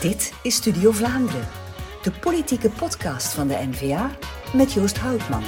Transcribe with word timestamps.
Dit 0.00 0.32
is 0.42 0.54
Studio 0.54 0.90
Vlaanderen, 0.90 1.48
de 2.02 2.10
politieke 2.10 2.70
podcast 2.70 3.32
van 3.32 3.48
de 3.48 3.68
NVA 3.70 4.10
met 4.54 4.72
Joost 4.72 4.98
Houtman. 4.98 5.42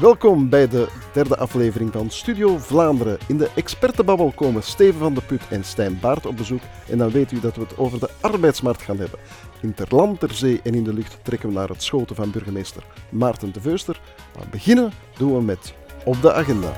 Welkom 0.00 0.48
bij 0.48 0.68
de 0.68 0.88
derde 1.12 1.36
aflevering 1.36 1.92
van 1.92 2.10
Studio 2.10 2.58
Vlaanderen. 2.58 3.18
In 3.28 3.36
de 3.36 3.50
expertenbabbel 3.54 4.32
komen 4.32 4.62
Steven 4.62 4.98
van 4.98 5.14
de 5.14 5.22
Put 5.22 5.42
en 5.50 5.64
Stijn 5.64 5.98
Baart 6.00 6.26
op 6.26 6.36
bezoek. 6.36 6.60
En 6.88 6.98
dan 6.98 7.10
weet 7.10 7.32
u 7.32 7.40
dat 7.40 7.56
we 7.56 7.62
het 7.62 7.78
over 7.78 8.00
de 8.00 8.10
arbeidsmarkt 8.20 8.82
gaan 8.82 8.98
hebben. 8.98 9.18
In 9.62 9.74
ter 9.74 9.86
land, 9.88 10.20
ter 10.20 10.34
zee 10.34 10.60
en 10.62 10.74
in 10.74 10.84
de 10.84 10.94
lucht 10.94 11.18
trekken 11.22 11.48
we 11.48 11.54
naar 11.54 11.68
het 11.68 11.82
schoten 11.82 12.16
van 12.16 12.30
burgemeester 12.30 12.82
Maarten 13.10 13.52
de 13.52 13.60
Veuster. 13.60 14.00
Maar 14.36 14.48
beginnen 14.50 14.92
doen 15.16 15.34
we 15.34 15.42
met 15.42 15.74
Op 16.04 16.22
de 16.22 16.32
Agenda. 16.32 16.72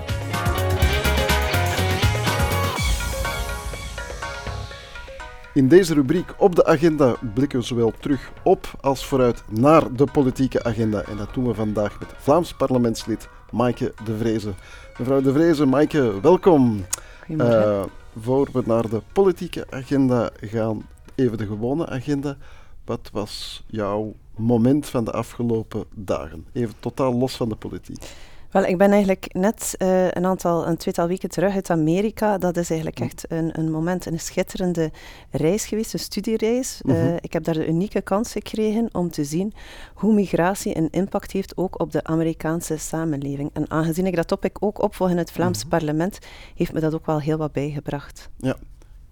In 5.54 5.68
deze 5.68 5.94
rubriek 5.94 6.34
op 6.38 6.54
de 6.54 6.64
agenda 6.64 7.16
blikken 7.34 7.58
we 7.58 7.64
zowel 7.64 7.92
terug 8.00 8.32
op 8.42 8.70
als 8.80 9.06
vooruit 9.06 9.42
naar 9.50 9.92
de 9.92 10.06
politieke 10.12 10.64
agenda. 10.64 11.02
En 11.02 11.16
dat 11.16 11.34
doen 11.34 11.46
we 11.46 11.54
vandaag 11.54 11.98
met 12.00 12.08
Vlaams 12.16 12.54
parlementslid 12.54 13.28
Maaike 13.50 13.94
de 14.04 14.16
Vreese. 14.16 14.52
Mevrouw 14.98 15.20
de 15.20 15.32
Vreese, 15.32 15.66
Maaike, 15.66 16.20
welkom. 16.20 16.84
Uh, 17.28 17.82
voor 18.18 18.48
we 18.52 18.62
naar 18.64 18.88
de 18.88 19.02
politieke 19.12 19.66
agenda 19.70 20.30
gaan, 20.40 20.86
even 21.14 21.38
de 21.38 21.46
gewone 21.46 21.88
agenda. 21.88 22.36
Wat 22.84 23.10
was 23.12 23.64
jouw 23.66 24.14
moment 24.36 24.86
van 24.86 25.04
de 25.04 25.12
afgelopen 25.12 25.84
dagen? 25.94 26.46
Even 26.52 26.74
totaal 26.80 27.14
los 27.14 27.36
van 27.36 27.48
de 27.48 27.56
politiek. 27.56 28.04
Wel, 28.52 28.64
ik 28.64 28.78
ben 28.78 28.90
eigenlijk 28.90 29.28
net 29.32 29.74
uh, 29.78 30.10
een 30.10 30.26
aantal, 30.26 30.66
een 30.66 30.76
tweetal 30.76 31.06
weken 31.06 31.28
terug 31.28 31.54
uit 31.54 31.70
Amerika. 31.70 32.38
Dat 32.38 32.56
is 32.56 32.70
eigenlijk 32.70 33.00
mm. 33.00 33.06
echt 33.06 33.24
een, 33.28 33.58
een 33.58 33.70
moment, 33.70 34.06
een 34.06 34.20
schitterende 34.20 34.90
reis 35.30 35.66
geweest, 35.66 35.92
een 35.92 35.98
studiereis. 35.98 36.80
Mm 36.82 36.94
-hmm. 36.94 37.06
uh, 37.06 37.16
ik 37.20 37.32
heb 37.32 37.44
daar 37.44 37.54
de 37.54 37.68
unieke 37.68 38.00
kans 38.00 38.32
gekregen 38.32 38.88
om 38.92 39.10
te 39.10 39.24
zien 39.24 39.54
hoe 39.94 40.14
migratie 40.14 40.76
een 40.76 40.90
impact 40.90 41.32
heeft 41.32 41.56
ook 41.56 41.80
op 41.80 41.92
de 41.92 42.04
Amerikaanse 42.04 42.76
samenleving. 42.76 43.50
En 43.52 43.70
aangezien 43.70 44.06
ik 44.06 44.16
dat 44.16 44.28
topic 44.28 44.56
ook 44.60 44.82
opvolg 44.82 45.10
in 45.10 45.18
het 45.18 45.32
Vlaams 45.32 45.64
mm 45.64 45.70
-hmm. 45.70 45.78
parlement, 45.78 46.18
heeft 46.54 46.72
me 46.72 46.80
dat 46.80 46.94
ook 46.94 47.06
wel 47.06 47.20
heel 47.20 47.38
wat 47.38 47.52
bijgebracht. 47.52 48.28
Ja, 48.36 48.56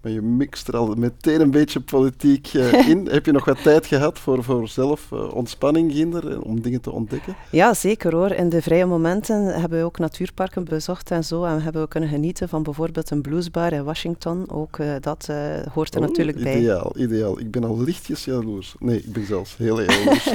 maar 0.01 0.11
je 0.11 0.21
mixt 0.21 0.67
er 0.67 0.77
al 0.77 0.95
meteen 0.95 1.41
een 1.41 1.51
beetje 1.51 1.79
politiek 1.79 2.53
uh, 2.53 2.87
in. 2.89 3.07
Heb 3.07 3.25
je 3.25 3.31
nog 3.31 3.45
wat 3.45 3.63
tijd 3.63 3.85
gehad 3.85 4.19
voor, 4.19 4.43
voor 4.43 4.67
zelf 4.67 5.09
uh, 5.13 5.33
ontspanning, 5.33 5.93
Ginder, 5.93 6.41
om 6.41 6.61
dingen 6.61 6.81
te 6.81 6.91
ontdekken? 6.91 7.35
Ja, 7.51 7.73
zeker 7.73 8.15
hoor. 8.15 8.31
In 8.31 8.49
de 8.49 8.61
vrije 8.61 8.85
momenten 8.85 9.45
hebben 9.45 9.79
we 9.79 9.85
ook 9.85 9.99
natuurparken 9.99 10.63
bezocht 10.63 11.11
en 11.11 11.23
zo. 11.23 11.43
En 11.43 11.61
hebben 11.61 11.81
we 11.81 11.87
kunnen 11.87 12.09
genieten 12.09 12.49
van 12.49 12.63
bijvoorbeeld 12.63 13.09
een 13.09 13.21
bluesbar 13.21 13.73
in 13.73 13.83
Washington. 13.83 14.49
Ook 14.51 14.77
uh, 14.77 14.93
dat 14.99 15.29
hoort 15.73 15.95
er 15.95 16.01
oh, 16.01 16.07
natuurlijk 16.07 16.37
ideaal, 16.37 16.53
bij. 16.53 16.61
Ideaal, 16.61 16.93
ideaal. 16.97 17.39
Ik 17.39 17.51
ben 17.51 17.63
al 17.63 17.79
lichtjes 17.79 18.25
jaloers. 18.25 18.75
Nee, 18.79 18.97
ik 18.97 19.13
ben 19.13 19.25
zelfs 19.25 19.57
heel 19.57 19.81
jaloers. 19.81 20.33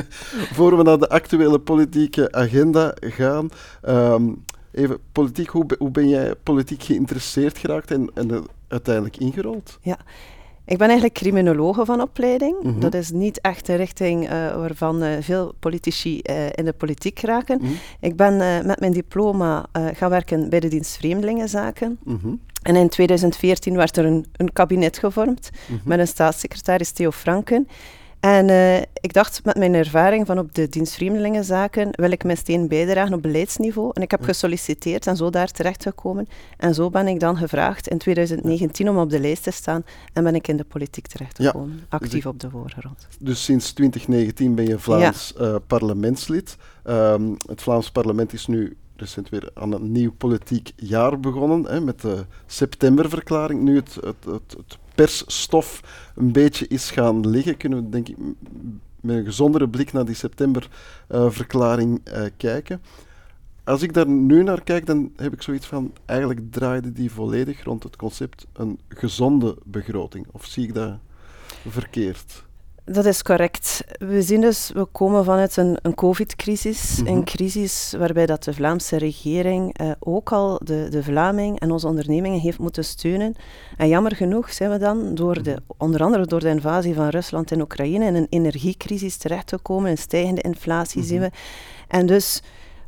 voor 0.56 0.76
we 0.76 0.82
naar 0.82 0.98
de 0.98 1.08
actuele 1.08 1.58
politieke 1.58 2.32
agenda 2.32 2.94
gaan... 3.00 3.48
Um, 3.88 4.44
even 4.72 4.98
politiek, 5.12 5.48
hoe, 5.48 5.66
hoe 5.78 5.90
ben 5.90 6.08
jij 6.08 6.34
politiek 6.34 6.82
geïnteresseerd 6.82 7.58
geraakt 7.58 7.90
en, 7.90 8.10
en 8.14 8.46
uiteindelijk 8.72 9.16
ingerold? 9.16 9.78
Ja. 9.82 9.98
Ik 10.64 10.78
ben 10.78 10.86
eigenlijk 10.86 11.18
criminologe 11.18 11.84
van 11.84 12.00
opleiding. 12.00 12.56
Mm 12.62 12.70
-hmm. 12.70 12.80
Dat 12.80 12.94
is 12.94 13.10
niet 13.10 13.40
echt 13.40 13.68
een 13.68 13.76
richting 13.76 14.24
uh, 14.24 14.30
waarvan 14.56 15.02
uh, 15.02 15.10
veel 15.20 15.54
politici 15.58 16.20
uh, 16.22 16.46
in 16.46 16.64
de 16.64 16.72
politiek 16.72 17.20
raken. 17.20 17.58
Mm 17.60 17.66
-hmm. 17.66 17.76
Ik 18.00 18.16
ben 18.16 18.36
met 18.66 18.80
mijn 18.80 18.92
diploma 18.92 19.66
gaan 19.72 20.10
werken 20.10 20.48
bij 20.48 20.60
de 20.60 20.68
dienst 20.68 20.96
Vreemdelingenzaken. 20.96 21.98
Mm 22.04 22.18
-hmm. 22.22 22.40
En 22.62 22.76
in 22.76 22.88
2014 22.88 23.76
werd 23.76 23.96
er 23.96 24.04
een, 24.04 24.26
een 24.32 24.52
kabinet 24.52 24.98
gevormd 24.98 25.50
met 25.84 25.98
een 25.98 26.08
staatssecretaris 26.08 26.90
Theo 26.90 27.10
Franken. 27.10 27.68
En 28.22 28.48
uh, 28.48 28.78
ik 28.78 29.12
dacht 29.12 29.44
met 29.44 29.56
mijn 29.56 29.74
ervaring 29.74 30.26
van 30.26 30.38
op 30.38 30.54
de 30.54 30.68
dienst 30.68 30.94
Vreemdelingenzaken 30.94 31.88
wil 31.90 32.10
ik 32.10 32.24
mijn 32.24 32.36
steen 32.36 32.68
bijdragen 32.68 33.14
op 33.14 33.22
beleidsniveau. 33.22 33.90
En 33.94 34.02
ik 34.02 34.10
heb 34.10 34.22
gesolliciteerd 34.22 35.06
en 35.06 35.16
zo 35.16 35.30
daar 35.30 35.50
terechtgekomen. 35.50 36.28
En 36.56 36.74
zo 36.74 36.90
ben 36.90 37.06
ik 37.06 37.20
dan 37.20 37.36
gevraagd 37.36 37.88
in 37.88 37.98
2019 37.98 38.88
om 38.88 38.98
op 38.98 39.10
de 39.10 39.20
lijst 39.20 39.42
te 39.42 39.50
staan 39.50 39.84
en 40.12 40.24
ben 40.24 40.34
ik 40.34 40.48
in 40.48 40.56
de 40.56 40.64
politiek 40.64 41.06
terechtgekomen, 41.06 41.76
ja, 41.76 41.84
actief 41.88 42.10
dus 42.10 42.26
op 42.26 42.40
de 42.40 42.50
voorgrond. 42.50 43.06
Dus 43.18 43.44
sinds 43.44 43.72
2019 43.72 44.54
ben 44.54 44.66
je 44.66 44.78
Vlaams 44.78 45.34
ja. 45.38 45.44
uh, 45.44 45.56
parlementslid. 45.66 46.56
Um, 46.84 47.36
het 47.48 47.62
Vlaams 47.62 47.90
parlement 47.90 48.32
is 48.32 48.46
nu 48.46 48.76
recent 48.96 49.28
weer 49.28 49.50
aan 49.54 49.72
een 49.72 49.92
nieuw 49.92 50.12
politiek 50.12 50.72
jaar 50.76 51.20
begonnen, 51.20 51.64
hè, 51.64 51.80
met 51.80 52.00
de 52.00 52.24
septemberverklaring. 52.46 53.62
Nu 53.62 53.76
het, 53.76 53.94
het, 53.94 54.24
het, 54.24 54.54
het 54.56 54.78
persstof 54.94 55.80
een 56.14 56.32
beetje 56.32 56.66
is 56.68 56.90
gaan 56.90 57.28
liggen, 57.28 57.56
kunnen 57.56 57.84
we 57.84 57.88
denk 57.88 58.08
ik 58.08 58.16
met 59.00 59.16
een 59.16 59.24
gezondere 59.24 59.68
blik 59.68 59.92
naar 59.92 60.04
die 60.04 60.14
septemberverklaring 60.14 62.00
uh, 62.08 62.18
uh, 62.18 62.26
kijken. 62.36 62.82
Als 63.64 63.82
ik 63.82 63.94
daar 63.94 64.08
nu 64.08 64.42
naar 64.42 64.62
kijk, 64.62 64.86
dan 64.86 65.12
heb 65.16 65.32
ik 65.32 65.42
zoiets 65.42 65.66
van, 65.66 65.92
eigenlijk 66.04 66.52
draaide 66.52 66.92
die 66.92 67.12
volledig 67.12 67.64
rond 67.64 67.82
het 67.82 67.96
concept 67.96 68.46
een 68.52 68.78
gezonde 68.88 69.56
begroting. 69.64 70.26
Of 70.30 70.46
zie 70.46 70.66
ik 70.66 70.74
dat 70.74 70.98
verkeerd? 71.68 72.44
Dat 72.84 73.04
is 73.04 73.22
correct. 73.22 73.84
We 73.98 74.22
zien 74.22 74.40
dus, 74.40 74.70
we 74.74 74.84
komen 74.84 75.24
vanuit 75.24 75.56
een, 75.56 75.78
een 75.82 75.94
covid-crisis, 75.94 76.98
mm 76.98 77.06
-hmm. 77.06 77.16
een 77.16 77.24
crisis 77.24 77.94
waarbij 77.98 78.26
dat 78.26 78.44
de 78.44 78.54
Vlaamse 78.54 78.96
regering 78.96 79.78
eh, 79.78 79.90
ook 79.98 80.32
al 80.32 80.60
de, 80.64 80.86
de 80.90 81.02
Vlaming 81.02 81.60
en 81.60 81.70
onze 81.70 81.86
ondernemingen 81.86 82.40
heeft 82.40 82.58
moeten 82.58 82.84
steunen. 82.84 83.34
En 83.76 83.88
jammer 83.88 84.16
genoeg 84.16 84.52
zijn 84.52 84.70
we 84.70 84.78
dan, 84.78 85.14
door 85.14 85.42
de, 85.42 85.56
onder 85.76 86.02
andere 86.02 86.26
door 86.26 86.40
de 86.40 86.48
invasie 86.48 86.94
van 86.94 87.08
Rusland 87.08 87.52
en 87.52 87.60
Oekraïne, 87.60 88.04
in 88.04 88.14
een 88.14 88.26
energiecrisis 88.30 89.16
terechtgekomen, 89.16 89.90
een 89.90 89.98
stijgende 89.98 90.40
inflatie 90.40 91.02
mm 91.02 91.08
-hmm. 91.08 91.12
zien 91.12 91.20
we. 91.20 91.30
En 91.88 92.06
dus 92.06 92.42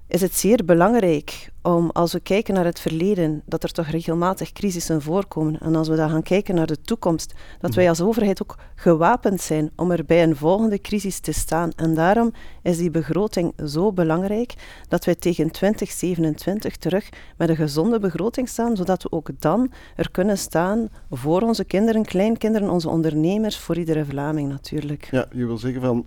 is 0.08 0.20
het 0.20 0.34
zeer 0.34 0.64
belangrijk 0.64 1.52
om, 1.64 1.90
als 1.90 2.12
we 2.12 2.20
kijken 2.20 2.54
naar 2.54 2.64
het 2.64 2.80
verleden, 2.80 3.42
dat 3.46 3.62
er 3.62 3.72
toch 3.72 3.86
regelmatig 3.86 4.52
crisissen 4.52 5.02
voorkomen. 5.02 5.60
En 5.60 5.74
als 5.74 5.88
we 5.88 5.96
dan 5.96 6.10
gaan 6.10 6.22
kijken 6.22 6.54
naar 6.54 6.66
de 6.66 6.80
toekomst, 6.80 7.34
dat 7.60 7.74
wij 7.74 7.88
als 7.88 8.00
overheid 8.00 8.42
ook 8.42 8.58
gewapend 8.74 9.40
zijn 9.40 9.70
om 9.76 9.90
er 9.90 10.04
bij 10.04 10.22
een 10.22 10.36
volgende 10.36 10.80
crisis 10.80 11.18
te 11.18 11.32
staan. 11.32 11.70
En 11.76 11.94
daarom 11.94 12.32
is 12.62 12.76
die 12.76 12.90
begroting 12.90 13.52
zo 13.66 13.92
belangrijk 13.92 14.54
dat 14.88 15.04
wij 15.04 15.14
tegen 15.14 15.50
2027 15.50 16.76
terug 16.76 17.08
met 17.36 17.48
een 17.48 17.56
gezonde 17.56 17.98
begroting 17.98 18.48
staan, 18.48 18.76
zodat 18.76 19.02
we 19.02 19.12
ook 19.12 19.30
dan 19.38 19.72
er 19.96 20.10
kunnen 20.10 20.38
staan 20.38 20.88
voor 21.10 21.42
onze 21.42 21.64
kinderen, 21.64 22.04
kleinkinderen, 22.04 22.70
onze 22.70 22.88
ondernemers, 22.88 23.58
voor 23.58 23.76
iedere 23.76 24.04
Vlaming 24.04 24.48
natuurlijk. 24.48 25.08
Ja, 25.10 25.26
je 25.32 25.46
wil 25.46 25.58
zeggen 25.58 25.80
van, 25.80 26.06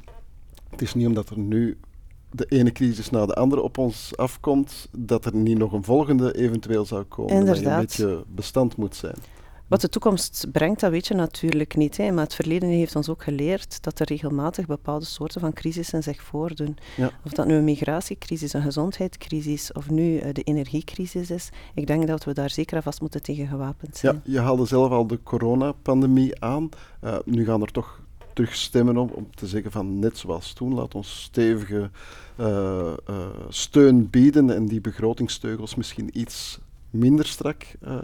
het 0.70 0.82
is 0.82 0.94
niet 0.94 1.08
omdat 1.08 1.30
er 1.30 1.38
nu 1.38 1.78
de 2.38 2.46
ene 2.46 2.72
crisis 2.72 3.10
na 3.10 3.26
de 3.26 3.34
andere 3.34 3.62
op 3.62 3.78
ons 3.78 4.12
afkomt, 4.16 4.88
dat 4.98 5.26
er 5.26 5.36
niet 5.36 5.58
nog 5.58 5.72
een 5.72 5.84
volgende 5.84 6.36
eventueel 6.36 6.86
zou 6.86 7.04
komen. 7.04 7.34
Inderdaad. 7.34 7.82
Dat 7.82 7.94
je 7.94 8.04
een 8.04 8.10
beetje 8.10 8.24
bestand 8.36 8.76
moet 8.76 8.96
zijn. 8.96 9.16
Wat 9.68 9.82
de 9.82 9.90
toekomst 9.90 10.48
brengt, 10.52 10.80
dat 10.80 10.92
weet 10.92 11.08
je 11.08 11.14
natuurlijk 11.14 11.76
niet. 11.76 11.98
Hè. 11.98 12.12
Maar 12.12 12.24
het 12.24 12.34
verleden 12.34 12.70
heeft 12.70 12.96
ons 12.96 13.10
ook 13.10 13.24
geleerd 13.24 13.84
dat 13.84 14.00
er 14.00 14.08
regelmatig 14.08 14.66
bepaalde 14.66 15.06
soorten 15.06 15.42
van 15.42 15.54
crisissen 15.54 16.04
zich 16.04 16.22
voordoen. 16.22 16.78
Ja. 16.98 17.12
Of 17.26 17.32
dat 17.32 17.48
nu 17.48 17.54
een 17.54 17.64
migratiecrisis, 17.64 18.54
een 18.54 18.62
gezondheidscrisis 18.62 19.72
of 19.72 19.90
nu 19.90 20.14
uh, 20.14 20.28
de 20.34 20.44
energiecrisis 20.44 21.32
is. 21.32 21.50
Ik 21.74 21.88
denk 21.88 22.08
dat 22.08 22.24
we 22.24 22.34
daar 22.34 22.50
zeker 22.50 22.82
vast 22.82 23.02
moeten 23.02 23.22
tegen 23.22 23.48
gewapend 23.48 23.98
zijn. 23.98 24.22
Ja, 24.24 24.32
je 24.32 24.40
haalde 24.40 24.66
zelf 24.66 24.92
al 24.92 25.08
de 25.08 25.24
coronapandemie 25.24 26.42
aan. 26.42 26.70
Uh, 27.04 27.16
nu 27.26 27.46
gaan 27.46 27.62
er 27.62 27.72
toch 27.72 28.02
terug 28.38 28.56
stemmen 28.56 28.98
om, 28.98 29.10
om 29.10 29.28
te 29.36 29.48
zeggen 29.48 29.72
van 29.72 30.00
net 30.00 30.18
zoals 30.18 30.54
toen, 30.54 30.74
laat 30.74 30.96
ons 30.96 31.22
stevige 31.22 31.90
uh, 32.40 32.94
uh, 33.10 33.26
steun 33.50 34.10
bieden 34.10 34.50
en 34.50 34.68
die 34.68 34.82
begrotingsteugels 34.82 35.76
misschien 35.76 36.10
iets 36.14 36.60
minder 36.90 37.26
strak 37.26 37.66
uh, 37.88 37.98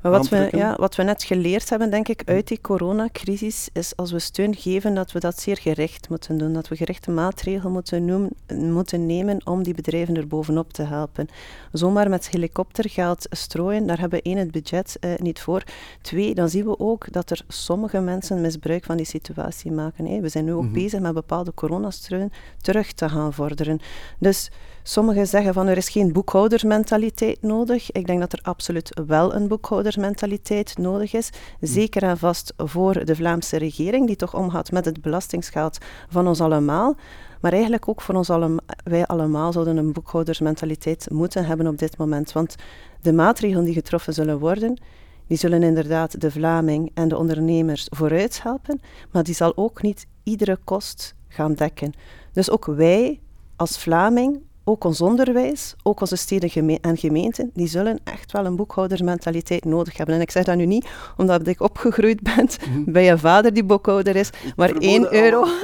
maar 0.00 0.12
wat 0.12 0.28
we, 0.28 0.48
ja, 0.50 0.76
wat 0.76 0.96
we 0.96 1.02
net 1.02 1.22
geleerd 1.22 1.70
hebben, 1.70 1.90
denk 1.90 2.08
ik, 2.08 2.22
uit 2.24 2.48
die 2.48 2.60
coronacrisis, 2.60 3.68
is 3.72 3.96
als 3.96 4.12
we 4.12 4.18
steun 4.18 4.56
geven, 4.56 4.94
dat 4.94 5.12
we 5.12 5.20
dat 5.20 5.40
zeer 5.40 5.56
gericht 5.56 6.08
moeten 6.08 6.38
doen. 6.38 6.52
Dat 6.52 6.68
we 6.68 6.76
gerichte 6.76 7.10
maatregelen 7.10 7.72
moeten, 7.72 8.04
noemen, 8.04 8.30
moeten 8.72 9.06
nemen 9.06 9.46
om 9.46 9.62
die 9.62 9.74
bedrijven 9.74 10.16
er 10.16 10.26
bovenop 10.26 10.72
te 10.72 10.82
helpen. 10.82 11.28
Zomaar 11.72 12.08
met 12.08 12.30
helikoptergeld 12.30 13.26
strooien, 13.30 13.86
daar 13.86 13.98
hebben 13.98 14.18
we 14.18 14.24
één, 14.24 14.38
het 14.38 14.50
budget 14.50 14.96
eh, 15.00 15.10
niet 15.16 15.40
voor. 15.40 15.62
Twee, 16.00 16.34
dan 16.34 16.48
zien 16.48 16.64
we 16.64 16.78
ook 16.78 17.12
dat 17.12 17.30
er 17.30 17.42
sommige 17.48 18.00
mensen 18.00 18.40
misbruik 18.40 18.84
van 18.84 18.96
die 18.96 19.06
situatie 19.06 19.72
maken. 19.72 20.06
Hè. 20.06 20.20
We 20.20 20.28
zijn 20.28 20.44
nu 20.44 20.52
ook 20.52 20.60
mm 20.60 20.64
-hmm. 20.64 20.82
bezig 20.82 21.00
met 21.00 21.14
bepaalde 21.14 21.54
coronastreun 21.54 22.32
terug 22.60 22.92
te 22.92 23.08
gaan 23.08 23.32
vorderen. 23.32 23.80
Dus 24.18 24.50
Sommigen 24.90 25.26
zeggen 25.26 25.54
van 25.54 25.66
er 25.66 25.76
is 25.76 25.88
geen 25.88 26.12
boekhoudersmentaliteit 26.12 27.42
nodig. 27.42 27.92
Ik 27.92 28.06
denk 28.06 28.20
dat 28.20 28.32
er 28.32 28.38
absoluut 28.42 29.00
wel 29.06 29.34
een 29.34 29.48
boekhoudersmentaliteit 29.48 30.78
nodig 30.78 31.12
is. 31.12 31.30
Zeker 31.60 32.02
en 32.02 32.18
vast 32.18 32.52
voor 32.56 33.04
de 33.04 33.16
Vlaamse 33.16 33.56
regering, 33.56 34.06
die 34.06 34.16
toch 34.16 34.34
omgaat 34.34 34.72
met 34.72 34.84
het 34.84 35.00
belastingsgeld 35.00 35.78
van 36.08 36.28
ons 36.28 36.40
allemaal. 36.40 36.96
Maar 37.40 37.52
eigenlijk 37.52 37.88
ook 37.88 38.00
voor 38.00 38.14
ons 38.14 38.30
allemaal, 38.30 38.64
wij 38.84 39.06
allemaal 39.06 39.52
zouden 39.52 39.76
een 39.76 39.92
boekhoudersmentaliteit 39.92 41.10
moeten 41.10 41.44
hebben 41.44 41.66
op 41.66 41.78
dit 41.78 41.96
moment. 41.96 42.32
Want 42.32 42.54
de 43.00 43.12
maatregelen 43.12 43.64
die 43.64 43.74
getroffen 43.74 44.14
zullen 44.14 44.38
worden, 44.38 44.80
die 45.26 45.38
zullen 45.38 45.62
inderdaad 45.62 46.20
de 46.20 46.30
Vlaming 46.30 46.90
en 46.94 47.08
de 47.08 47.16
ondernemers 47.16 47.86
vooruit 47.90 48.42
helpen, 48.42 48.80
maar 49.12 49.22
die 49.22 49.34
zal 49.34 49.56
ook 49.56 49.82
niet 49.82 50.06
iedere 50.22 50.58
kost 50.64 51.14
gaan 51.28 51.54
dekken. 51.54 51.92
Dus 52.32 52.50
ook 52.50 52.64
wij 52.64 53.20
als 53.56 53.78
Vlaming, 53.78 54.48
ook 54.64 54.84
ons 54.84 55.00
onderwijs, 55.00 55.74
ook 55.82 56.00
onze 56.00 56.16
steden 56.16 56.80
en 56.80 56.96
gemeenten, 56.96 57.50
die 57.54 57.66
zullen 57.66 57.98
echt 58.04 58.32
wel 58.32 58.46
een 58.46 58.56
boekhoudersmentaliteit 58.56 59.64
nodig 59.64 59.96
hebben. 59.96 60.14
En 60.14 60.20
ik 60.20 60.30
zeg 60.30 60.44
dat 60.44 60.56
nu 60.56 60.66
niet 60.66 60.86
omdat 61.16 61.46
ik 61.46 61.60
opgegroeid 61.60 62.22
ben 62.22 62.48
mhm. 62.70 62.92
bij 62.92 63.10
een 63.10 63.18
vader 63.18 63.52
die 63.52 63.64
boekhouder 63.64 64.16
is, 64.16 64.30
maar 64.56 64.70
één 64.70 65.14
euro. 65.14 65.46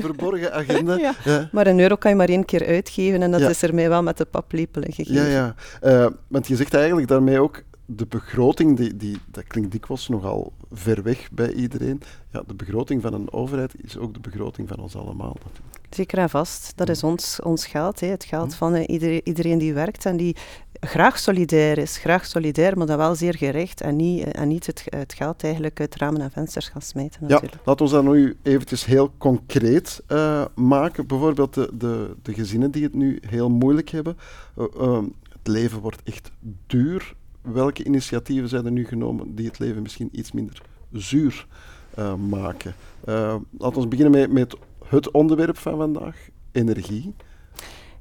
verborgen 0.00 0.52
agenda. 0.52 1.14
Ja. 1.24 1.48
Maar 1.52 1.66
een 1.66 1.80
euro 1.80 1.96
kan 1.96 2.10
je 2.10 2.16
maar 2.16 2.28
één 2.28 2.44
keer 2.44 2.66
uitgeven 2.66 3.22
en 3.22 3.30
dat 3.30 3.40
is 3.40 3.62
er 3.62 3.74
mij 3.74 3.88
wel 3.88 4.02
met 4.02 4.16
de 4.16 4.24
paplepelen 4.24 4.92
gegeven. 4.92 5.30
Ja, 5.30 5.54
ja. 5.82 6.04
Uh, 6.04 6.06
want 6.28 6.46
je 6.46 6.56
zegt 6.56 6.74
eigenlijk 6.74 7.08
daarmee 7.08 7.40
ook, 7.40 7.62
de 7.86 8.06
begroting, 8.06 8.76
die, 8.76 8.96
die, 8.96 9.18
dat 9.30 9.44
klinkt 9.46 9.70
dikwijls 9.70 10.08
nogal 10.08 10.52
ver 10.72 11.02
weg 11.02 11.30
bij 11.32 11.52
iedereen. 11.52 12.00
Ja, 12.32 12.42
de 12.46 12.54
begroting 12.54 13.02
van 13.02 13.14
een 13.14 13.32
overheid 13.32 13.74
is 13.82 13.96
ook 13.96 14.14
de 14.14 14.20
begroting 14.20 14.68
van 14.68 14.78
ons 14.78 14.96
allemaal 14.96 15.36
natuurlijk. 15.44 15.76
Zeker 15.90 16.18
en 16.18 16.30
vast. 16.30 16.72
Dat 16.76 16.88
is 16.88 17.02
ons, 17.02 17.40
ons 17.42 17.66
geld. 17.66 18.00
Hè. 18.00 18.06
Het 18.06 18.24
geld 18.24 18.54
van 18.54 18.74
uh, 18.74 18.82
iedereen, 18.86 19.20
iedereen 19.24 19.58
die 19.58 19.74
werkt 19.74 20.06
en 20.06 20.16
die 20.16 20.36
graag 20.80 21.18
solidair 21.18 21.78
is. 21.78 21.98
Graag 21.98 22.26
solidair, 22.26 22.78
maar 22.78 22.86
dan 22.86 22.96
wel 22.96 23.14
zeer 23.14 23.34
gericht 23.34 23.80
en 23.80 23.96
niet, 23.96 24.24
eh, 24.24 24.42
en 24.42 24.48
niet 24.48 24.66
het, 24.66 24.84
het 24.84 25.14
geld 25.14 25.42
eigenlijk 25.42 25.80
uit 25.80 25.96
ramen 25.96 26.20
en 26.20 26.30
vensters 26.30 26.68
gaan 26.68 26.82
smijten. 26.82 27.20
Natuurlijk. 27.22 27.52
Ja, 27.52 27.60
laten 27.64 27.86
we 27.86 27.92
dat 27.92 28.04
nu 28.04 28.36
eventjes 28.42 28.84
heel 28.84 29.12
concreet 29.18 30.02
uh, 30.08 30.44
maken. 30.54 31.06
Bijvoorbeeld 31.06 31.54
de, 31.54 31.70
de, 31.74 32.16
de 32.22 32.34
gezinnen 32.34 32.70
die 32.70 32.82
het 32.82 32.94
nu 32.94 33.18
heel 33.26 33.50
moeilijk 33.50 33.88
hebben. 33.88 34.16
Het 35.32 35.54
leven 35.54 35.80
wordt 35.80 36.02
echt 36.02 36.30
duur 36.66 37.14
welke 37.52 37.84
initiatieven 37.84 38.48
zijn 38.48 38.64
er 38.64 38.72
nu 38.72 38.86
genomen 38.86 39.34
die 39.34 39.46
het 39.46 39.58
leven 39.58 39.82
misschien 39.82 40.08
iets 40.12 40.32
minder 40.32 40.62
zuur 40.92 41.46
uh, 41.98 42.14
maken? 42.14 42.74
Uh, 43.08 43.36
laten 43.58 43.80
we 43.80 43.88
beginnen 43.88 44.20
met, 44.20 44.32
met 44.32 44.56
het 44.88 45.10
onderwerp 45.10 45.58
van 45.58 45.76
vandaag, 45.76 46.28
energie. 46.52 47.14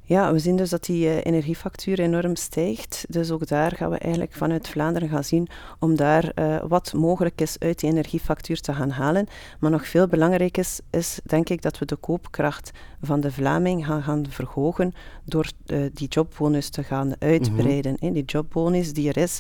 Ja, 0.08 0.32
we 0.32 0.40
zien 0.40 0.56
dus 0.56 0.70
dat 0.70 0.84
die 0.84 1.06
uh, 1.06 1.18
energiefactuur 1.24 2.00
enorm 2.00 2.36
stijgt. 2.36 3.06
Dus 3.10 3.32
ook 3.32 3.48
daar 3.48 3.72
gaan 3.72 3.90
we 3.90 3.98
eigenlijk 3.98 4.34
vanuit 4.34 4.68
Vlaanderen 4.68 5.10
gaan 5.10 5.24
zien 5.24 5.48
om 5.80 5.96
daar 5.96 6.32
uh, 6.36 6.64
wat 6.68 6.94
mogelijk 6.94 7.42
is 7.42 7.60
uit 7.60 7.80
die 7.80 7.90
energiefactuur 7.90 8.60
te 8.62 8.74
gaan 8.74 8.90
halen. 8.90 9.28
Maar 9.60 9.72
nog 9.72 9.88
veel 9.88 10.08
belangrijker 10.08 10.64
is, 10.64 10.80
is 10.90 11.20
denk 11.24 11.50
ik 11.50 11.62
dat 11.62 11.78
we 11.78 11.86
de 11.86 11.96
koopkracht 11.96 12.72
van 13.02 13.20
de 13.20 13.32
Vlaming 13.32 13.86
gaan, 13.86 14.04
gaan 14.04 14.26
verhogen 14.30 14.94
door 15.24 15.50
uh, 15.66 15.86
die 15.94 16.08
jobbonus 16.08 16.70
te 16.70 16.84
gaan 16.84 17.14
uitbreiden. 17.20 18.14
Die 18.14 18.26
jobbonus 18.26 18.94
die 18.94 19.10
er 19.10 19.18
is 19.18 19.40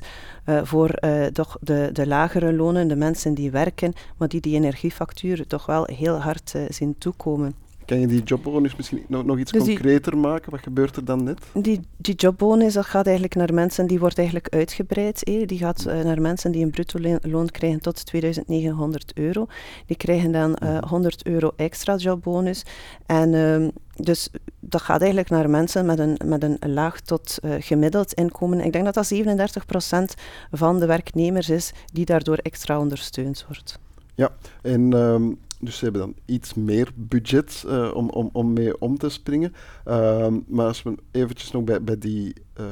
voor 0.63 1.00
toch 1.33 1.57
de, 1.61 1.89
de 1.94 2.07
lagere 2.07 2.53
lonen, 2.53 2.88
de 2.88 2.95
mensen 2.95 3.33
die 3.33 3.51
werken, 3.51 3.94
maar 4.18 4.27
die 4.27 4.41
die 4.41 4.56
energiefactuur 4.56 5.47
toch 5.47 5.65
wel 5.65 5.83
heel 5.85 6.21
hard 6.21 6.53
zien 6.69 6.97
toekomen. 6.97 7.64
Kan 7.85 7.99
je 7.99 8.07
die 8.07 8.23
jobbonus 8.23 8.75
misschien 8.75 9.03
nog, 9.07 9.25
nog 9.25 9.37
iets 9.37 9.51
dus 9.51 9.63
concreter 9.63 10.17
maken? 10.17 10.51
Wat 10.51 10.61
gebeurt 10.61 10.95
er 10.95 11.05
dan 11.05 11.23
net? 11.23 11.39
Die, 11.53 11.79
die 11.97 12.15
jobbonus 12.15 12.73
dat 12.73 12.85
gaat 12.85 13.05
eigenlijk 13.05 13.35
naar 13.35 13.53
mensen, 13.53 13.87
die 13.87 13.99
wordt 13.99 14.17
eigenlijk 14.17 14.53
uitgebreid. 14.53 15.23
Die 15.23 15.57
gaat 15.57 15.85
uh, 15.87 16.01
naar 16.01 16.21
mensen 16.21 16.51
die 16.51 16.63
een 16.63 16.69
bruto 16.71 16.99
loon 17.21 17.49
krijgen 17.49 17.81
tot 17.81 18.05
2900 18.05 19.11
euro. 19.13 19.47
Die 19.85 19.97
krijgen 19.97 20.31
dan 20.31 20.57
uh, 20.63 20.77
eh, 20.77 20.83
100 20.83 21.23
mhm. 21.23 21.33
euro 21.33 21.51
extra 21.55 21.95
jobbonus. 21.95 22.63
En 23.05 23.33
uh, 23.33 23.67
dus 23.95 24.29
dat 24.59 24.81
gaat 24.81 24.99
eigenlijk 24.99 25.29
naar 25.29 25.49
mensen 25.49 25.85
met 25.85 25.99
een, 25.99 26.19
met 26.25 26.43
een 26.43 26.57
laag 26.73 26.99
tot 26.99 27.37
uh, 27.41 27.51
gemiddeld 27.59 28.13
inkomen. 28.13 28.61
Ik 28.61 28.73
denk 28.73 28.85
dat 28.85 28.93
dat 28.93 29.13
37% 29.13 30.19
van 30.51 30.79
de 30.79 30.85
werknemers 30.85 31.49
is 31.49 31.71
die 31.93 32.05
daardoor 32.05 32.37
extra 32.37 32.79
ondersteund 32.79 33.45
wordt. 33.47 33.79
Ja, 34.15 34.29
en 34.61 34.93
um, 34.93 35.37
dus 35.60 35.78
ze 35.78 35.84
hebben 35.84 36.02
dan 36.02 36.16
iets 36.25 36.54
meer 36.54 36.92
budget 36.96 37.63
uh, 37.68 37.92
om, 37.94 38.10
om, 38.10 38.30
om 38.34 38.54
mee 38.54 38.81
om 38.81 38.98
te 38.98 39.10
springen. 39.10 39.54
Uh, 39.88 40.28
maar 40.48 40.68
als 40.68 40.84
we 40.84 40.96
eventjes 41.12 41.52
nog 41.52 41.63
bij, 41.63 41.84
bij 41.84 41.98
die, 41.98 42.34
uh, 42.60 42.66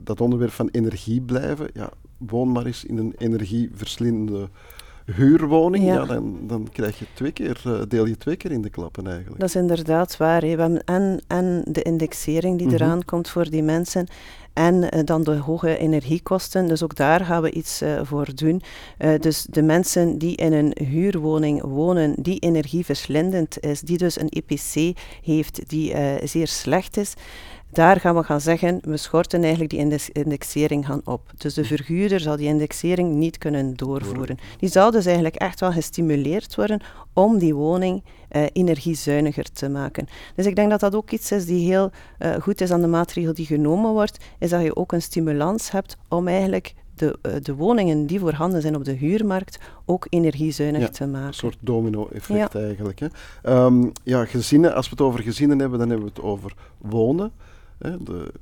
dat 0.00 0.20
onderwerp 0.20 0.52
van 0.52 0.68
energie 0.68 1.20
blijven, 1.20 1.70
ja, 1.74 1.90
woon 2.18 2.52
maar 2.52 2.66
eens 2.66 2.84
in 2.84 2.98
een 2.98 3.14
energieverslindende 3.16 4.48
huurwoning, 5.04 5.84
ja. 5.84 6.04
dan, 6.04 6.38
dan 6.46 6.68
krijg 6.72 6.98
je 6.98 7.06
twee 7.14 7.32
keer, 7.32 7.62
uh, 7.66 7.80
deel 7.88 8.06
je 8.06 8.16
twee 8.16 8.36
keer 8.36 8.50
in 8.50 8.62
de 8.62 8.70
klappen 8.70 9.06
eigenlijk. 9.06 9.40
Dat 9.40 9.48
is 9.48 9.54
inderdaad 9.54 10.16
waar. 10.16 10.40
We 10.40 10.46
hebben 10.46 10.84
en, 10.84 11.22
en 11.26 11.64
de 11.68 11.82
indexering 11.82 12.58
die 12.58 12.66
mm 12.66 12.72
-hmm. 12.72 12.82
eraan 12.82 13.04
komt 13.04 13.28
voor 13.28 13.50
die 13.50 13.62
mensen 13.62 14.06
en 14.54 14.74
uh, 14.74 15.00
dan 15.04 15.22
de 15.22 15.36
hoge 15.36 15.78
energiekosten. 15.78 16.68
Dus 16.68 16.82
ook 16.82 16.96
daar 16.96 17.24
gaan 17.24 17.42
we 17.42 17.50
iets 17.50 17.82
uh, 17.82 18.00
voor 18.02 18.34
doen. 18.34 18.62
Uh, 18.98 19.14
dus 19.20 19.46
de 19.50 19.62
mensen 19.62 20.18
die 20.18 20.36
in 20.36 20.52
een 20.52 20.76
huurwoning 20.88 21.62
wonen, 21.62 22.14
die 22.18 22.38
energieverslindend 22.38 23.60
is, 23.60 23.80
die 23.80 23.98
dus 23.98 24.20
een 24.20 24.28
EPC 24.28 24.98
heeft 25.22 25.68
die 25.68 25.94
zeer 26.24 26.46
slecht 26.46 26.96
is, 26.96 27.14
daar 27.74 28.00
gaan 28.00 28.14
we 28.14 28.22
gaan 28.22 28.40
zeggen, 28.40 28.78
we 28.82 28.96
schorten 28.96 29.40
eigenlijk 29.40 29.70
die 29.70 30.02
indexering 30.12 30.86
gaan 30.86 31.00
op. 31.04 31.30
Dus 31.36 31.54
de 31.54 31.64
verhuurder 31.64 32.20
zal 32.20 32.36
die 32.36 32.46
indexering 32.46 33.14
niet 33.14 33.38
kunnen 33.38 33.76
doorvoeren. 33.76 34.38
Die 34.58 34.68
zal 34.68 34.90
dus 34.90 35.06
eigenlijk 35.06 35.36
echt 35.36 35.60
wel 35.60 35.72
gestimuleerd 35.72 36.54
worden 36.54 36.80
om 37.12 37.38
die 37.38 37.54
woning 37.54 38.02
uh, 38.30 38.42
energiezuiniger 38.52 39.52
te 39.52 39.68
maken. 39.68 40.06
Dus 40.34 40.46
ik 40.46 40.56
denk 40.56 40.70
dat 40.70 40.80
dat 40.80 40.94
ook 40.94 41.10
iets 41.10 41.32
is 41.32 41.46
die 41.46 41.66
heel 41.66 41.90
uh, 42.18 42.34
goed 42.34 42.60
is 42.60 42.70
aan 42.70 42.80
de 42.80 42.86
maatregel 42.86 43.34
die 43.34 43.46
genomen 43.46 43.92
wordt, 43.92 44.24
is 44.38 44.50
dat 44.50 44.62
je 44.62 44.76
ook 44.76 44.92
een 44.92 45.02
stimulans 45.02 45.70
hebt 45.70 45.96
om 46.08 46.28
eigenlijk 46.28 46.74
de, 46.94 47.18
uh, 47.22 47.32
de 47.42 47.54
woningen 47.54 48.06
die 48.06 48.20
voorhanden 48.20 48.62
zijn 48.62 48.76
op 48.76 48.84
de 48.84 48.92
huurmarkt 48.92 49.58
ook 49.84 50.06
energiezuinig 50.08 50.80
ja, 50.80 50.88
te 50.88 51.06
maken. 51.06 51.26
Een 51.26 51.34
soort 51.34 51.56
domino-effect 51.60 52.52
ja. 52.52 52.60
eigenlijk. 52.60 53.00
Hè. 53.00 53.08
Um, 53.64 53.92
ja, 54.02 54.24
gezinnen, 54.24 54.74
als 54.74 54.84
we 54.84 54.90
het 54.90 55.00
over 55.00 55.20
gezinnen 55.20 55.58
hebben, 55.58 55.78
dan 55.78 55.88
hebben 55.88 56.06
we 56.06 56.12
het 56.14 56.24
over 56.24 56.54
wonen. 56.78 57.32
Hè, 57.84 58.02
de, 58.02 58.32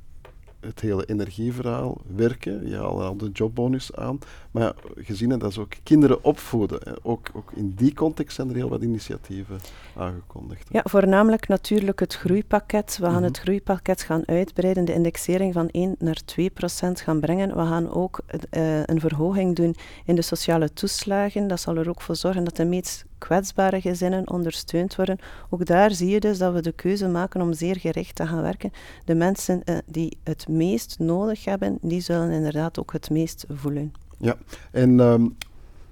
het 0.65 0.79
hele 0.79 1.05
energieverhaal, 1.05 2.01
werken, 2.15 2.69
je 2.69 2.75
haalt 2.75 3.01
al 3.01 3.17
de 3.17 3.29
jobbonus 3.33 3.95
aan. 3.95 4.19
Maar 4.51 4.73
gezien 4.95 5.29
dat 5.29 5.49
is 5.49 5.57
ook 5.57 5.73
kinderen 5.83 6.23
opvoeden. 6.23 6.79
Hè. 6.83 6.91
Ook, 7.01 7.29
ook 7.33 7.51
in 7.55 7.73
die 7.75 7.93
context 7.93 8.35
zijn 8.35 8.49
er 8.49 8.55
heel 8.55 8.69
wat 8.69 8.81
initiatieven 8.81 9.59
aangekondigd. 9.97 10.67
Ja, 10.71 10.81
voornamelijk 10.83 11.47
natuurlijk 11.47 11.99
het 11.99 12.15
groeipakket. 12.15 12.97
We 12.97 13.05
gaan 13.05 13.13
mhm. 13.13 13.23
het 13.23 13.39
groeipakket 13.39 14.01
gaan 14.01 14.27
uitbreiden, 14.27 14.85
de 14.85 14.93
indexering 14.93 15.53
van 15.53 15.69
1 15.69 15.95
naar 15.99 16.21
2 16.25 16.49
procent 16.49 17.01
gaan 17.01 17.19
brengen. 17.19 17.49
We 17.49 17.65
gaan 17.65 17.91
ook 17.91 18.19
uh, 18.29 18.83
een 18.83 18.99
verhoging 18.99 19.55
doen 19.55 19.75
in 20.05 20.15
de 20.15 20.21
sociale 20.21 20.73
toeslagen. 20.73 21.47
Dat 21.47 21.59
zal 21.59 21.75
er 21.75 21.89
ook 21.89 22.01
voor 22.01 22.15
zorgen 22.15 22.43
dat 22.43 22.55
de 22.55 22.65
meest 22.65 23.05
kwetsbare 23.23 23.81
gezinnen 23.81 24.29
ondersteund 24.29 24.95
worden. 24.95 25.17
Ook 25.49 25.65
daar 25.65 25.91
zie 25.91 26.09
je 26.09 26.19
dus 26.19 26.37
dat 26.37 26.53
we 26.53 26.61
de 26.61 26.71
keuze 26.71 27.07
maken 27.07 27.41
om 27.41 27.53
zeer 27.53 27.79
gericht 27.79 28.15
te 28.15 28.27
gaan 28.27 28.41
werken. 28.41 28.71
De 29.05 29.15
mensen 29.15 29.61
uh, 29.65 29.77
die 29.85 30.17
het 30.23 30.47
meest 30.47 30.99
nodig 30.99 31.45
hebben, 31.45 31.77
die 31.81 32.01
zullen 32.01 32.31
inderdaad 32.31 32.79
ook 32.79 32.93
het 32.93 33.09
meest 33.09 33.45
voelen. 33.49 33.93
Ja, 34.17 34.37
en 34.71 34.99
um, 34.99 35.35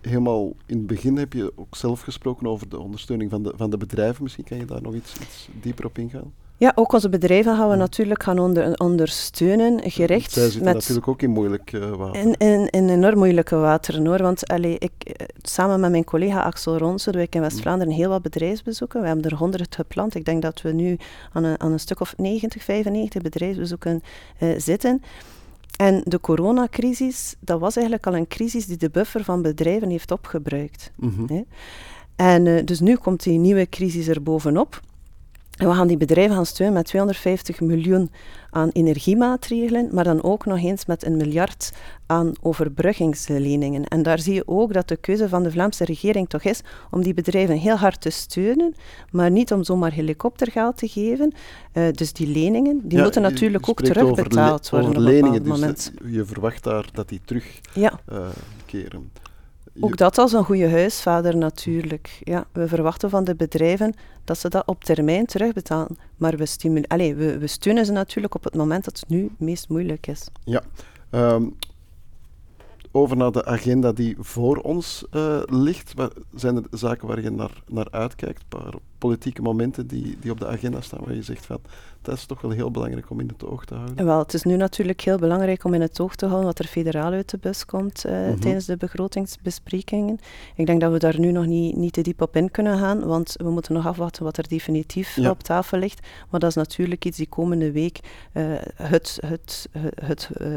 helemaal 0.01 0.53
in 0.65 0.77
het 0.77 0.87
begin 0.87 1.17
heb 1.17 1.33
je 1.33 1.51
ook 1.55 1.75
zelf 1.75 2.01
gesproken 2.01 2.47
over 2.47 2.69
de 2.69 2.79
ondersteuning 2.79 3.29
van 3.29 3.43
de, 3.43 3.53
van 3.55 3.69
de 3.69 3.77
bedrijven. 3.77 4.23
Misschien 4.23 4.43
kan 4.43 4.57
je 4.57 4.65
daar 4.65 4.81
nog 4.81 4.93
iets, 4.93 5.15
iets 5.21 5.49
dieper 5.61 5.85
op 5.85 5.97
ingaan? 5.97 6.33
Ja, 6.61 6.71
ook 6.75 6.93
onze 6.93 7.09
bedrijven 7.09 7.55
gaan 7.55 7.69
we 7.69 7.75
natuurlijk 7.75 8.23
gaan 8.23 8.39
onder, 8.39 8.79
ondersteunen, 8.79 9.91
gericht. 9.91 10.31
Zij 10.31 10.43
zitten 10.43 10.63
met 10.63 10.73
natuurlijk 10.73 11.07
ook 11.07 11.21
in 11.21 11.29
moeilijk 11.29 11.71
uh, 11.71 11.89
water. 11.89 12.21
In, 12.21 12.35
in, 12.37 12.69
in, 12.69 12.89
enorm 12.89 13.17
moeilijke 13.17 13.55
wateren 13.55 14.05
hoor. 14.05 14.21
Want 14.21 14.47
allee, 14.47 14.77
ik, 14.77 14.91
eh, 15.03 15.25
samen 15.41 15.79
met 15.79 15.91
mijn 15.91 16.03
collega 16.03 16.41
Axel 16.41 16.77
Ronsen 16.77 17.11
doe 17.11 17.21
ik 17.21 17.35
in 17.35 17.41
West-Vlaanderen 17.41 17.93
heel 17.93 18.09
wat 18.09 18.21
bedrijfsbezoeken. 18.21 19.01
We 19.01 19.07
hebben 19.07 19.25
er 19.25 19.37
honderd 19.37 19.75
gepland. 19.75 20.15
Ik 20.15 20.25
denk 20.25 20.41
dat 20.41 20.61
we 20.61 20.71
nu 20.71 20.97
aan 21.33 21.43
een, 21.43 21.59
aan 21.59 21.71
een 21.71 21.79
stuk 21.79 21.99
of 21.99 22.13
90, 22.17 22.63
95 22.63 23.21
bedrijfsbezoeken 23.21 24.01
uh, 24.39 24.49
zitten. 24.57 25.01
En 25.77 26.01
de 26.03 26.19
coronacrisis, 26.19 27.35
dat 27.39 27.59
was 27.59 27.75
eigenlijk 27.75 28.07
al 28.07 28.15
een 28.15 28.27
crisis 28.27 28.65
die 28.65 28.77
de 28.77 28.89
buffer 28.89 29.23
van 29.23 29.41
bedrijven 29.41 29.89
heeft 29.89 30.11
opgebruikt. 30.11 30.91
Mm 30.95 31.13
-hmm. 31.27 31.45
En 32.15 32.45
uh, 32.45 32.65
dus 32.65 32.79
nu 32.79 32.95
komt 32.95 33.23
die 33.23 33.39
nieuwe 33.39 33.69
crisis 33.69 34.07
er 34.07 34.23
bovenop. 34.23 34.81
En 35.61 35.67
we 35.67 35.73
gaan 35.73 35.87
die 35.87 35.97
bedrijven 35.97 36.35
gaan 36.35 36.45
steunen 36.45 36.75
met 36.75 36.85
250 36.85 37.59
miljoen 37.59 38.11
aan 38.49 38.69
energiemaatregelen, 38.69 39.89
maar 39.91 40.03
dan 40.03 40.23
ook 40.23 40.45
nog 40.45 40.63
eens 40.63 40.85
met 40.85 41.05
een 41.05 41.17
miljard 41.17 41.71
aan 42.05 42.31
overbruggingsleningen. 42.41 43.85
En 43.85 44.03
daar 44.03 44.19
zie 44.19 44.33
je 44.33 44.47
ook 44.47 44.73
dat 44.73 44.87
de 44.87 44.97
keuze 44.97 45.29
van 45.29 45.43
de 45.43 45.51
Vlaamse 45.51 45.85
regering 45.85 46.29
toch 46.29 46.43
is 46.43 46.61
om 46.91 47.03
die 47.03 47.13
bedrijven 47.13 47.57
heel 47.57 47.75
hard 47.75 48.01
te 48.01 48.09
steunen, 48.09 48.75
maar 49.11 49.31
niet 49.31 49.51
om 49.51 49.63
zomaar 49.63 49.91
helikoptergeld 49.91 50.77
te 50.77 50.87
geven. 50.87 51.33
Uh, 51.73 51.91
dus 51.91 52.13
die 52.13 52.27
leningen, 52.27 52.81
die 52.83 53.01
moeten 53.01 53.21
natuurlijk 53.21 53.69
ook 53.69 53.81
terugbetaald 53.81 54.69
worden 54.69 54.89
op 54.89 54.95
een 54.95 55.21
bepaald 55.21 55.43
dus 55.43 55.59
moment. 55.59 55.91
je 56.05 56.25
verwacht 56.25 56.63
daar 56.63 56.85
dat 56.93 57.09
die 57.09 57.21
terugkeren. 57.25 57.81
Ja. 57.81 57.99
Uh, 58.11 58.27
ook 59.79 59.97
dat 59.97 60.17
als 60.17 60.33
een 60.33 60.43
goede 60.43 60.69
huisvader 60.69 61.37
natuurlijk. 61.37 62.21
Ja, 62.23 62.45
we 62.51 62.67
verwachten 62.67 63.09
van 63.09 63.23
de 63.23 63.35
bedrijven 63.35 63.93
dat 64.23 64.37
ze 64.37 64.49
dat 64.49 64.67
op 64.67 64.83
termijn 64.83 65.25
terugbetalen. 65.25 65.97
Maar 66.17 66.37
we, 66.37 66.45
stimuleren, 66.45 67.17
we, 67.17 67.37
we 67.37 67.47
steunen 67.47 67.85
ze 67.85 67.91
natuurlijk 67.91 68.35
op 68.35 68.43
het 68.43 68.55
moment 68.55 68.85
dat 68.85 68.99
het 68.99 69.09
nu 69.09 69.23
het 69.23 69.39
meest 69.39 69.69
moeilijk 69.69 70.07
is. 70.07 70.27
Ja. 70.43 70.61
Um, 71.11 71.55
over 72.91 73.17
naar 73.17 73.31
de 73.31 73.45
agenda 73.45 73.91
die 73.91 74.15
voor 74.19 74.57
ons 74.57 75.05
uh, 75.11 75.41
ligt. 75.45 75.93
Zijn 76.35 76.55
er 76.55 76.63
zaken 76.71 77.07
waar 77.07 77.21
je 77.21 77.29
naar, 77.29 77.63
naar 77.67 77.87
uitkijkt? 77.91 78.43
Paar 78.47 78.73
politieke 79.01 79.41
momenten 79.41 79.87
die, 79.87 80.17
die 80.19 80.31
op 80.31 80.39
de 80.39 80.47
agenda 80.47 80.81
staan 80.81 80.99
waar 81.03 81.15
je 81.15 81.23
zegt 81.23 81.45
van 81.45 81.59
dat 82.01 82.15
is 82.15 82.25
toch 82.25 82.41
wel 82.41 82.51
heel 82.51 82.71
belangrijk 82.71 83.09
om 83.09 83.19
in 83.19 83.27
het 83.27 83.45
oog 83.45 83.65
te 83.65 83.73
houden. 83.73 84.05
Wel, 84.05 84.19
het 84.19 84.33
is 84.33 84.43
nu 84.43 84.55
natuurlijk 84.55 85.01
heel 85.01 85.17
belangrijk 85.17 85.63
om 85.63 85.73
in 85.73 85.81
het 85.81 85.99
oog 85.99 86.15
te 86.15 86.25
houden 86.25 86.45
wat 86.45 86.59
er 86.59 86.65
federaal 86.65 87.11
uit 87.11 87.29
de 87.29 87.37
bus 87.37 87.65
komt 87.65 88.05
uh, 88.05 88.11
tijdens 88.39 88.65
de 88.65 88.77
begrotingsbesprekingen. 88.77 90.19
Ik 90.55 90.65
denk 90.65 90.81
dat 90.81 90.91
we 90.91 90.97
daar 90.97 91.19
nu 91.19 91.31
nog 91.31 91.45
niet, 91.45 91.75
niet 91.75 91.93
te 91.93 92.01
diep 92.01 92.21
op 92.21 92.35
in 92.35 92.51
kunnen 92.51 92.77
gaan, 92.77 93.05
want 93.05 93.35
we 93.37 93.49
moeten 93.49 93.73
nog 93.73 93.87
afwachten 93.87 94.23
wat 94.23 94.37
er 94.37 94.47
definitief 94.47 95.17
op 95.17 95.43
tafel 95.43 95.77
ligt. 95.77 96.07
Maar 96.29 96.39
dat 96.39 96.49
is 96.49 96.55
natuurlijk 96.55 97.05
iets 97.05 97.17
die 97.17 97.29
komende 97.29 97.71
week 97.71 97.99
uh, 98.33 98.43
het, 98.75 99.19
het, 99.25 99.69
het 99.95 100.29
uh, 100.41 100.47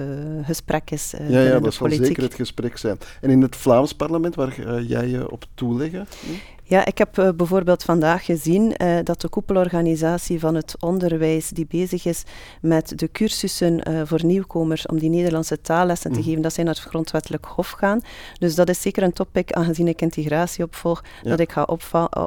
gesprek 0.42 0.90
is. 0.90 1.14
ja, 1.28 1.40
ja, 1.40 1.60
dat 1.60 1.74
zal 1.74 1.90
zeker 1.90 2.22
het 2.22 2.34
gesprek 2.34 2.76
zijn. 2.76 2.98
En 3.20 3.30
in 3.30 3.42
het 3.42 3.56
Vlaams 3.56 3.92
parlement, 3.92 4.34
waar 4.34 4.82
jij 4.82 5.08
je 5.08 5.30
op 5.30 5.44
toeleggen? 5.54 6.06
Hm? 6.26 6.32
Ja, 6.66 6.84
ik 6.84 6.98
heb 6.98 7.18
uh, 7.18 7.28
bijvoorbeeld 7.36 7.82
vandaag 7.82 8.24
gezien 8.24 8.74
uh, 8.82 8.98
dat 9.02 9.20
de 9.20 9.28
koepelorganisatie 9.28 10.40
van 10.40 10.54
het 10.54 10.74
onderwijs 10.80 11.48
die 11.48 11.66
bezig 11.68 12.04
is 12.04 12.22
met 12.60 12.98
de 12.98 13.10
cursussen 13.12 13.90
uh, 13.90 14.00
voor 14.04 14.24
nieuwkomers 14.24 14.86
om 14.86 14.98
die 14.98 15.10
Nederlandse 15.10 15.60
taallessen 15.60 16.12
te 16.12 16.18
mm. 16.18 16.24
geven, 16.24 16.42
dat 16.42 16.52
zij 16.52 16.64
naar 16.64 16.74
het 16.74 16.82
grondwettelijk 16.82 17.44
hof 17.44 17.70
gaan. 17.70 18.00
Dus 18.38 18.54
dat 18.54 18.68
is 18.68 18.80
zeker 18.80 19.02
een 19.02 19.12
topic, 19.12 19.52
aangezien 19.52 19.88
ik 19.88 20.02
integratie 20.02 20.64
opvolg, 20.64 21.04
dat 21.22 21.40
ik 21.40 21.52
ga 21.52 21.62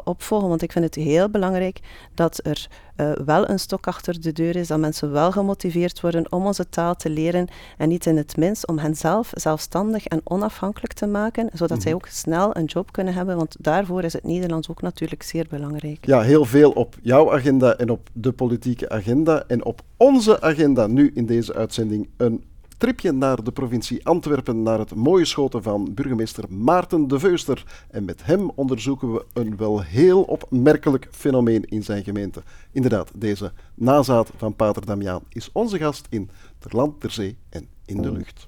opvolgen, 0.03 0.50
want 0.50 0.62
ik 0.62 0.72
vind 0.72 0.86
het 0.86 0.96
heel 0.96 1.29
belangrijk 1.29 1.79
dat 2.13 2.39
er 2.44 2.67
uh, 2.98 3.12
wel 3.25 3.50
een 3.50 3.60
stok 3.60 3.88
achter 3.88 4.22
de 4.22 4.32
deur 4.32 4.56
is, 4.56 4.68
dat 4.68 4.80
mensen 4.80 5.12
wel 5.12 5.32
gemotiveerd 5.32 6.01
worden 6.01 6.32
om 6.32 6.46
onze 6.46 6.70
taal 6.70 6.96
te 6.96 7.10
leren 7.10 7.48
en 7.77 7.89
niet 7.89 8.06
in 8.06 8.18
het 8.18 8.38
minst 8.38 8.68
om 8.68 8.77
hen 8.77 8.96
zelf 8.96 9.32
zelfstandig 9.34 10.06
en 10.06 10.22
onafhankelijk 10.24 10.94
te 10.94 11.08
maken, 11.08 11.50
zodat 11.54 11.82
zij 11.82 11.92
mhm. 11.92 12.01
ook 12.01 12.08
snel 12.08 12.56
een 12.56 12.66
job 12.66 12.92
kunnen 12.92 13.13
hebben, 13.13 13.36
want 13.36 13.56
daarvoor 13.60 14.04
is 14.04 14.13
het 14.13 14.24
Nederlands 14.24 14.70
ook 14.70 14.82
natuurlijk 14.82 15.24
zeer 15.24 15.46
belangrijk. 15.50 16.06
Ja, 16.06 16.22
heel 16.22 16.46
veel 16.46 16.72
op 16.72 16.96
jouw 17.01 17.34
agenda 17.34 17.75
en 17.75 17.89
op 17.89 18.10
de 18.13 18.32
politieke 18.32 18.89
agenda 18.89 19.44
en 19.48 19.66
op 19.66 19.82
onze 19.98 20.42
agenda 20.42 20.88
nu 20.88 21.12
in 21.13 21.25
deze 21.25 21.54
uitzending 21.54 22.10
een 22.18 22.44
tripje 22.78 23.12
naar 23.12 23.44
de 23.44 23.52
provincie 23.52 24.06
Antwerpen, 24.06 24.64
naar 24.64 24.80
het 24.80 24.96
mooie 24.96 25.26
schoten 25.26 25.64
van 25.64 25.94
burgemeester 25.94 26.44
Maarten 26.50 27.08
de 27.08 27.20
Veuster. 27.20 27.86
En 27.90 28.06
met 28.06 28.26
hem 28.26 28.52
onderzoeken 28.56 29.14
we 29.14 29.26
een 29.34 29.58
wel 29.58 29.82
heel 29.82 30.24
opmerkelijk 30.24 31.08
fenomeen 31.12 31.66
in 31.66 31.84
zijn 31.84 32.04
gemeente. 32.04 32.44
Inderdaad, 32.72 33.12
deze 33.16 33.52
nazaat 33.74 34.32
van 34.38 34.56
Pater 34.56 34.86
Damiaan 34.86 35.24
is 35.30 35.50
onze 35.52 35.78
gast 35.78 36.08
in 36.10 36.30
Ter 36.60 36.76
Land, 36.76 37.00
Ter 37.00 37.12
Zee 37.12 37.38
en 37.50 37.68
in 37.86 38.02
de 38.02 38.12
Lucht. 38.12 38.48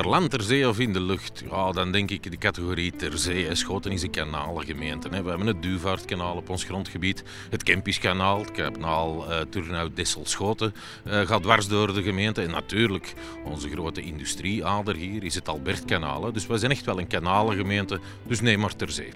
Ter 0.00 0.08
land, 0.08 0.30
ter 0.30 0.42
zee 0.42 0.68
of 0.68 0.78
in 0.78 0.92
de 0.92 1.00
lucht? 1.00 1.42
Ja, 1.50 1.72
dan 1.72 1.92
denk 1.92 2.10
ik 2.10 2.30
de 2.30 2.38
categorie 2.38 2.92
ter 2.96 3.18
zee. 3.18 3.54
Schoten 3.54 3.92
is 3.92 4.02
een 4.02 4.10
kanalengemeente. 4.10 5.08
Hè. 5.08 5.22
We 5.22 5.28
hebben 5.28 5.46
het 5.46 5.62
Duvaartkanaal 5.62 6.36
op 6.36 6.48
ons 6.48 6.64
grondgebied, 6.64 7.22
het 7.50 7.62
Kempiskanaal, 7.62 8.38
het 8.38 8.50
kanaal 8.50 9.30
uh, 9.30 9.40
Turnhout, 9.40 9.96
Dessel, 9.96 10.26
Schoten 10.26 10.74
uh, 11.06 11.20
gaat 11.20 11.42
dwars 11.42 11.68
door 11.68 11.94
de 11.94 12.02
gemeente. 12.02 12.42
En 12.42 12.50
natuurlijk, 12.50 13.14
onze 13.44 13.68
grote 13.68 14.00
industrieader 14.00 14.94
hier 14.94 15.24
is 15.24 15.34
het 15.34 15.48
Albertkanaal. 15.48 16.32
Dus 16.32 16.46
we 16.46 16.58
zijn 16.58 16.70
echt 16.70 16.84
wel 16.84 16.98
een 16.98 17.06
kanalengemeente, 17.06 18.00
dus 18.26 18.40
neem 18.40 18.60
maar 18.60 18.76
ter 18.76 18.90
zee. 18.90 19.12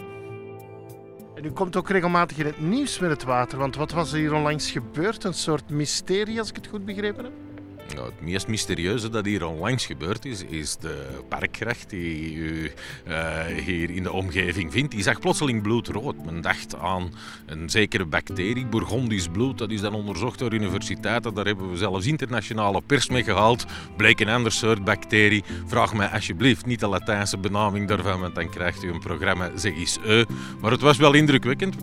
En 1.34 1.44
u 1.44 1.50
komt 1.50 1.76
ook 1.76 1.88
regelmatig 1.88 2.38
in 2.38 2.46
het 2.46 2.60
nieuws 2.60 2.98
met 2.98 3.10
het 3.10 3.22
water, 3.22 3.58
want 3.58 3.76
wat 3.76 3.92
was 3.92 4.12
er 4.12 4.18
hier 4.18 4.34
onlangs 4.34 4.70
gebeurd? 4.70 5.24
Een 5.24 5.34
soort 5.34 5.70
mysterie, 5.70 6.38
als 6.38 6.48
ik 6.48 6.56
het 6.56 6.66
goed 6.66 6.84
begrepen 6.84 7.24
heb? 7.24 7.53
Nou, 7.94 8.06
het 8.06 8.20
meest 8.20 8.48
mysterieuze 8.48 9.08
dat 9.08 9.24
hier 9.24 9.46
onlangs 9.46 9.86
gebeurd 9.86 10.24
is, 10.24 10.44
is 10.44 10.76
de 10.76 11.08
parkgracht 11.28 11.90
die 11.90 12.34
u 12.34 12.72
uh, 13.08 13.40
hier 13.64 13.90
in 13.90 14.02
de 14.02 14.12
omgeving 14.12 14.72
vindt. 14.72 14.90
Die 14.90 15.02
zag 15.02 15.20
plotseling 15.20 15.62
bloedrood. 15.62 16.24
Men 16.24 16.40
dacht 16.40 16.78
aan 16.78 17.14
een 17.46 17.70
zekere 17.70 18.04
bacterie, 18.04 18.66
Bourgondisch 18.66 19.28
bloed. 19.28 19.58
Dat 19.58 19.70
is 19.70 19.80
dan 19.80 19.94
onderzocht 19.94 20.38
door 20.38 20.52
universiteiten. 20.52 21.34
Daar 21.34 21.46
hebben 21.46 21.70
we 21.70 21.76
zelfs 21.76 22.06
internationale 22.06 22.82
pers 22.86 23.08
mee 23.08 23.24
gehaald. 23.24 23.64
Bleek 23.96 24.20
een 24.20 24.28
ander 24.28 24.52
soort 24.52 24.84
bacterie. 24.84 25.44
Vraag 25.66 25.94
mij 25.94 26.08
alsjeblieft 26.08 26.66
niet 26.66 26.80
de 26.80 26.88
Latijnse 26.88 27.38
benaming 27.38 27.88
daarvan, 27.88 28.20
want 28.20 28.34
dan 28.34 28.50
krijgt 28.50 28.84
u 28.84 28.90
een 28.90 29.00
programma 29.00 29.50
Zeg 29.54 29.74
eens 29.76 29.98
E. 30.04 30.24
Maar 30.60 30.70
het 30.70 30.80
was 30.80 30.96
wel 30.96 31.12
indrukwekkend. 31.12 31.76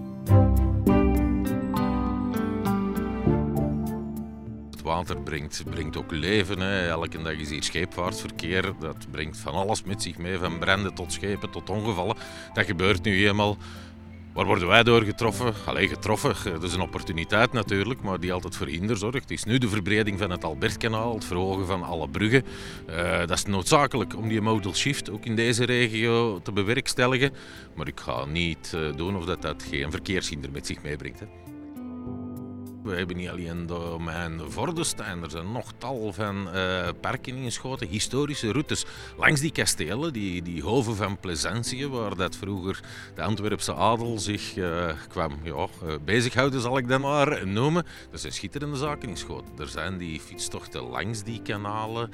Water 4.91 5.17
brengt, 5.21 5.63
brengt 5.69 5.97
ook 5.97 6.11
leven. 6.11 6.59
Hè. 6.59 6.87
Elke 6.87 7.21
dag 7.21 7.33
is 7.33 7.49
hier 7.49 7.63
scheepvaartverkeer. 7.63 8.73
Dat 8.79 9.11
brengt 9.11 9.37
van 9.37 9.53
alles 9.53 9.83
met 9.83 10.01
zich 10.01 10.17
mee, 10.17 10.37
van 10.37 10.59
branden 10.59 10.93
tot 10.93 11.13
schepen 11.13 11.49
tot 11.49 11.69
ongevallen. 11.69 12.15
Dat 12.53 12.65
gebeurt 12.65 13.03
nu 13.03 13.27
eenmaal. 13.27 13.57
Waar 14.33 14.45
worden 14.45 14.67
wij 14.67 14.83
door 14.83 15.01
getroffen? 15.01 15.53
Alleen 15.65 15.87
getroffen, 15.87 16.35
dat 16.51 16.63
is 16.63 16.73
een 16.73 16.81
opportuniteit 16.81 17.51
natuurlijk, 17.51 18.01
maar 18.01 18.19
die 18.19 18.33
altijd 18.33 18.55
voor 18.55 18.67
hinder 18.67 18.97
zorgt. 18.97 19.21
Het 19.21 19.31
is 19.31 19.43
nu 19.43 19.57
de 19.57 19.69
verbreding 19.69 20.19
van 20.19 20.29
het 20.31 20.43
Albertkanaal, 20.43 21.13
het 21.13 21.25
verhogen 21.25 21.65
van 21.65 21.83
alle 21.83 22.09
bruggen. 22.09 22.43
Uh, 22.89 23.19
dat 23.19 23.31
is 23.31 23.45
noodzakelijk 23.45 24.17
om 24.17 24.27
die 24.27 24.41
modal 24.41 24.75
shift 24.75 25.09
ook 25.09 25.25
in 25.25 25.35
deze 25.35 25.65
regio 25.65 26.39
te 26.41 26.51
bewerkstelligen. 26.51 27.33
Maar 27.75 27.87
ik 27.87 27.99
ga 27.99 28.25
niet 28.25 28.71
uh, 28.75 28.95
doen 28.95 29.15
of 29.15 29.25
dat, 29.25 29.41
dat 29.41 29.63
geen 29.69 29.91
verkeershinder 29.91 30.51
met 30.51 30.67
zich 30.67 30.81
meebrengt. 30.81 31.19
Hè. 31.19 31.50
We 32.83 32.95
hebben 32.95 33.17
niet 33.17 33.29
alleen 33.29 33.65
domein 33.65 34.41
Vordestein, 34.47 35.23
er 35.23 35.29
zijn 35.29 35.51
nog 35.51 35.71
tal 35.77 36.13
van 36.13 36.55
uh, 36.55 36.87
parken 36.99 37.35
ingeschoten, 37.35 37.87
historische 37.87 38.51
routes 38.51 38.85
langs 39.17 39.41
die 39.41 39.51
kastelen, 39.51 40.13
die, 40.13 40.41
die 40.41 40.63
hoven 40.63 40.95
van 40.95 41.19
Pleasantje, 41.19 41.89
waar 41.89 42.15
dat 42.15 42.35
vroeger 42.35 42.79
de 43.15 43.21
Antwerpse 43.21 43.75
adel 43.75 44.19
zich 44.19 44.55
uh, 44.55 44.89
kwam 45.07 45.39
ja, 45.43 45.53
uh, 45.53 45.93
bezighouden, 46.05 46.61
zal 46.61 46.77
ik 46.77 46.87
dat 46.87 47.01
maar 47.01 47.47
noemen. 47.47 47.85
Er 48.11 48.19
zijn 48.19 48.33
schitterende 48.33 48.77
zaken 48.77 49.07
ingeschoten. 49.07 49.51
Er 49.57 49.67
zijn 49.67 49.97
die 49.97 50.19
fietstochten 50.19 50.81
langs 50.81 51.23
die 51.23 51.41
kanalen 51.41 52.09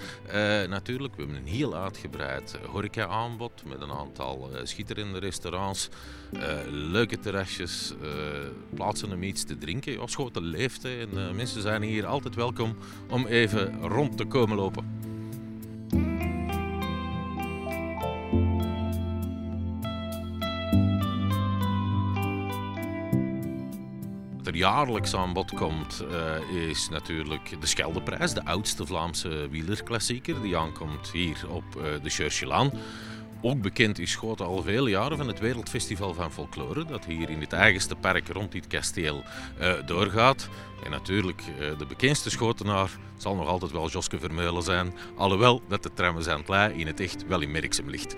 natuurlijk. 0.69 1.15
We 1.15 1.21
hebben 1.21 1.41
een 1.41 1.47
heel 1.47 1.75
uitgebreid 1.75 2.59
horeca-aanbod 2.65 3.63
met 3.65 3.81
een 3.81 3.91
aantal 3.91 4.49
schitterende 4.63 5.19
restaurants, 5.19 5.89
leuke 6.69 7.19
terrasjes, 7.19 7.93
plaatsen 8.73 9.11
om 9.11 9.23
iets 9.23 9.43
te 9.43 9.57
drinken. 9.57 9.91
Ja, 9.93 10.07
schoten 10.07 10.43
En 10.57 11.09
uh, 11.13 11.31
mensen 11.31 11.61
zijn 11.61 11.81
hier 11.81 12.05
altijd 12.05 12.35
welkom 12.35 12.75
om 13.09 13.25
even 13.25 13.81
rond 13.81 14.17
te 14.17 14.25
komen 14.25 14.57
lopen. 14.57 14.95
Er 24.43 24.55
jaarlijks 24.55 25.15
aan 25.15 25.33
bod 25.33 25.53
komt, 25.53 26.03
uh, 26.11 26.69
is 26.69 26.89
natuurlijk 26.89 27.61
de 27.61 27.67
Scheldeprijs, 27.67 28.33
de 28.33 28.45
oudste 28.45 28.85
Vlaamse 28.85 29.47
wielerklassieker. 29.49 30.41
Die 30.41 30.57
aankomt 30.57 31.11
hier 31.11 31.49
op 31.49 31.63
uh, 31.77 31.83
de 32.03 32.09
Churchelaan. 32.09 32.71
Ook 33.41 33.61
bekend 33.61 33.99
is 33.99 34.11
Schoten 34.11 34.45
al 34.45 34.61
vele 34.61 34.89
jaren 34.89 35.17
van 35.17 35.27
het 35.27 35.39
Wereldfestival 35.39 36.13
van 36.13 36.31
Folklore, 36.31 36.85
dat 36.85 37.05
hier 37.05 37.29
in 37.29 37.39
het 37.39 37.53
eigenste 37.53 37.95
park 37.95 38.27
rond 38.27 38.51
dit 38.51 38.67
kasteel 38.67 39.23
uh, 39.61 39.73
doorgaat. 39.85 40.49
En 40.83 40.91
natuurlijk, 40.91 41.41
uh, 41.41 41.77
de 41.77 41.85
bekendste 41.85 42.29
Schotenaar 42.29 42.89
zal 43.17 43.35
nog 43.35 43.47
altijd 43.47 43.71
wel 43.71 43.89
Joske 43.89 44.19
Vermeulen 44.19 44.63
zijn, 44.63 44.93
alhoewel 45.15 45.61
dat 45.67 45.83
de 45.83 45.93
tram 45.93 46.17
aan 46.27 46.43
het 46.47 46.71
in 46.75 46.87
het 46.87 46.99
echt 46.99 47.27
wel 47.27 47.41
in 47.41 47.51
Merksem 47.51 47.89
ligt. 47.89 48.17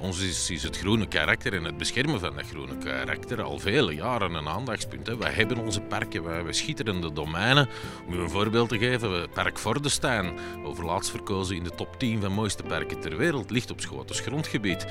Ons 0.00 0.20
is, 0.20 0.62
het 0.62 0.78
groene 0.78 1.08
karakter 1.08 1.54
en 1.54 1.64
het 1.64 1.76
beschermen 1.76 2.20
van 2.20 2.34
dat 2.34 2.46
groene 2.46 2.78
karakter 2.78 3.42
al 3.42 3.58
vele 3.58 3.94
jaren 3.94 4.34
een 4.34 4.48
aandachtspunt. 4.48 5.06
Hè. 5.06 5.16
Wij 5.16 5.32
hebben 5.32 5.58
onze 5.58 5.80
parken, 5.80 6.24
wij 6.24 6.34
hebben 6.34 6.54
schitterende 6.54 7.12
domeinen. 7.12 7.68
Om 8.06 8.14
u 8.14 8.18
een 8.18 8.30
voorbeeld 8.30 8.68
te 8.68 8.78
geven, 8.78 9.30
Park 9.30 9.58
Vordestein, 9.58 10.32
overlaatst 10.64 11.10
verkozen 11.10 11.56
in 11.56 11.64
de 11.64 11.74
top 11.74 11.98
10 11.98 12.20
van 12.20 12.32
mooiste 12.32 12.62
parken 12.62 13.00
ter 13.00 13.16
wereld, 13.16 13.50
ligt 13.50 13.70
op 13.70 13.80
Schotens 13.80 14.20
grondgebied. 14.20 14.86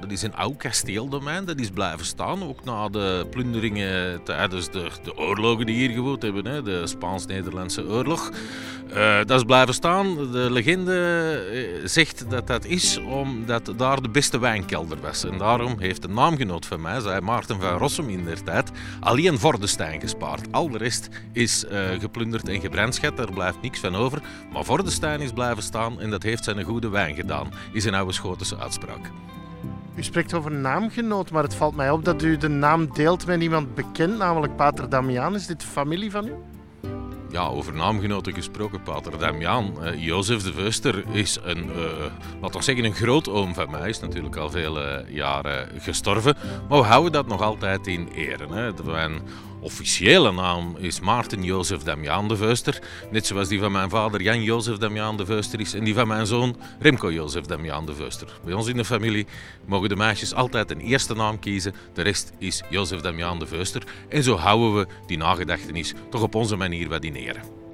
Dat 0.00 0.10
is 0.10 0.22
een 0.22 0.34
oud 0.34 0.56
kasteeldomein, 0.56 1.44
dat 1.44 1.58
is 1.58 1.70
blijven 1.70 2.06
staan, 2.06 2.42
ook 2.42 2.64
na 2.64 2.88
de 2.88 3.26
plunderingen 3.30 4.22
tijdens 4.22 4.70
de, 4.70 4.90
de 5.02 5.16
oorlogen 5.16 5.66
die 5.66 5.74
hier 5.74 5.90
gewoond 5.90 6.22
hebben, 6.22 6.46
hè, 6.46 6.62
de 6.62 6.86
Spaans-Nederlandse 6.86 7.86
oorlog. 7.88 8.30
Uh, 8.94 9.16
dat 9.24 9.38
is 9.38 9.44
blijven 9.44 9.74
staan. 9.74 10.32
De 10.32 10.48
legende 10.50 10.94
eh, 11.52 11.88
zegt 11.88 12.30
dat 12.30 12.46
dat 12.46 12.64
is 12.64 12.98
omdat 12.98 13.72
daar 13.76 14.02
de 14.02 14.08
beste 14.08 14.38
wijnkelder 14.38 15.00
was. 15.00 15.24
En 15.24 15.38
daarom 15.38 15.78
heeft 15.78 16.04
een 16.04 16.14
naamgenoot 16.14 16.66
van 16.66 16.80
mij, 16.80 17.00
zei 17.00 17.20
Maarten 17.20 17.60
van 17.60 17.78
Rossum 17.78 18.08
in 18.08 18.24
der 18.24 18.42
tijd, 18.42 18.70
alleen 19.00 19.38
Vordestein 19.38 20.00
gespaard. 20.00 20.52
Al 20.52 20.70
de 20.70 20.78
rest 20.78 21.08
is 21.32 21.64
uh, 21.64 21.80
geplunderd 22.00 22.48
en 22.48 22.60
gebrandschat, 22.60 23.16
daar 23.16 23.32
blijft 23.32 23.62
niks 23.62 23.80
van 23.80 23.96
over. 23.96 24.22
Maar 24.52 24.64
Vordestein 24.64 25.20
is 25.20 25.32
blijven 25.32 25.62
staan 25.62 26.00
en 26.00 26.10
dat 26.10 26.22
heeft 26.22 26.44
zijn 26.44 26.62
goede 26.62 26.88
wijn 26.88 27.14
gedaan, 27.14 27.52
is 27.72 27.84
een 27.84 27.94
oude 27.94 28.12
Schotische 28.12 28.58
uitspraak. 28.58 29.10
U 29.98 30.02
spreekt 30.02 30.34
over 30.34 30.50
naamgenoot, 30.50 31.30
maar 31.30 31.42
het 31.42 31.54
valt 31.54 31.76
mij 31.76 31.90
op 31.90 32.04
dat 32.04 32.22
u 32.22 32.36
de 32.36 32.48
naam 32.48 32.92
deelt 32.92 33.26
met 33.26 33.42
iemand 33.42 33.74
bekend, 33.74 34.18
namelijk 34.18 34.56
Pater 34.56 34.88
Damiaan. 34.88 35.34
Is 35.34 35.46
dit 35.46 35.64
familie 35.64 36.10
van 36.10 36.26
u? 36.26 36.32
Ja, 37.30 37.46
over 37.46 37.74
naamgenoten 37.74 38.34
gesproken, 38.34 38.82
Pater 38.82 39.18
Damiaan. 39.18 39.74
Uh, 39.80 40.04
Jozef 40.04 40.42
de 40.42 40.52
Veuster 40.52 41.04
is 41.12 41.38
een, 41.42 41.66
uh, 41.66 41.74
laten 42.40 42.58
we 42.58 42.64
zeggen, 42.64 42.84
een 42.84 42.94
grootoom 42.94 43.54
van 43.54 43.70
mij. 43.70 43.88
Is 43.88 44.00
natuurlijk 44.00 44.36
al 44.36 44.50
vele 44.50 45.04
jaren 45.08 45.68
gestorven. 45.78 46.36
Maar 46.68 46.78
we 46.78 46.84
houden 46.84 47.12
dat 47.12 47.26
nog 47.26 47.42
altijd 47.42 47.86
in 47.86 48.08
ere. 48.14 48.54
Hè. 48.54 48.72
Mijn 48.84 49.20
officiële 49.60 50.32
naam 50.32 50.76
is 50.76 51.00
Maarten 51.00 51.42
Jozef 51.42 51.82
Damiaan 51.82 52.28
de 52.28 52.36
Veuster. 52.36 52.82
Net 53.10 53.26
zoals 53.26 53.48
die 53.48 53.60
van 53.60 53.72
mijn 53.72 53.90
vader 53.90 54.22
Jan 54.22 54.42
Jozef 54.42 54.76
Damiaan 54.76 55.16
de 55.16 55.26
Veuster 55.26 55.60
is. 55.60 55.74
En 55.74 55.84
die 55.84 55.94
van 55.94 56.08
mijn 56.08 56.26
zoon 56.26 56.56
Remco 56.78 57.12
Jozef 57.12 57.44
Damiaan 57.44 57.86
de 57.86 57.94
Veuster. 57.94 58.40
Bij 58.44 58.54
ons 58.54 58.66
in 58.66 58.76
de 58.76 58.84
familie 58.84 59.26
mogen 59.66 59.88
de 59.88 59.96
meisjes 59.96 60.34
altijd 60.34 60.70
een 60.70 60.80
eerste 60.80 61.14
naam 61.14 61.38
kiezen. 61.38 61.74
De 61.94 62.02
rest 62.02 62.32
is 62.38 62.62
Jozef 62.70 63.00
Damiaan 63.00 63.38
de 63.38 63.46
Veuster. 63.46 63.82
En 64.08 64.22
zo 64.22 64.36
houden 64.36 64.74
we 64.74 64.86
die 65.06 65.18
nagedachtenis 65.18 65.94
toch 66.10 66.22
op 66.22 66.34
onze 66.34 66.56
manier 66.56 66.88
wat 66.88 67.04
in 67.04 67.14
ere. 67.14 67.67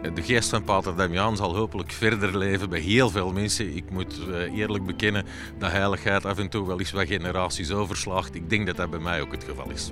De 0.00 0.22
geest 0.22 0.48
van 0.48 0.64
Pater 0.64 0.96
Damiaan 0.96 1.36
zal 1.36 1.56
hopelijk 1.56 1.90
verder 1.90 2.38
leven 2.38 2.70
bij 2.70 2.80
heel 2.80 3.10
veel 3.10 3.32
mensen. 3.32 3.76
Ik 3.76 3.90
moet 3.90 4.20
uh, 4.28 4.58
eerlijk 4.58 4.86
bekennen 4.86 5.24
dat 5.58 5.70
heiligheid 5.70 6.24
af 6.24 6.38
en 6.38 6.48
toe 6.48 6.66
wel 6.66 6.78
eens 6.78 6.90
wat 6.90 7.06
generaties 7.06 7.70
overslaagt. 7.70 8.34
Ik 8.34 8.50
denk 8.50 8.66
dat 8.66 8.76
dat 8.76 8.90
bij 8.90 8.98
mij 8.98 9.20
ook 9.20 9.32
het 9.32 9.44
geval 9.44 9.70
is. 9.70 9.90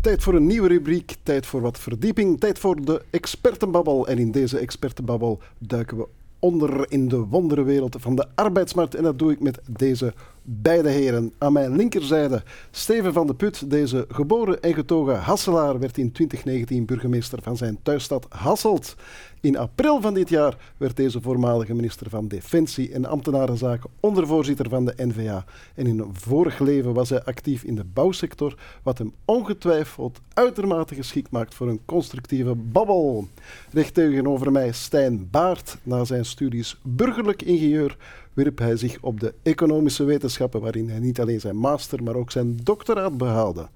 Tijd 0.00 0.22
voor 0.22 0.34
een 0.34 0.46
nieuwe 0.46 0.68
rubriek, 0.68 1.16
tijd 1.22 1.46
voor 1.46 1.60
wat 1.60 1.78
verdieping, 1.78 2.40
tijd 2.40 2.58
voor 2.58 2.84
de 2.84 3.02
expertenbabbel. 3.10 4.06
En 4.06 4.18
in 4.18 4.30
deze 4.30 4.58
expertenbabbel 4.58 5.40
duiken 5.58 5.96
we 5.96 6.06
onder 6.44 6.86
in 6.88 7.08
de 7.08 7.16
wonderenwereld 7.16 7.96
van 7.98 8.14
de 8.14 8.26
arbeidsmarkt. 8.34 8.94
En 8.94 9.02
dat 9.02 9.18
doe 9.18 9.32
ik 9.32 9.40
met 9.40 9.60
deze 9.66 10.14
beide 10.44 10.88
heren. 10.88 11.32
Aan 11.38 11.52
mijn 11.52 11.76
linkerzijde 11.76 12.42
Steven 12.70 13.12
van 13.12 13.26
de 13.26 13.34
Put, 13.34 13.70
deze 13.70 14.06
geboren 14.08 14.62
en 14.62 14.74
getogen 14.74 15.20
Hasselaar, 15.20 15.78
werd 15.78 15.98
in 15.98 16.12
2019 16.12 16.84
burgemeester 16.84 17.38
van 17.42 17.56
zijn 17.56 17.78
thuisstad 17.82 18.26
Hasselt. 18.28 18.96
In 19.44 19.56
april 19.56 20.00
van 20.00 20.14
dit 20.14 20.28
jaar 20.28 20.56
werd 20.76 20.96
deze 20.96 21.20
voormalige 21.20 21.74
minister 21.74 22.10
van 22.10 22.28
Defensie 22.28 22.92
en 22.92 23.04
ambtenarenzaken 23.04 23.90
ondervoorzitter 24.00 24.68
van 24.68 24.84
de 24.84 24.94
NVA. 24.96 25.44
En 25.74 25.86
in 25.86 25.98
een 25.98 26.14
vorig 26.14 26.58
leven 26.58 26.94
was 26.94 27.10
hij 27.10 27.24
actief 27.24 27.62
in 27.62 27.74
de 27.74 27.84
bouwsector, 27.84 28.58
wat 28.82 28.98
hem 28.98 29.12
ongetwijfeld 29.24 30.20
uitermate 30.32 30.94
geschikt 30.94 31.30
maakt 31.30 31.54
voor 31.54 31.68
een 31.68 31.80
constructieve 31.84 32.54
babbel. 32.54 33.28
Recht 33.72 33.94
tegenover 33.94 34.52
mij 34.52 34.72
Stijn 34.72 35.28
Baart, 35.30 35.76
na 35.82 36.04
zijn 36.04 36.24
studies 36.24 36.80
burgerlijk 36.82 37.42
ingenieur 37.42 37.96
wierp 38.34 38.58
hij 38.58 38.76
zich 38.76 38.98
op 39.00 39.20
de 39.20 39.34
economische 39.42 40.04
wetenschappen, 40.04 40.60
waarin 40.60 40.88
hij 40.88 40.98
niet 40.98 41.20
alleen 41.20 41.40
zijn 41.40 41.56
master, 41.56 42.02
maar 42.02 42.14
ook 42.14 42.30
zijn 42.30 42.60
doctoraat 42.62 43.16
behaalde. 43.16 43.68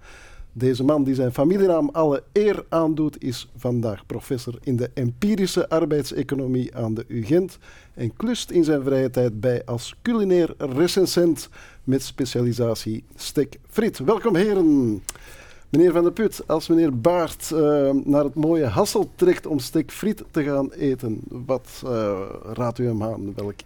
Deze 0.53 0.85
man 0.85 1.05
die 1.05 1.15
zijn 1.15 1.33
familienaam 1.33 1.89
alle 1.93 2.23
eer 2.33 2.65
aandoet, 2.69 3.23
is 3.23 3.49
vandaag 3.57 4.07
professor 4.07 4.59
in 4.63 4.77
de 4.77 4.91
empirische 4.95 5.69
arbeidseconomie 5.69 6.77
aan 6.77 6.95
de 6.95 7.05
UGent 7.09 7.59
en 7.95 8.17
klust 8.17 8.51
in 8.51 8.65
zijn 8.65 8.83
vrije 8.83 9.11
tijd 9.11 9.41
bij 9.41 9.65
als 9.65 9.95
culinair 10.03 10.55
recensent 10.59 11.49
met 11.85 12.03
specialisatie 12.03 13.05
stek 13.15 13.59
friet. 13.69 13.99
Welkom 13.99 14.37
heren! 14.37 15.03
Meneer 15.69 15.93
Van 15.93 16.03
der 16.03 16.13
Put, 16.13 16.43
als 16.47 16.69
meneer 16.69 17.01
Baart 17.01 17.51
uh, 17.55 17.91
naar 18.05 18.25
het 18.25 18.35
mooie 18.35 18.67
Hasselt 18.67 19.09
trekt 19.15 19.47
om 19.47 19.59
stek 19.59 19.91
friet 19.91 20.25
te 20.31 20.43
gaan 20.43 20.73
eten, 20.73 21.21
wat 21.29 21.83
uh, 21.85 22.21
raadt 22.53 22.79
u 22.79 22.87
hem 22.87 23.03
aan? 23.03 23.35
Welk 23.35 23.57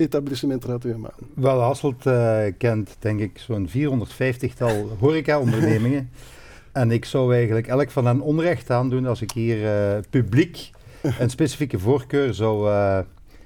etablissement 0.00 0.64
raadt 0.64 0.84
u 0.84 0.90
hem 0.90 1.06
aan? 1.06 1.26
Wel, 1.34 1.60
Hasselt 1.60 2.06
uh, 2.06 2.42
kent 2.58 2.96
denk 2.98 3.20
ik 3.20 3.38
zo'n 3.38 3.68
450-tal 3.68 4.88
horeca-ondernemingen. 5.00 6.10
en 6.72 6.90
ik 6.90 7.04
zou 7.04 7.34
eigenlijk 7.34 7.66
elk 7.66 7.90
van 7.90 8.06
hen 8.06 8.20
onrecht 8.20 8.70
aandoen 8.70 9.06
als 9.06 9.22
ik 9.22 9.30
hier 9.30 9.58
publiek 10.10 10.70
een 11.18 11.30
specifieke 11.30 11.78
voorkeur 11.78 12.34
zou, 12.34 12.70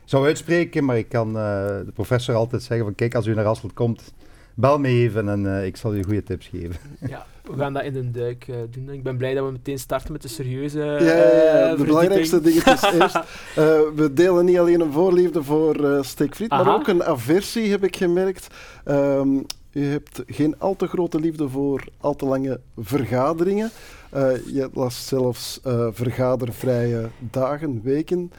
zou 0.04 0.26
uitspreken. 0.26 0.84
Maar 0.84 0.98
ik 0.98 1.08
kan 1.08 1.32
de 1.32 1.92
professor 1.94 2.34
altijd 2.34 2.62
zeggen 2.62 2.86
van 2.86 2.94
kijk, 2.94 3.14
als 3.14 3.26
u 3.26 3.34
naar 3.34 3.44
Hasselt 3.44 3.72
komt, 3.72 4.12
bel 4.54 4.78
me 4.78 4.88
even 4.88 5.28
en 5.28 5.64
ik 5.64 5.76
zal 5.76 5.94
u 5.94 6.02
goede 6.02 6.22
tips 6.22 6.46
geven. 6.46 6.76
Ja, 7.08 7.26
we 7.42 7.56
gaan 7.56 7.72
dat 7.72 7.82
in 7.82 7.96
een 7.96 8.12
duik 8.12 8.46
uh, 8.48 8.56
doen. 8.70 8.90
Ik 8.90 9.02
ben 9.02 9.16
blij 9.16 9.34
dat 9.34 9.44
we 9.44 9.52
meteen 9.52 9.78
starten 9.78 10.12
met 10.12 10.22
de 10.22 10.28
serieuze. 10.28 10.78
Ja, 10.78 10.98
ja, 11.00 11.70
uh, 11.70 11.78
de 11.78 11.84
belangrijkste 11.84 12.40
ding 12.40 12.54
is 12.54 12.82
eerst. 13.00 13.16
Uh, 13.16 13.22
we 13.94 14.10
delen 14.14 14.44
niet 14.44 14.58
alleen 14.58 14.80
een 14.80 14.92
voorliefde 14.92 15.42
voor 15.42 15.80
uh, 15.80 16.02
steekfriet, 16.02 16.50
maar 16.50 16.74
ook 16.74 16.88
een 16.88 17.04
aversie, 17.04 17.70
heb 17.70 17.84
ik 17.84 17.96
gemerkt. 17.96 18.46
Um, 18.84 19.46
u 19.72 19.84
hebt 19.84 20.22
geen 20.26 20.58
al 20.58 20.76
te 20.76 20.86
grote 20.86 21.20
liefde 21.20 21.48
voor 21.48 21.84
al 22.00 22.14
te 22.14 22.24
lange 22.24 22.60
vergaderingen. 22.76 23.70
je 24.52 24.68
las 24.72 25.06
zelfs 25.06 25.60
vergadervrije 25.92 27.08
dagen, 27.30 27.80
weken 27.82 28.30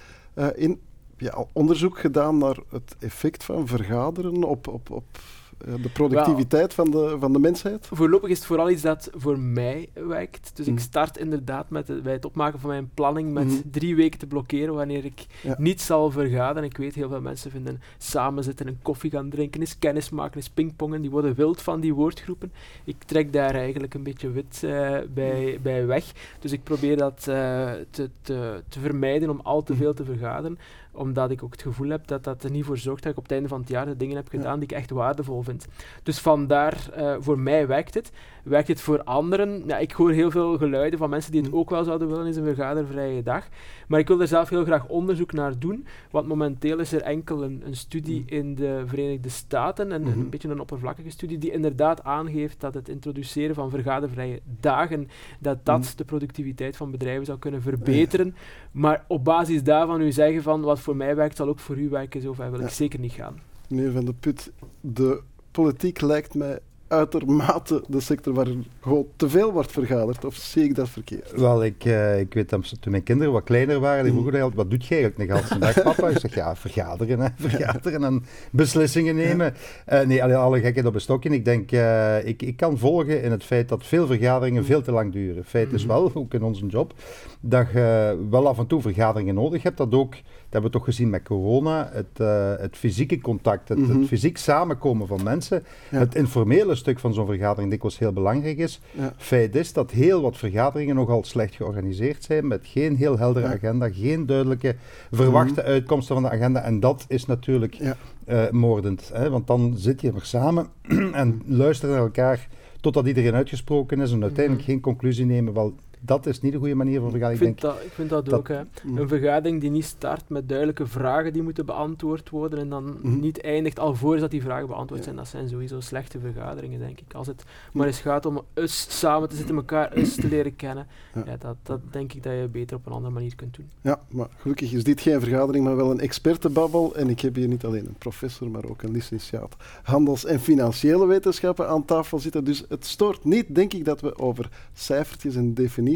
in. 0.55 0.79
Ja, 1.17 1.45
onderzoek 1.53 1.99
gedaan 1.99 2.37
naar 2.37 2.57
het 2.69 2.95
effect 2.99 3.43
van 3.43 3.67
vergaderen 3.67 4.43
op, 4.43 4.67
op, 4.67 4.89
op 4.89 5.03
eh, 5.13 5.21
de 5.57 5.89
productiviteit 5.93 6.73
van, 6.73 6.91
de, 6.91 7.15
van 7.19 7.33
de 7.33 7.39
mensheid? 7.39 7.87
Voorlopig 7.91 8.29
is 8.29 8.37
het 8.37 8.45
vooral 8.45 8.69
iets 8.69 8.81
dat 8.81 9.09
voor 9.13 9.39
mij 9.39 9.89
werkt. 9.93 10.51
Dus 10.53 10.67
ik 10.67 10.73
mm. 10.73 10.79
start 10.79 11.17
inderdaad 11.17 11.69
met 11.69 11.87
het, 11.87 12.03
bij 12.03 12.13
het 12.13 12.25
opmaken 12.25 12.59
van 12.59 12.69
mijn 12.69 12.89
planning 12.93 13.33
met 13.33 13.45
mm. 13.45 13.61
drie 13.71 13.95
weken 13.95 14.19
te 14.19 14.27
blokkeren 14.27 14.73
wanneer 14.73 15.05
ik 15.05 15.25
niet 15.57 15.81
zal 15.81 16.11
vergaderen. 16.11 16.63
Ik 16.69 16.77
weet, 16.77 16.95
heel 16.95 17.09
veel 17.09 17.21
mensen 17.21 17.51
vinden 17.51 17.81
samen 17.97 18.43
zitten, 18.43 18.67
een 18.67 18.79
koffie 18.81 19.11
gaan 19.11 19.29
drinken, 19.29 19.59
eens 19.59 19.79
kennis 19.79 20.09
maken, 20.09 20.35
eens 20.35 20.49
pingpongen. 20.49 21.01
Die 21.01 21.11
worden 21.11 21.35
wild 21.35 21.61
van 21.61 21.79
die 21.79 21.93
woordgroepen. 21.93 22.51
Ik 22.83 23.03
trek 23.03 23.33
daar 23.33 23.55
eigenlijk 23.55 23.93
een 23.93 24.03
beetje 24.03 24.31
wit 24.31 24.61
uh, 24.65 24.97
bij, 25.13 25.53
mm. 25.55 25.61
bij 25.61 25.85
weg. 25.85 26.11
Dus 26.39 26.51
ik 26.51 26.63
probeer 26.63 26.97
dat 26.97 27.25
uh, 27.29 27.71
te, 27.89 28.09
te, 28.21 28.63
te 28.69 28.79
vermijden 28.79 29.29
om 29.29 29.39
al 29.43 29.63
te 29.63 29.75
veel 29.75 29.93
te 29.93 30.05
vergaderen 30.05 30.57
omdat 30.95 31.31
ik 31.31 31.43
ook 31.43 31.51
het 31.51 31.61
gevoel 31.61 31.89
heb 31.89 32.07
dat 32.07 32.23
dat 32.23 32.43
er 32.43 32.51
niet 32.51 32.65
voor 32.65 32.77
zorgt 32.77 33.03
dat 33.03 33.11
ik 33.11 33.17
op 33.17 33.23
het 33.23 33.31
einde 33.31 33.47
van 33.47 33.59
het 33.59 33.69
jaar 33.69 33.85
de 33.85 33.97
dingen 33.97 34.15
heb 34.15 34.27
gedaan 34.27 34.59
die 34.59 34.69
ik 34.69 34.75
echt 34.75 34.89
waardevol 34.89 35.41
vind. 35.41 35.67
Dus 36.03 36.19
vandaar, 36.19 36.89
uh, 36.97 37.15
voor 37.19 37.39
mij 37.39 37.67
werkt 37.67 37.93
het. 37.93 38.11
Werkt 38.45 38.67
het 38.67 38.81
voor 38.81 39.03
anderen? 39.03 39.63
Ja, 39.67 39.77
ik 39.77 39.91
hoor 39.91 40.11
heel 40.11 40.31
veel 40.31 40.57
geluiden 40.57 40.99
van 40.99 41.09
mensen 41.09 41.31
die 41.31 41.41
het 41.41 41.51
mm. 41.51 41.57
ook 41.57 41.69
wel 41.69 41.83
zouden 41.83 42.07
willen 42.07 42.25
in 42.25 42.37
een 42.37 42.43
vergadervrije 42.43 43.23
dag. 43.23 43.47
Maar 43.87 43.99
ik 43.99 44.07
wil 44.07 44.21
er 44.21 44.27
zelf 44.27 44.49
heel 44.49 44.63
graag 44.63 44.87
onderzoek 44.87 45.33
naar 45.33 45.59
doen, 45.59 45.85
want 46.11 46.27
momenteel 46.27 46.79
is 46.79 46.91
er 46.91 47.01
enkel 47.01 47.43
een, 47.43 47.61
een 47.65 47.75
studie 47.75 48.19
mm. 48.19 48.27
in 48.27 48.55
de 48.55 48.83
Verenigde 48.85 49.29
Staten, 49.29 49.91
en 49.91 50.05
een 50.05 50.19
mhm. 50.19 50.29
beetje 50.29 50.49
een 50.49 50.59
oppervlakkige 50.59 51.09
studie, 51.09 51.37
die 51.37 51.51
inderdaad 51.51 52.03
aangeeft 52.03 52.61
dat 52.61 52.73
het 52.73 52.89
introduceren 52.89 53.55
van 53.55 53.69
vergadervrije 53.69 54.39
dagen, 54.59 55.07
dat 55.39 55.65
dat 55.65 55.79
mm. 55.79 55.85
de 55.95 56.05
productiviteit 56.05 56.77
van 56.77 56.91
bedrijven 56.91 57.25
zou 57.25 57.39
kunnen 57.39 57.61
verbeteren. 57.61 58.35
Maar 58.71 59.05
op 59.07 59.23
basis 59.23 59.63
daarvan 59.63 60.01
u 60.01 60.11
zeggen 60.11 60.43
van 60.43 60.61
wat 60.61 60.79
voor 60.79 60.95
mij 60.95 61.15
werkt, 61.15 61.35
zal 61.35 61.47
ook 61.47 61.59
voor 61.59 61.77
u 61.77 61.89
werken, 61.89 62.21
zover 62.21 62.51
wil 62.51 62.59
ik 62.59 62.69
zeker 62.69 62.99
niet 62.99 63.11
gaan. 63.11 63.39
Meneer 63.67 63.91
Van 63.91 64.05
de 64.05 64.13
Put, 64.13 64.51
de 64.81 65.21
politiek 65.51 66.01
lijkt 66.01 66.33
mij 66.33 66.59
uitermate 66.87 67.83
de 67.87 67.99
sector 67.99 68.33
waar 68.33 68.47
gewoon 68.81 69.05
te 69.15 69.29
veel 69.29 69.51
wordt 69.51 69.71
vergaderd? 69.71 70.25
Of 70.25 70.35
zie 70.35 70.63
ik 70.63 70.75
dat 70.75 70.89
verkeerd? 70.89 71.31
Wel, 71.31 71.63
ik, 71.63 71.85
uh, 71.85 72.19
ik 72.19 72.33
weet 72.33 72.49
dat 72.49 72.81
toen 72.81 72.91
mijn 72.91 73.03
kinderen 73.03 73.33
wat 73.33 73.43
kleiner 73.43 73.79
waren, 73.79 74.03
die 74.03 74.13
vroegen 74.13 74.33
altijd, 74.33 74.55
wat 74.55 74.69
doe 74.69 74.79
je 74.87 74.95
eigenlijk 74.95 75.29
nog 75.31 75.47
de 75.47 75.59
dag, 75.59 75.83
papa? 75.83 76.09
Ik 76.09 76.17
zeg, 76.17 76.35
ja, 76.35 76.55
vergaderen, 76.55 77.19
hè, 77.19 77.27
vergaderen 77.35 78.03
en 78.03 78.23
beslissingen 78.51 79.15
nemen. 79.15 79.53
Uh, 79.93 80.01
nee, 80.01 80.23
alle, 80.23 80.35
alle 80.35 80.59
gekheid 80.59 80.85
op 80.85 80.93
een 80.93 81.01
stokje. 81.01 81.29
Ik 81.29 81.45
denk, 81.45 81.71
uh, 81.71 82.27
ik, 82.27 82.41
ik 82.41 82.57
kan 82.57 82.77
volgen 82.77 83.23
in 83.23 83.31
het 83.31 83.43
feit 83.43 83.69
dat 83.69 83.85
veel 83.85 84.07
vergaderingen 84.07 84.65
veel 84.65 84.81
te 84.81 84.91
lang 84.91 85.11
duren. 85.11 85.45
Feit 85.45 85.73
is 85.73 85.85
wel, 85.85 86.11
ook 86.13 86.33
in 86.33 86.43
onze 86.43 86.65
job, 86.65 86.93
dat 87.39 87.67
je 87.73 88.17
wel 88.29 88.47
af 88.47 88.57
en 88.57 88.67
toe 88.67 88.81
vergaderingen 88.81 89.35
nodig 89.35 89.63
hebt, 89.63 89.77
dat 89.77 89.93
ook 89.93 90.15
hebben 90.61 90.71
we 90.71 90.77
toch 90.77 90.85
gezien 90.85 91.09
met 91.09 91.23
corona. 91.23 91.89
Het, 91.93 92.19
uh, 92.21 92.53
het 92.57 92.77
fysieke 92.77 93.21
contact, 93.21 93.69
het, 93.69 93.79
het, 93.79 93.87
mhm. 93.87 94.03
fysiek 94.03 94.37
samenkomen 94.37 95.07
van 95.07 95.23
mensen. 95.23 95.63
Het 95.89 96.15
informele 96.15 96.75
stuk 96.75 96.99
van 96.99 97.13
zo'n 97.13 97.25
vergadering 97.25 97.69
dikwijls 97.69 97.99
heel 97.99 98.13
belangrijk 98.13 98.57
is. 98.57 98.81
Feit 99.17 99.55
is 99.55 99.73
dat 99.73 99.91
heel 99.91 100.21
wat 100.21 100.37
vergaderingen 100.37 100.95
nogal 100.95 101.23
slecht 101.23 101.55
georganiseerd 101.55 102.23
zijn. 102.23 102.47
Met 102.47 102.61
geen 102.63 102.95
heel 102.95 103.17
heldere 103.17 103.47
agenda, 103.47 103.89
geen 103.89 104.25
duidelijke 104.25 104.75
verwachte 105.11 105.61
mhm. 105.61 105.69
uitkomsten 105.69 106.15
van 106.15 106.23
de 106.23 106.29
agenda. 106.29 106.61
En 106.61 106.79
dat 106.79 107.05
is 107.07 107.25
natuurlijk 107.25 107.79
uh, 107.79 108.49
moordend. 108.49 109.09
Hè? 109.13 109.29
Want 109.29 109.47
dan 109.47 109.73
zit 109.77 110.01
je 110.01 110.11
er 110.11 110.25
samen 110.25 110.67
en 111.11 111.41
luisteren 111.45 111.95
naar 111.95 112.03
elkaar 112.03 112.47
totdat 112.81 113.07
iedereen 113.07 113.33
uitgesproken 113.33 113.99
is. 114.01 114.11
En 114.11 114.21
uiteindelijk 114.21 114.65
mhm. 114.65 114.71
geen 114.71 114.81
conclusie 114.81 115.25
nemen. 115.25 115.53
Wel, 115.53 115.75
dat 116.05 116.25
is 116.25 116.41
niet 116.41 116.51
de 116.51 116.57
goede 116.57 116.75
manier 116.75 116.99
van 116.99 117.09
vergadering. 117.09 117.41
Ik 117.41 117.47
vind, 117.47 117.61
dat, 117.61 117.85
ik 117.85 117.91
vind 117.91 118.09
dat, 118.09 118.33
ook. 118.33 118.47
Hè. 118.47 118.61
Mm. 118.83 118.97
Een 118.97 119.07
vergadering 119.07 119.61
die 119.61 119.69
niet 119.69 119.85
start 119.85 120.29
met 120.29 120.49
duidelijke 120.49 120.87
vragen 120.87 121.33
die 121.33 121.41
moeten 121.41 121.65
beantwoord 121.65 122.29
worden 122.29 122.59
en 122.59 122.69
dan 122.69 122.97
mm. 123.01 123.19
niet 123.19 123.41
eindigt 123.41 123.79
alvorens 123.79 124.21
dat 124.21 124.31
die 124.31 124.41
vragen 124.41 124.67
beantwoord 124.67 125.03
zijn, 125.03 125.15
dat 125.15 125.27
zijn 125.27 125.49
sowieso 125.49 125.79
slechte 125.79 126.19
vergaderingen, 126.19 126.79
denk 126.79 126.99
ik. 126.99 127.13
Als 127.13 127.27
het 127.27 127.43
maar 127.73 127.87
eens 127.87 127.99
gaat 127.99 128.25
om 128.25 128.41
eens 128.53 128.99
samen 128.99 129.29
te 129.29 129.35
zitten, 129.35 129.55
elkaar 129.55 129.91
eens 129.97 130.15
te 130.15 130.27
leren 130.27 130.55
kennen, 130.55 130.87
ja. 131.25 131.37
dat, 131.39 131.55
dat 131.63 131.79
denk 131.91 132.13
ik 132.13 132.23
dat 132.23 132.33
je 132.33 132.47
beter 132.51 132.77
op 132.77 132.85
een 132.85 132.91
andere 132.91 133.13
manier 133.13 133.35
kunt 133.35 133.55
doen. 133.55 133.69
Ja, 133.81 133.99
maar 134.07 134.27
gelukkig 134.37 134.71
is 134.71 134.83
dit 134.83 135.01
geen 135.01 135.19
vergadering, 135.19 135.65
maar 135.65 135.75
wel 135.75 135.91
een 135.91 135.99
expertenbabbel. 135.99 136.95
En 136.95 137.09
ik 137.09 137.19
heb 137.19 137.35
hier 137.35 137.47
niet 137.47 137.65
alleen 137.65 137.85
een 137.85 137.97
professor, 137.97 138.49
maar 138.49 138.65
ook 138.65 138.81
een 138.81 138.91
licentiaat 138.91 139.55
handels- 139.83 140.25
en 140.25 140.39
financiële 140.39 141.05
wetenschappen 141.05 141.67
aan 141.67 141.85
tafel 141.85 142.19
zitten. 142.19 142.43
Dus 142.43 142.65
het 142.69 142.85
stoort 142.85 143.23
niet, 143.23 143.55
denk 143.55 143.73
ik, 143.73 143.85
dat 143.85 144.01
we 144.01 144.17
over 144.17 144.49
cijfertjes 144.73 145.35
en 145.35 145.53
definities 145.53 145.94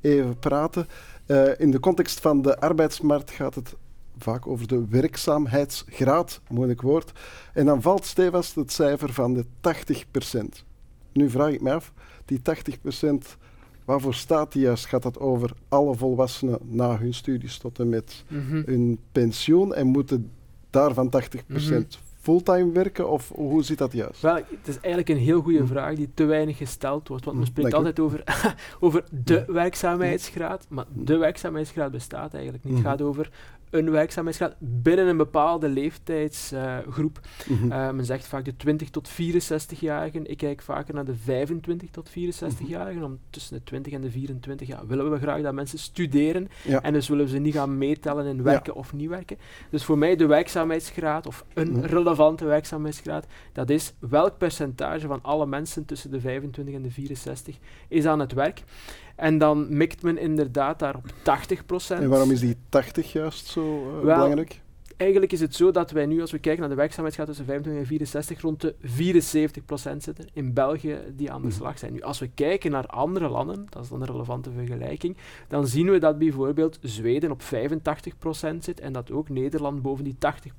even 0.00 0.38
praten. 0.38 0.86
Uh, 1.26 1.60
in 1.60 1.70
de 1.70 1.80
context 1.80 2.20
van 2.20 2.42
de 2.42 2.60
arbeidsmarkt 2.60 3.30
gaat 3.30 3.54
het 3.54 3.74
vaak 4.18 4.46
over 4.46 4.66
de 4.66 4.86
werkzaamheidsgraad, 4.88 6.40
moeilijk 6.48 6.82
woord. 6.82 7.12
En 7.52 7.66
dan 7.66 7.82
valt 7.82 8.04
stevast 8.04 8.54
het 8.54 8.72
cijfer 8.72 9.12
van 9.12 9.34
de 9.34 9.44
80%. 9.44 10.64
Nu 11.12 11.30
vraag 11.30 11.52
ik 11.52 11.60
me 11.60 11.72
af, 11.72 11.92
die 12.24 12.40
80%, 12.40 13.02
waarvoor 13.84 14.14
staat 14.14 14.52
die 14.52 14.62
juist? 14.62 14.86
Gaat 14.86 15.02
dat 15.02 15.18
over 15.18 15.52
alle 15.68 15.96
volwassenen 15.96 16.58
na 16.62 16.98
hun 16.98 17.14
studies 17.14 17.58
tot 17.58 17.78
en 17.78 17.88
met 17.88 18.24
mm 18.28 18.62
hun 18.66 18.98
pensioen 19.12 19.74
en 19.74 19.86
moeten 19.86 20.30
daarvan 20.70 21.12
80% 21.24 21.46
mm 21.46 21.86
fulltime 22.26 22.72
werken 22.72 23.10
of 23.10 23.28
hoe 23.34 23.62
zit 23.62 23.78
dat 23.78 23.92
juist? 23.92 24.20
Wel, 24.20 24.34
het 24.34 24.68
is 24.68 24.80
eigenlijk 24.80 25.08
een 25.08 25.24
heel 25.24 25.40
goede 25.40 25.58
hm. 25.58 25.66
vraag 25.66 25.94
die 25.94 26.10
te 26.14 26.24
weinig 26.24 26.56
gesteld 26.56 27.08
wordt. 27.08 27.24
Want 27.24 27.36
men 27.36 27.46
hm, 27.46 27.52
spreekt 27.52 27.74
altijd 27.74 28.00
over, 28.00 28.22
over 28.80 29.04
de 29.24 29.44
werkzaamheidsgraad, 29.46 30.66
maar 30.68 30.84
de 30.92 31.16
werkzaamheidsgraad 31.16 31.90
bestaat 31.90 32.34
eigenlijk 32.34 32.64
niet. 32.64 32.74
Het 32.74 32.82
hm. 32.82 32.88
gaat 32.88 33.02
over 33.02 33.30
een 33.76 33.90
werkzaamheidsgraad 33.90 34.54
binnen 34.58 35.06
een 35.06 35.16
bepaalde 35.16 35.68
leeftijdsgroep. 35.68 37.20
Uh, 37.48 37.90
men 37.90 38.04
zegt 38.04 38.26
vaak 38.26 38.44
de 38.44 38.56
20 38.56 38.90
tot 38.90 39.10
64-jarigen. 39.10 40.22
Ik 40.22 40.36
kijk 40.36 40.62
vaker 40.62 40.94
naar 40.94 41.04
de 41.04 41.14
25 41.14 41.90
tot 41.90 42.10
64-jarigen. 42.10 43.02
Om 43.02 43.18
tussen 43.30 43.56
de 43.56 43.62
20 43.62 43.92
en 43.92 44.00
de 44.00 44.10
24 44.10 44.68
ja, 44.68 44.86
willen 44.86 45.10
we 45.10 45.18
graag 45.18 45.42
dat 45.42 45.54
mensen 45.54 45.78
studeren. 45.78 46.48
En 46.82 46.92
dus 46.92 47.08
willen 47.08 47.24
we 47.24 47.30
ze 47.30 47.38
niet 47.38 47.54
gaan 47.54 47.78
meetellen 47.78 48.26
in 48.26 48.42
werken 48.42 48.74
of 48.74 48.92
niet 48.92 49.08
werken. 49.08 49.38
Dus 49.70 49.84
voor 49.84 49.98
mij 49.98 50.16
de 50.16 50.26
werkzaamheidsgraad, 50.26 51.26
of 51.26 51.44
een 51.54 51.86
relevante 51.86 52.44
werkzaamheidsgraad, 52.44 53.26
dat 53.52 53.70
is 53.70 53.94
welk 53.98 54.38
percentage 54.38 55.06
van 55.06 55.22
alle 55.22 55.46
mensen 55.46 55.84
tussen 55.84 56.10
de 56.10 56.20
25 56.20 56.74
en 56.74 56.82
de 56.82 56.90
64 56.90 57.56
is 57.88 58.06
aan 58.06 58.20
het 58.20 58.32
werk. 58.32 58.62
En 59.16 59.38
dan 59.38 59.76
mikt 59.76 60.02
men 60.02 60.18
inderdaad 60.18 60.78
daar 60.78 60.94
op 60.94 61.04
80%. 61.06 61.12
En 61.88 62.08
waarom 62.08 62.30
is 62.30 62.40
die 62.40 62.56
80 62.68 63.12
juist 63.12 63.46
zo 63.46 63.92
uh, 63.96 64.00
belangrijk? 64.00 64.60
Eigenlijk 64.96 65.32
is 65.32 65.40
het 65.40 65.54
zo 65.54 65.70
dat 65.70 65.90
wij 65.90 66.06
nu, 66.06 66.20
als 66.20 66.30
we 66.30 66.38
kijken 66.38 66.60
naar 66.60 66.68
de 66.68 66.76
werkzaamheidsgraad 66.76 67.28
tussen 67.28 67.46
25 67.46 67.82
en 67.82 67.88
64, 67.88 68.40
rond 68.40 68.60
de 68.60 68.74
74% 68.74 69.96
zitten 69.96 70.28
in 70.32 70.52
België 70.52 70.98
die 71.16 71.30
aan 71.32 71.40
de 71.40 71.46
mhm. 71.46 71.56
slag 71.56 71.78
zijn. 71.78 71.92
Nu, 71.92 72.02
als 72.02 72.18
we 72.18 72.28
kijken 72.34 72.70
naar 72.70 72.86
andere 72.86 73.28
landen, 73.28 73.66
dat 73.70 73.82
is 73.82 73.88
dan 73.88 74.00
een 74.00 74.06
relevante 74.06 74.50
vergelijking, 74.50 75.16
dan 75.48 75.66
zien 75.66 75.90
we 75.90 75.98
dat 75.98 76.18
bijvoorbeeld 76.18 76.78
Zweden 76.82 77.30
op 77.30 77.42
85% 77.42 77.46
zit 78.58 78.80
en 78.80 78.92
dat 78.92 79.10
ook 79.10 79.28
Nederland 79.28 79.82
boven 79.82 80.04
die 80.04 80.14
80% 80.14 80.18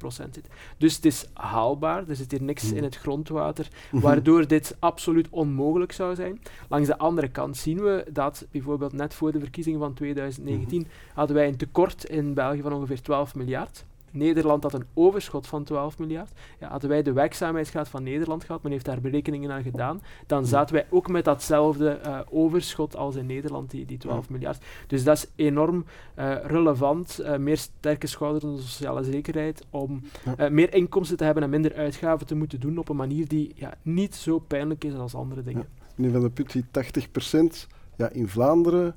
zit. 0.09 0.47
Dus 0.77 0.95
het 0.95 1.05
is 1.05 1.25
haalbaar, 1.33 2.09
er 2.09 2.15
zit 2.15 2.31
hier 2.31 2.43
niks 2.43 2.71
in 2.71 2.83
het 2.83 2.95
grondwater, 2.95 3.67
mhm. 3.91 4.01
waardoor 4.01 4.47
dit 4.47 4.75
absoluut 4.79 5.27
onmogelijk 5.29 5.91
zou 5.91 6.15
zijn. 6.15 6.41
Langs 6.69 6.87
de 6.87 6.97
andere 6.97 7.27
kant 7.27 7.57
zien 7.57 7.83
we 7.83 8.05
dat 8.11 8.45
bijvoorbeeld 8.51 8.93
net 8.93 9.13
voor 9.13 9.31
de 9.31 9.39
verkiezingen 9.39 9.79
van 9.79 9.93
2019 9.93 10.79
mhm. 10.79 10.89
hadden 11.13 11.35
wij 11.35 11.47
een 11.47 11.57
tekort 11.57 12.05
in 12.05 12.33
België 12.33 12.61
van 12.61 12.73
ongeveer 12.73 13.01
12 13.01 13.35
miljard. 13.35 13.85
Nederland 14.11 14.63
had 14.63 14.73
een 14.73 14.85
overschot 14.93 15.47
van 15.47 15.63
12 15.63 15.99
miljard. 15.99 16.31
Ja, 16.59 16.69
hadden 16.69 16.89
wij 16.89 17.03
de 17.03 17.11
werkzaamheidsgraad 17.11 17.89
van 17.89 18.03
Nederland 18.03 18.43
gehad, 18.43 18.63
men 18.63 18.71
heeft 18.71 18.85
daar 18.85 19.01
berekeningen 19.01 19.51
aan 19.51 19.63
gedaan, 19.63 20.01
dan 20.25 20.45
zaten 20.45 20.75
wij 20.75 20.85
ook 20.89 21.07
met 21.07 21.25
datzelfde 21.25 21.99
uh, 22.05 22.19
overschot 22.29 22.95
als 22.95 23.15
in 23.15 23.25
Nederland, 23.25 23.71
die, 23.71 23.85
die 23.85 23.97
12 23.97 24.29
miljard. 24.29 24.63
Dus 24.87 25.03
dat 25.03 25.17
is 25.17 25.27
enorm 25.35 25.85
uh, 26.19 26.35
relevant, 26.43 27.19
uh, 27.21 27.37
meer 27.37 27.57
sterke 27.57 28.07
schouders 28.07 28.43
in 28.43 28.55
de 28.55 28.61
sociale 28.61 29.03
zekerheid, 29.03 29.65
om 29.69 30.01
meer 30.49 30.73
inkomsten 30.73 31.17
te 31.17 31.23
hebben 31.23 31.43
en 31.43 31.49
minder 31.49 31.75
uitgaven 31.75 32.27
te 32.27 32.35
moeten 32.35 32.59
doen 32.59 32.77
op 32.77 32.89
een 32.89 32.95
manier 32.95 33.27
die 33.27 33.51
ja, 33.55 33.73
niet 33.81 34.15
zo 34.15 34.39
pijnlijk 34.39 34.83
is 34.83 34.93
als 34.93 35.15
andere 35.15 35.43
dingen. 35.43 35.67
Ja. 35.75 35.85
Meneer 35.95 36.11
Van 36.11 36.21
de 36.21 36.29
Put, 36.29 36.51
die 36.51 36.65
80 36.71 37.11
procent, 37.11 37.67
ja, 37.95 38.09
in 38.09 38.27
Vlaanderen 38.27 38.95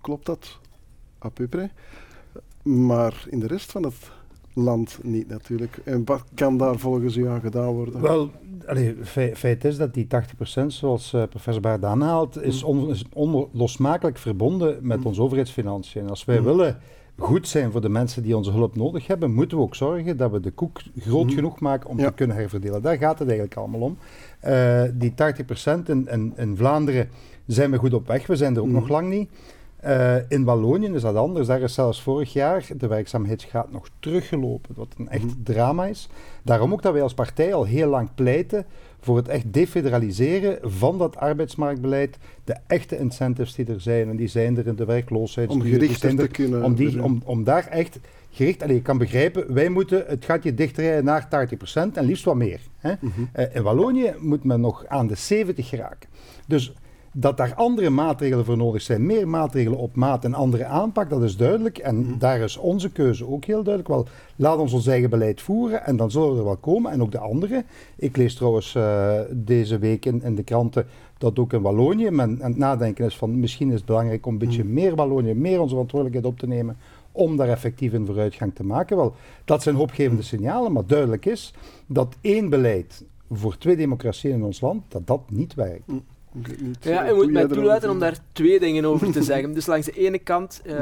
klopt 0.00 0.26
dat, 0.26 0.58
à 1.24 1.28
peu 1.28 1.48
près. 1.48 1.70
Maar 2.62 3.24
in 3.28 3.40
de 3.40 3.46
rest 3.46 3.72
van 3.72 3.82
het 3.82 4.10
land 4.54 4.98
niet 5.02 5.28
natuurlijk. 5.28 5.80
En 5.84 6.04
wat 6.04 6.24
kan 6.34 6.56
daar 6.56 6.78
volgens 6.78 7.16
u 7.16 7.28
aan 7.28 7.40
gedaan 7.40 7.72
worden? 7.72 8.00
Wel, 8.00 8.30
allee, 8.66 8.96
feit 9.34 9.64
is 9.64 9.76
dat 9.76 9.94
die 9.94 10.06
80%, 10.06 10.66
zoals 10.66 11.12
uh, 11.12 11.22
professor 11.30 11.62
Baard 11.62 11.84
aanhaalt, 11.84 12.42
is, 12.42 12.62
mm. 12.62 12.68
on, 12.68 12.90
is 12.90 13.04
onlosmakelijk 13.12 14.18
verbonden 14.18 14.78
met 14.80 14.98
mm. 14.98 15.06
onze 15.06 15.22
overheidsfinanciën. 15.22 16.02
En 16.02 16.08
als 16.08 16.24
wij 16.24 16.38
mm. 16.38 16.44
willen 16.44 16.78
goed 17.18 17.48
zijn 17.48 17.70
voor 17.70 17.80
de 17.80 17.88
mensen 17.88 18.22
die 18.22 18.36
onze 18.36 18.50
hulp 18.50 18.76
nodig 18.76 19.06
hebben, 19.06 19.32
moeten 19.34 19.56
we 19.56 19.62
ook 19.62 19.74
zorgen 19.74 20.16
dat 20.16 20.30
we 20.30 20.40
de 20.40 20.50
koek 20.50 20.80
groot 20.98 21.32
genoeg 21.32 21.60
maken 21.60 21.90
om 21.90 21.96
te 21.96 22.12
kunnen 22.14 22.36
herverdelen. 22.36 22.82
Daar 22.82 22.96
gaat 22.96 23.18
het 23.18 23.28
eigenlijk 23.28 23.58
allemaal 23.58 23.80
om. 23.80 23.96
Uh, 24.46 24.82
die 24.94 25.12
80% 25.12 25.14
in, 25.86 26.08
in, 26.08 26.32
in, 26.36 26.56
Vlaanderen 26.56 27.08
zijn 27.46 27.70
we 27.70 27.76
goed 27.76 27.94
op 27.94 28.06
weg. 28.06 28.26
We 28.26 28.36
zijn 28.36 28.54
er 28.54 28.62
ook 28.62 28.68
nog 28.68 28.88
lang 28.88 29.08
niet. 29.08 29.30
Uh, 29.86 30.16
in 30.28 30.44
Wallonië 30.44 30.86
is 30.86 31.02
dat 31.02 31.16
anders. 31.16 31.46
Daar 31.46 31.60
is 31.60 31.74
zelfs 31.74 32.02
vorig 32.02 32.32
jaar 32.32 32.66
de 32.76 32.86
werkzaamheidsgraad 32.86 33.72
nog 33.72 33.88
teruggelopen, 33.98 34.74
wat 34.74 34.94
een 34.98 35.08
echt 35.08 35.24
mhm. 35.24 35.42
drama 35.42 35.86
is. 35.86 36.08
Daarom 36.42 36.72
ook 36.72 36.82
dat 36.82 36.92
wij 36.92 37.02
als 37.02 37.14
partij 37.14 37.54
al 37.54 37.64
heel 37.64 37.88
lang 37.88 38.08
pleiten 38.14 38.66
voor 39.00 39.16
het 39.16 39.28
echt 39.28 39.52
defederaliseren 39.52 40.58
van 40.62 40.98
dat 40.98 41.16
arbeidsmarktbeleid. 41.16 42.18
De 42.44 42.56
echte 42.66 42.98
incentives 42.98 43.54
die 43.54 43.66
er 43.66 43.80
zijn, 43.80 44.08
en 44.08 44.16
die 44.16 44.28
zijn 44.28 44.56
er 44.56 44.66
in 44.66 44.76
de 44.76 44.84
werkloosheid. 44.84 45.48
Om 45.48 45.62
gerichter 45.62 46.16
te 46.16 46.28
kunnen... 46.28 46.64
Om, 46.64 46.74
die, 46.74 47.02
om, 47.02 47.22
om 47.24 47.44
daar 47.44 47.66
echt 47.66 47.98
gericht... 48.30 48.62
Allee, 48.62 48.74
je 48.74 48.82
kan 48.82 48.98
begrijpen, 48.98 49.54
wij 49.54 49.68
moeten 49.68 50.04
het 50.06 50.24
gatje 50.24 50.54
dichter 50.54 51.04
naar 51.04 51.28
80% 51.28 51.92
en 51.92 52.04
liefst 52.04 52.24
wat 52.24 52.36
meer. 52.36 52.60
Hè? 52.78 52.92
Mm 53.00 53.12
in 53.52 53.62
Wallonië 53.62 54.14
moet 54.18 54.44
men 54.44 54.60
nog 54.60 54.86
aan 54.86 55.06
de 55.06 55.14
70 55.14 55.68
geraken. 55.68 56.08
Dus 56.46 56.72
dat 57.16 57.36
daar 57.36 57.54
andere 57.54 57.90
maatregelen 57.90 58.44
voor 58.44 58.56
nodig 58.56 58.82
zijn, 58.82 59.06
meer 59.06 59.28
maatregelen 59.28 59.78
op 59.78 59.96
maat 59.96 60.24
en 60.24 60.34
andere 60.34 60.64
aanpak, 60.64 61.10
dat 61.10 61.22
is 61.22 61.36
duidelijk. 61.36 61.78
En 61.78 61.96
mhm. 61.96 62.18
daar 62.18 62.40
is 62.40 62.56
onze 62.56 62.90
keuze 62.90 63.28
ook 63.28 63.44
heel 63.44 63.62
duidelijk. 63.62 63.88
Wel, 63.88 64.06
laat 64.36 64.58
ons 64.58 64.72
ons 64.72 64.86
eigen 64.86 65.10
beleid 65.10 65.40
voeren 65.40 65.84
en 65.84 65.96
dan 65.96 66.10
zullen 66.10 66.32
we 66.32 66.38
er 66.38 66.44
wel 66.44 66.56
komen. 66.56 66.92
En 66.92 67.02
ook 67.02 67.12
de 67.12 67.18
andere. 67.18 67.64
Ik 67.96 68.16
lees 68.16 68.34
trouwens 68.34 68.74
uh, 68.74 69.20
deze 69.30 69.78
week 69.78 70.04
in, 70.04 70.22
in, 70.22 70.34
de 70.34 70.42
kranten 70.42 70.86
dat 71.18 71.38
ook 71.38 71.52
in 71.52 71.62
Wallonië 71.62 72.10
men 72.10 72.42
aan 72.42 72.50
het 72.50 72.58
nadenken 72.58 73.04
is 73.04 73.16
van 73.16 73.40
misschien 73.40 73.68
is 73.68 73.74
het 73.74 73.84
belangrijk 73.84 74.26
om 74.26 74.32
een 74.32 74.38
beetje 74.38 74.64
mhm. 74.64 74.72
meer 74.72 74.94
Wallonië, 74.94 75.34
meer 75.34 75.60
onze 75.60 75.74
verantwoordelijkheid 75.74 76.32
op 76.34 76.38
te 76.38 76.46
nemen 76.46 76.76
om 77.12 77.36
daar 77.36 77.48
effectief 77.48 77.92
een 77.92 78.06
vooruitgang 78.06 78.54
te 78.54 78.64
maken. 78.64 78.96
Wel, 78.96 79.14
dat 79.44 79.62
zijn 79.62 79.74
hoopgevende 79.74 80.22
mhm. 80.22 80.26
signalen, 80.26 80.72
maar 80.72 80.86
duidelijk 80.86 81.26
is 81.26 81.54
dat 81.86 82.16
één 82.20 82.48
beleid 82.48 83.04
voor 83.30 83.58
twee 83.58 83.76
democratieën 83.76 84.34
in 84.34 84.44
ons 84.44 84.60
land, 84.60 84.82
dat 84.88 85.06
dat 85.06 85.20
niet 85.30 85.54
werkt. 85.54 85.90
Ja, 86.80 87.04
je 87.04 87.12
moet 87.14 87.30
mij 87.30 87.46
toelaten 87.46 87.90
om 87.90 87.98
daar 87.98 88.16
twee 88.32 88.60
dingen 88.60 88.84
over 88.84 89.12
te 89.12 89.22
zeggen. 89.22 89.52
Dus 89.54 89.66
langs 89.66 89.86
de 89.86 89.92
ene 89.92 90.18
kant 90.18 90.62
uh, 90.66 90.74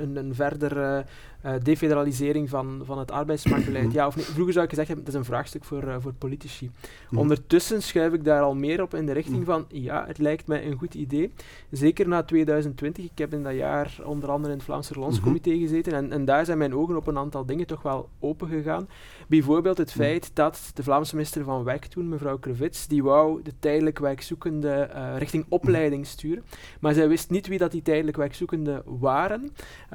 een, 0.00 0.16
een 0.16 0.34
verder 0.34 1.04
uh, 1.46 1.52
defederalisering 1.62 2.48
van, 2.48 2.82
van 2.84 2.98
het 2.98 3.10
arbeidsmarktbeleid. 3.10 3.92
Ja 3.92 4.06
of 4.06 4.16
nee? 4.16 4.24
Vroeger 4.24 4.52
zou 4.52 4.64
ik 4.64 4.70
gezegd 4.70 4.88
hebben, 4.88 5.06
het 5.06 5.14
is 5.14 5.20
een 5.20 5.26
vraagstuk 5.26 5.64
voor, 5.64 5.84
uh, 5.84 5.96
voor 5.98 6.12
politici. 6.12 6.70
Mhm. 7.10 7.18
Ondertussen 7.20 7.82
schuif 7.82 8.12
ik 8.12 8.24
daar 8.24 8.42
al 8.42 8.54
meer 8.54 8.82
op 8.82 8.94
in 8.94 9.06
de 9.06 9.12
richting 9.12 9.36
mhm. 9.36 9.46
van, 9.46 9.64
ja, 9.68 10.04
het 10.06 10.18
lijkt 10.18 10.46
mij 10.46 10.66
een 10.66 10.78
goed 10.78 10.94
idee. 10.94 11.32
Zeker 11.70 12.08
na 12.08 12.22
2020. 12.22 13.04
Ik 13.04 13.18
heb 13.18 13.32
in 13.32 13.42
dat 13.42 13.54
jaar 13.54 13.98
onder 14.04 14.30
andere 14.30 14.52
in 14.52 14.58
het 14.58 14.66
Vlaamse 14.66 14.92
Relancecomité 14.92 15.50
mhm. 15.50 15.60
gezeten 15.60 15.92
en, 15.92 16.12
en 16.12 16.24
daar 16.24 16.44
zijn 16.44 16.58
mijn 16.58 16.74
ogen 16.74 16.96
op 16.96 17.06
een 17.06 17.18
aantal 17.18 17.46
dingen 17.46 17.66
toch 17.66 17.82
wel 17.82 18.08
open 18.20 18.48
gegaan. 18.48 18.88
Bijvoorbeeld 19.28 19.78
het 19.78 19.92
feit 19.92 20.30
dat 20.34 20.70
de 20.74 20.82
Vlaamse 20.82 21.14
minister 21.14 21.44
van 21.44 21.64
Werk 21.64 21.84
toen, 21.86 22.08
mevrouw 22.08 22.38
Krevits, 22.38 22.86
die 22.86 23.02
wou 23.02 23.42
de 23.42 23.52
tijdelijk 23.58 23.98
werkzoekenden 23.98 24.90
uh, 24.94 25.14
richting 25.18 25.46
opleiding 25.48 26.06
sturen. 26.06 26.44
Maar 26.80 26.94
zij 26.94 27.08
wist 27.08 27.30
niet 27.30 27.46
wie 27.46 27.58
dat 27.58 27.70
die 27.70 27.82
tijdelijk 27.82 28.16
werkzoekenden 28.16 28.82
waren, 28.84 29.52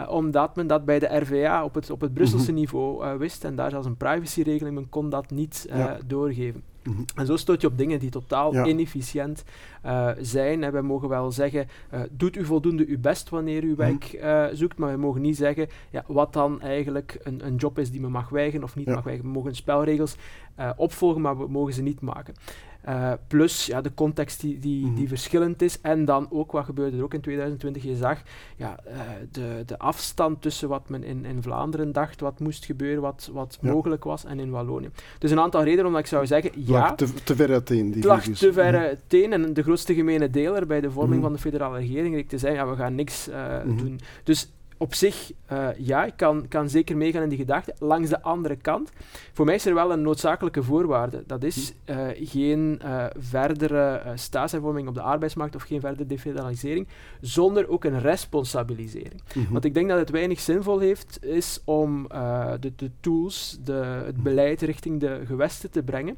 omdat 0.08 0.56
men 0.56 0.68
dat 0.68 0.86
bij 0.86 1.00
de 1.00 1.18
RVA 1.18 1.41
ja, 1.42 1.64
op 1.64 1.74
het, 1.74 1.90
op 1.90 2.02
het 2.02 2.14
Brusselse 2.14 2.52
mhm. 2.52 2.60
niveau 2.60 3.06
uh, 3.06 3.16
wist 3.16 3.44
en 3.44 3.56
daar 3.56 3.70
zelfs 3.70 3.88
een 3.88 3.98
privacyregeling, 3.98 4.76
men 4.76 4.90
kon 4.90 5.10
dat 5.10 5.32
niet 5.32 5.68
uh, 5.70 5.92
doorgeven. 6.06 6.64
Mhm. 6.84 7.02
En 7.16 7.26
zo 7.26 7.36
stoot 7.36 7.62
je 7.62 7.68
op 7.68 7.78
dingen 7.78 8.00
die 8.00 8.10
totaal 8.10 8.68
inefficiënt 8.68 9.44
uh, 9.86 10.10
zijn. 10.22 10.64
En 10.64 10.74
we 10.74 10.82
mogen 10.82 11.10
wel 11.10 11.32
zeggen, 11.32 11.68
doet 12.12 12.36
u 12.36 12.46
voldoende 12.46 12.86
uw 12.88 13.00
best 13.00 13.30
wanneer 13.30 13.64
u 13.64 13.76
werk 13.76 14.18
mhm. 14.22 14.56
zoekt, 14.56 14.78
maar 14.78 14.92
we 14.92 14.98
mogen 14.98 15.22
niet 15.22 15.38
zeggen 15.38 15.68
ja, 15.90 16.04
wat 16.08 16.34
dan 16.34 16.62
eigenlijk 16.62 17.20
een, 17.24 17.46
een 17.46 17.56
job 17.56 17.80
is 17.80 17.92
die 17.92 18.02
men 18.02 18.12
mag 18.12 18.30
weigeren 18.30 18.64
of 18.64 18.76
niet 18.76 18.88
mag 18.88 19.04
weigeren. 19.04 19.32
We 19.32 19.38
mogen 19.38 19.56
spelregels 19.56 20.16
opvolgen, 20.76 21.22
maar 21.22 21.38
we 21.38 21.48
mogen 21.48 21.74
ze 21.74 21.82
niet 21.82 22.02
maken. 22.02 22.34
Uh, 22.90 23.12
plus 23.28 23.66
ja, 23.66 23.82
de 23.82 23.94
context 23.94 24.42
die, 24.42 24.60
die, 24.60 24.82
die, 24.82 24.92
mhm. 24.92 25.08
verschillend 25.08 25.62
is. 25.62 25.82
En 25.82 26.06
dan 26.06 26.28
ook, 26.30 26.52
wat 26.52 26.66
gebeurde 26.66 26.98
er 26.98 27.04
ook 27.04 27.14
in 27.14 27.22
2020? 27.22 27.84
Je 27.84 27.96
zag 27.96 28.22
ja, 28.56 28.80
uh, 28.88 28.94
de, 29.32 29.64
de 29.66 29.80
afstand 29.80 30.42
tussen 30.42 30.70
wat 30.70 30.90
men 30.90 31.04
in, 31.04 31.26
in 31.26 31.42
Vlaanderen 31.42 31.92
dacht, 31.92 32.20
wat 32.20 32.40
moest 32.40 32.66
gebeuren, 32.66 33.02
wat, 33.02 33.30
wat 33.34 33.58
mogelijk 33.62 34.04
was, 34.04 34.26
en 34.26 34.40
in 34.40 34.50
Wallonië. 34.50 34.90
Dus 35.20 35.32
een 35.32 35.40
aantal 35.40 35.64
redenen 35.64 35.86
omdat 35.86 36.02
ik 36.02 36.08
zou 36.08 36.26
zeggen, 36.26 36.52
ja... 36.56 36.96
te, 36.96 37.14
te 37.24 37.36
ver 37.36 37.52
uiteen, 37.52 37.92
die 37.92 38.06
lag 38.06 38.24
te 38.24 38.54
ver 38.54 38.78
uiteen. 38.78 39.34
En 39.34 39.54
de 39.54 39.64
grootste 39.64 39.94
gemene 39.94 40.30
deler 40.30 40.68
bij 40.68 40.82
de 40.82 40.92
vorming 40.92 41.14
mhm. 41.16 41.24
van 41.24 41.34
de 41.34 41.40
federale 41.40 41.78
regering, 41.78 42.30
te 42.30 42.38
zijn, 42.38 42.54
ja, 42.54 42.70
we 42.70 42.76
gaan 42.76 42.96
niks 42.96 43.30
uh, 43.30 43.60
doen. 43.66 44.00
Dus 44.24 44.52
op 44.82 44.94
zich, 44.94 45.32
uh, 45.52 45.68
ja, 45.78 46.06
ik 46.06 46.14
kan, 46.16 46.48
kan 46.48 46.70
zeker 46.70 46.98
meegaan 46.98 47.24
in 47.24 47.30
die 47.30 47.38
gedachte. 47.38 47.76
Langs 47.80 48.10
de 48.10 48.22
andere 48.22 48.56
kant, 48.56 48.92
voor 49.34 49.46
mij 49.46 49.56
is 49.56 49.66
er 49.66 49.74
wel 49.74 49.92
een 49.92 50.02
noodzakelijke 50.02 50.64
voorwaarde. 50.64 51.24
Dat 51.28 51.44
is 51.44 51.74
uh, 51.86 52.08
geen 52.16 52.82
uh, 52.84 53.06
verdere 53.18 54.02
staatshervorming 54.16 54.88
op 54.88 54.94
de 54.94 55.02
arbeidsmarkt 55.02 55.56
of 55.56 55.64
geen 55.64 55.80
verdere 55.80 56.06
defederalisering, 56.06 56.88
zonder 57.20 57.70
ook 57.70 57.84
een 57.84 58.00
responsabilisering. 58.00 59.22
Mm 59.36 59.48
Want 59.50 59.66
ik 59.66 59.74
denk 59.74 59.90
dat 59.90 60.00
het 60.00 60.10
weinig 60.10 60.40
zinvol 60.40 60.80
heeft, 60.80 61.26
is 61.26 61.62
om 61.66 62.08
de, 62.60 62.72
de 62.76 62.92
tools, 63.00 63.58
de, 63.64 64.02
het 64.06 64.24
beleid 64.24 64.62
richting 64.62 65.00
de 65.00 65.22
gewesten 65.26 65.72
te 65.72 65.84
brengen 65.84 66.18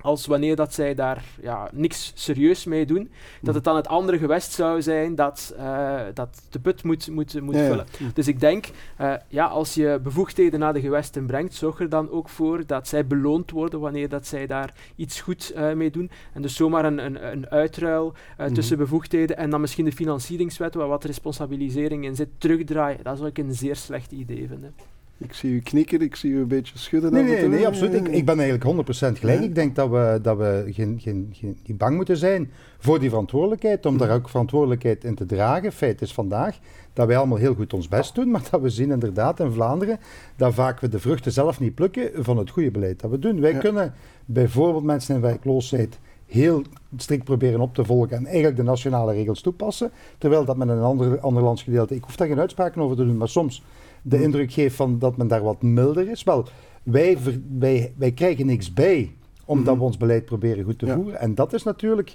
als 0.00 0.26
wanneer 0.26 0.56
dat 0.56 0.74
zij 0.74 0.94
daar 0.94 1.24
ja, 1.42 1.68
niks 1.72 2.12
serieus 2.14 2.64
mee 2.64 2.86
doen, 2.86 3.10
dat 3.42 3.54
het 3.54 3.64
dan 3.64 3.76
het 3.76 3.88
andere 3.88 4.18
gewest 4.18 4.52
zou 4.52 4.82
zijn 4.82 5.14
dat, 5.14 5.54
uh, 5.58 6.00
dat 6.14 6.42
de 6.50 6.58
put 6.58 6.84
moet, 6.84 7.10
moet, 7.10 7.40
moet 7.40 7.56
vullen. 7.56 7.86
Dus 8.14 8.28
ik 8.28 8.40
denk, 8.40 8.66
uh, 9.00 9.14
ja, 9.28 9.46
als 9.46 9.74
je 9.74 10.00
bevoegdheden 10.02 10.60
naar 10.60 10.72
de 10.72 10.80
gewesten 10.80 11.26
brengt, 11.26 11.54
zorg 11.54 11.80
er 11.80 11.88
dan 11.88 12.10
ook 12.10 12.28
voor 12.28 12.66
dat 12.66 12.88
zij 12.88 13.06
beloond 13.06 13.50
worden 13.50 13.80
wanneer 13.80 14.08
dat 14.08 14.26
zij 14.26 14.46
daar 14.46 14.74
iets 14.96 15.20
goed 15.20 15.52
uh, 15.56 15.72
mee 15.72 15.90
doen. 15.90 16.10
En 16.32 16.42
dus 16.42 16.56
zomaar 16.56 16.84
een, 16.84 16.98
een, 16.98 17.32
een 17.32 17.48
uitruil 17.48 18.14
mm 18.38 18.56
tussen 18.58 18.78
bevoegdheden 18.78 19.36
en 19.36 19.50
dan 19.50 19.60
misschien 19.60 19.84
de 19.84 19.92
financieringswet, 19.92 20.74
waar 20.74 20.88
wat 20.88 21.04
responsabilisering 21.04 22.04
in 22.04 22.16
zit, 22.16 22.28
terugdraaien. 22.38 23.02
Dat 23.02 23.16
zou 23.16 23.28
ik 23.28 23.38
een 23.38 23.54
zeer 23.54 23.76
slecht 23.76 24.12
idee 24.12 24.48
vinden. 24.48 24.74
Ik 25.20 25.32
zie 25.32 25.50
u 25.50 25.60
knikken, 25.60 26.00
ik 26.00 26.16
zie 26.16 26.30
u 26.30 26.40
een 26.40 26.48
beetje 26.48 26.78
schudden. 26.78 27.12
Nee, 27.12 27.22
nee, 27.22 27.48
nee, 27.48 27.66
absoluut. 27.66 27.94
Ik, 27.94 28.08
ik, 28.08 28.24
ben 28.24 28.40
eigenlijk 28.40 28.88
100% 29.16 29.18
gelijk. 29.18 29.40
Ik 29.40 29.54
denk 29.54 29.74
dat 29.74 29.90
we, 29.90 30.18
dat 30.22 30.36
we 30.36 30.64
geen, 30.70 30.98
geen, 31.00 31.28
geen, 31.32 31.58
niet 31.66 31.78
bang 31.78 31.96
moeten 31.96 32.16
zijn 32.16 32.50
voor 32.78 32.98
die 32.98 33.08
verantwoordelijkheid, 33.08 33.86
om 33.86 33.98
daar 33.98 34.10
ook 34.10 34.28
verantwoordelijkheid 34.28 35.04
in 35.04 35.14
te 35.14 35.26
dragen. 35.26 35.72
Feit 35.72 36.02
is 36.02 36.12
vandaag 36.12 36.58
dat 36.92 37.06
wij 37.06 37.16
allemaal 37.16 37.38
heel 37.38 37.54
goed 37.54 37.72
ons 37.72 37.88
best 37.88 38.14
doen, 38.14 38.30
maar 38.30 38.42
dat 38.50 38.60
we 38.60 38.68
zien 38.68 38.90
inderdaad 38.90 39.40
in 39.40 39.52
Vlaanderen 39.52 39.98
dat 40.36 40.54
vaak 40.54 40.80
we 40.80 40.88
de 40.88 40.98
vruchten 40.98 41.32
zelf 41.32 41.60
niet 41.60 41.74
plukken 41.74 42.24
van 42.24 42.36
het 42.36 42.50
goede 42.50 42.70
beleid 42.70 43.00
dat 43.00 43.10
we 43.10 43.18
doen. 43.18 43.40
Wij 43.40 43.54
kunnen 43.54 43.94
bijvoorbeeld 44.24 44.84
mensen 44.84 45.14
in 45.14 45.20
werkloosheid 45.20 45.98
heel 46.26 46.62
strikt 46.96 47.24
proberen 47.24 47.60
op 47.60 47.74
te 47.74 47.84
volgen 47.84 48.16
en 48.16 48.26
eigenlijk 48.26 48.56
de 48.56 48.62
nationale 48.62 49.12
regels 49.12 49.40
toepassen, 49.40 49.90
terwijl 50.18 50.44
dat 50.44 50.56
met 50.56 50.68
een 50.68 50.82
ander, 50.82 51.20
ander 51.20 51.42
landsgedeelte, 51.42 51.94
ik 51.94 52.04
hoef 52.04 52.16
daar 52.16 52.28
geen 52.28 52.40
uitspraken 52.40 52.82
over 52.82 52.96
te 52.96 53.04
doen, 53.04 53.16
maar 53.16 53.28
soms 53.28 53.62
de 54.08 54.16
hmm. 54.16 54.24
indruk 54.24 54.52
geeft 54.52 54.76
van 54.76 54.98
dat 54.98 55.16
men 55.16 55.28
daar 55.28 55.42
wat 55.42 55.62
milder 55.62 56.10
is. 56.10 56.22
Wel, 56.22 56.46
wij, 56.82 57.18
wij, 57.58 57.92
wij 57.96 58.12
krijgen 58.12 58.46
niks 58.46 58.72
bij 58.72 59.12
omdat 59.44 59.66
hmm. 59.66 59.78
we 59.78 59.84
ons 59.84 59.96
beleid 59.96 60.24
proberen 60.24 60.64
goed 60.64 60.78
te 60.78 60.86
voeren. 60.86 61.20
En 61.20 61.34
dat 61.34 61.52
is 61.52 61.62
natuurlijk, 61.62 62.14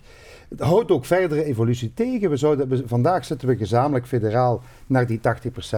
het 0.50 0.60
houdt 0.60 0.92
ook 0.92 1.06
verdere 1.06 1.44
evolutie 1.44 1.94
tegen. 1.94 2.30
We 2.30 2.38
zouden, 2.38 2.88
vandaag 2.88 3.26
zitten 3.26 3.48
we 3.48 3.56
gezamenlijk 3.56 4.08
federaal 4.08 4.62
naar 4.88 5.08
die 5.08 5.18
80% 5.18 5.22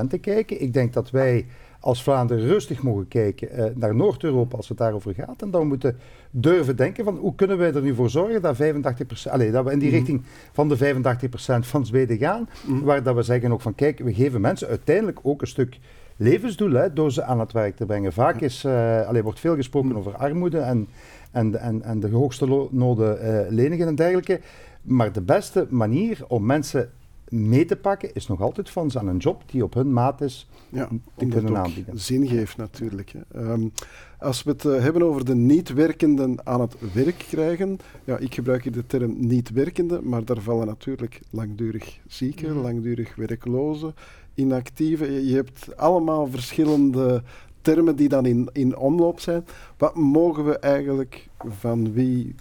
te 0.09 0.17
kijken. 0.17 0.61
Ik 0.61 0.73
denk 0.73 0.93
dat 0.93 1.09
wij 1.09 1.45
als 1.79 2.03
Vlaanderen 2.03 2.47
rustig 2.47 2.83
mogen 2.83 3.07
kijken 3.07 3.59
uh, 3.59 3.65
naar 3.75 3.95
Noord-Europa 3.95 4.57
als 4.57 4.69
het 4.69 4.77
daarover 4.77 5.13
gaat. 5.13 5.41
En 5.41 5.51
dan 5.51 5.61
we 5.61 5.67
moeten 5.67 5.97
durven 6.31 6.75
denken 6.75 7.03
van 7.03 7.17
hoe 7.17 7.35
kunnen 7.35 7.57
wij 7.57 7.73
er 7.73 7.81
nu 7.81 7.95
voor 7.95 8.09
zorgen 8.09 8.41
dat 8.41 8.61
85%, 8.61 9.31
allez, 9.31 9.51
dat 9.51 9.65
we 9.65 9.71
in 9.71 9.79
die 9.79 9.87
mhm. 9.87 9.97
richting 9.97 10.23
van 10.51 10.69
de 10.69 10.77
85% 10.77 11.59
van 11.59 11.85
Zweden 11.85 12.17
gaan. 12.17 12.49
Mm 12.65 12.81
Waar 12.81 13.03
dat 13.03 13.15
we 13.15 13.21
zeggen 13.21 13.51
ook 13.51 13.61
van 13.61 13.75
kijk, 13.75 13.99
we 13.99 14.13
geven 14.13 14.41
mensen 14.41 14.67
uiteindelijk 14.67 15.19
ook 15.21 15.41
een 15.41 15.47
stuk 15.47 15.77
levensdoel 16.15 16.71
hè, 16.71 16.93
door 16.93 17.11
ze 17.11 17.23
aan 17.23 17.39
het 17.39 17.51
werk 17.51 17.75
te 17.75 17.85
brengen. 17.85 18.13
Vaak 18.13 18.41
is, 18.41 18.63
uh, 18.63 19.07
allee, 19.07 19.23
wordt 19.23 19.39
veel 19.39 19.55
gesproken 19.55 19.89
mhm. 19.89 19.97
over 19.97 20.15
armoede 20.15 20.59
en, 20.59 20.87
en, 21.31 21.59
en, 21.59 21.81
en 21.81 21.99
de 21.99 22.09
hoogste 22.09 22.67
noden 22.71 23.25
uh, 23.25 23.49
leningen 23.49 23.87
en 23.87 23.95
dergelijke. 23.95 24.39
Maar 24.81 25.11
de 25.11 25.21
beste 25.21 25.67
manier 25.69 26.23
om 26.27 26.45
mensen 26.45 26.89
mee 27.29 27.65
te 27.65 27.75
pakken 27.75 28.13
is 28.13 28.27
nog 28.27 28.41
altijd 28.41 28.69
van 28.69 28.91
ze 28.91 28.99
aan 28.99 29.07
een 29.07 29.17
job 29.17 29.43
die 29.45 29.63
op 29.63 29.73
hun 29.73 29.93
maat 29.93 30.21
is 30.21 30.49
ja, 30.69 30.89
te 31.15 31.25
kunnen 31.25 31.57
aanbieden. 31.57 31.99
Zin 31.99 32.27
geeft 32.27 32.57
natuurlijk. 32.57 33.13
Um, 33.35 33.71
als 34.19 34.43
we 34.43 34.51
het 34.51 34.63
uh, 34.63 34.79
hebben 34.81 35.03
over 35.03 35.25
de 35.25 35.35
niet-werkenden 35.35 36.39
aan 36.43 36.61
het 36.61 36.75
werk 36.93 37.25
krijgen, 37.29 37.77
ja, 38.03 38.17
ik 38.17 38.33
gebruik 38.33 38.63
hier 38.63 38.71
de 38.71 38.85
term 38.85 39.15
niet-werkende, 39.17 40.01
maar 40.01 40.25
daar 40.25 40.41
vallen 40.41 40.67
natuurlijk 40.67 41.19
langdurig 41.29 41.99
zieken, 42.07 42.53
mm. 42.53 42.61
langdurig 42.61 43.15
werklozen, 43.15 43.93
inactieve. 44.35 45.11
Je, 45.11 45.27
je 45.27 45.35
hebt 45.35 45.77
allemaal 45.77 46.27
verschillende 46.27 47.23
termen 47.61 47.95
die 47.95 48.09
dan 48.09 48.25
in, 48.25 48.49
in 48.53 48.77
omloop 48.77 49.19
zijn. 49.19 49.45
Wat 49.77 49.95
mogen 49.95 50.45
we 50.45 50.59
eigenlijk 50.59 51.27
van 51.47 51.93
wie 51.93 52.35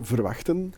verwachten? 0.00 0.74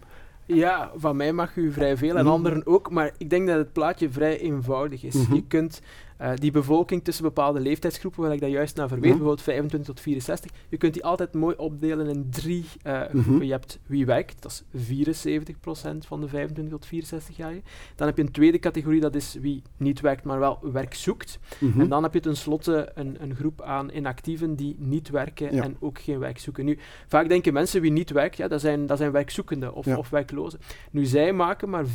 Ja, 0.47 0.91
van 0.97 1.17
mij 1.17 1.33
mag 1.33 1.57
u 1.57 1.73
vrij 1.73 1.97
veel 1.97 2.17
en 2.17 2.25
mhm. 2.25 2.33
anderen 2.33 2.67
ook, 2.67 2.91
maar 2.91 3.11
ik 3.19 3.31
denk 3.31 3.47
dat 3.47 3.57
het 3.57 3.73
plaatje 3.73 4.11
vrij 4.11 4.41
eenvoudig 4.41 5.03
is. 5.03 5.15
Mhm. 5.15 5.35
Je 5.35 5.43
kunt 5.47 5.81
uh, 6.21 6.31
die 6.35 6.51
bevolking 6.51 7.05
tussen 7.05 7.25
bepaalde 7.25 7.61
leeftijdsgroepen, 7.61 8.23
waar 8.23 8.33
ik 8.33 8.41
dat 8.41 8.51
juist 8.51 8.77
naar 8.77 8.89
verwees, 8.89 9.11
bijvoorbeeld 9.11 9.43
25 9.43 9.95
tot 9.95 10.01
64, 10.01 10.51
je 10.69 10.77
kunt 10.77 10.95
die 10.95 11.05
altijd 11.05 11.35
mooi 11.35 11.57
opdelen 11.57 12.07
in 12.07 12.31
drie 12.31 12.65
uh, 12.87 13.01
groepen. 13.03 13.47
Je 13.47 13.53
hebt 13.53 13.79
wie 13.87 14.07
werkt, 14.07 14.43
dat 14.43 14.65
is 14.73 14.95
74% 15.05 15.99
van 15.99 16.21
de 16.21 16.29
25 16.29 16.79
tot 16.79 16.87
64-jarigen. 16.87 17.65
Dan 17.97 18.07
heb 18.07 18.17
je 18.17 18.23
een 18.23 18.31
tweede 18.31 18.59
categorie, 18.59 19.01
dat 19.01 19.15
is 19.15 19.37
wie 19.41 19.63
niet 19.77 20.01
werkt, 20.01 20.25
maar 20.25 20.39
wel 20.39 20.59
werk 20.63 20.95
zoekt. 20.95 21.39
Mhm. 21.59 21.81
En 21.81 21.89
dan 21.89 22.03
heb 22.03 22.15
je 22.15 22.21
tenslotte 22.21 22.91
een, 22.95 23.17
een 23.21 23.35
groep 23.35 23.63
aan 23.63 23.91
inactieven 23.91 24.55
die 24.55 24.77
niet 24.79 25.09
werken 25.09 25.51
en 25.51 25.77
ook 25.81 25.99
geen 25.99 26.19
werk 26.19 26.39
zoeken. 26.39 26.65
Nu, 26.65 26.79
vaak 27.07 27.29
denken 27.29 27.53
mensen 27.53 27.81
wie 27.81 27.93
niet 27.93 28.11
werkt, 28.11 28.37
ja, 28.37 28.49
dat, 28.49 28.61
zijn, 28.61 28.87
dat 28.87 28.99
zijn 28.99 29.13
werkzoekenden 29.13 29.75
of, 29.75 29.87
of 29.87 30.11
werklozen. 30.11 30.59
Nu, 30.91 31.05
zij 31.05 31.33
maken 31.33 31.71
maar 31.71 31.85
4% 31.85 31.89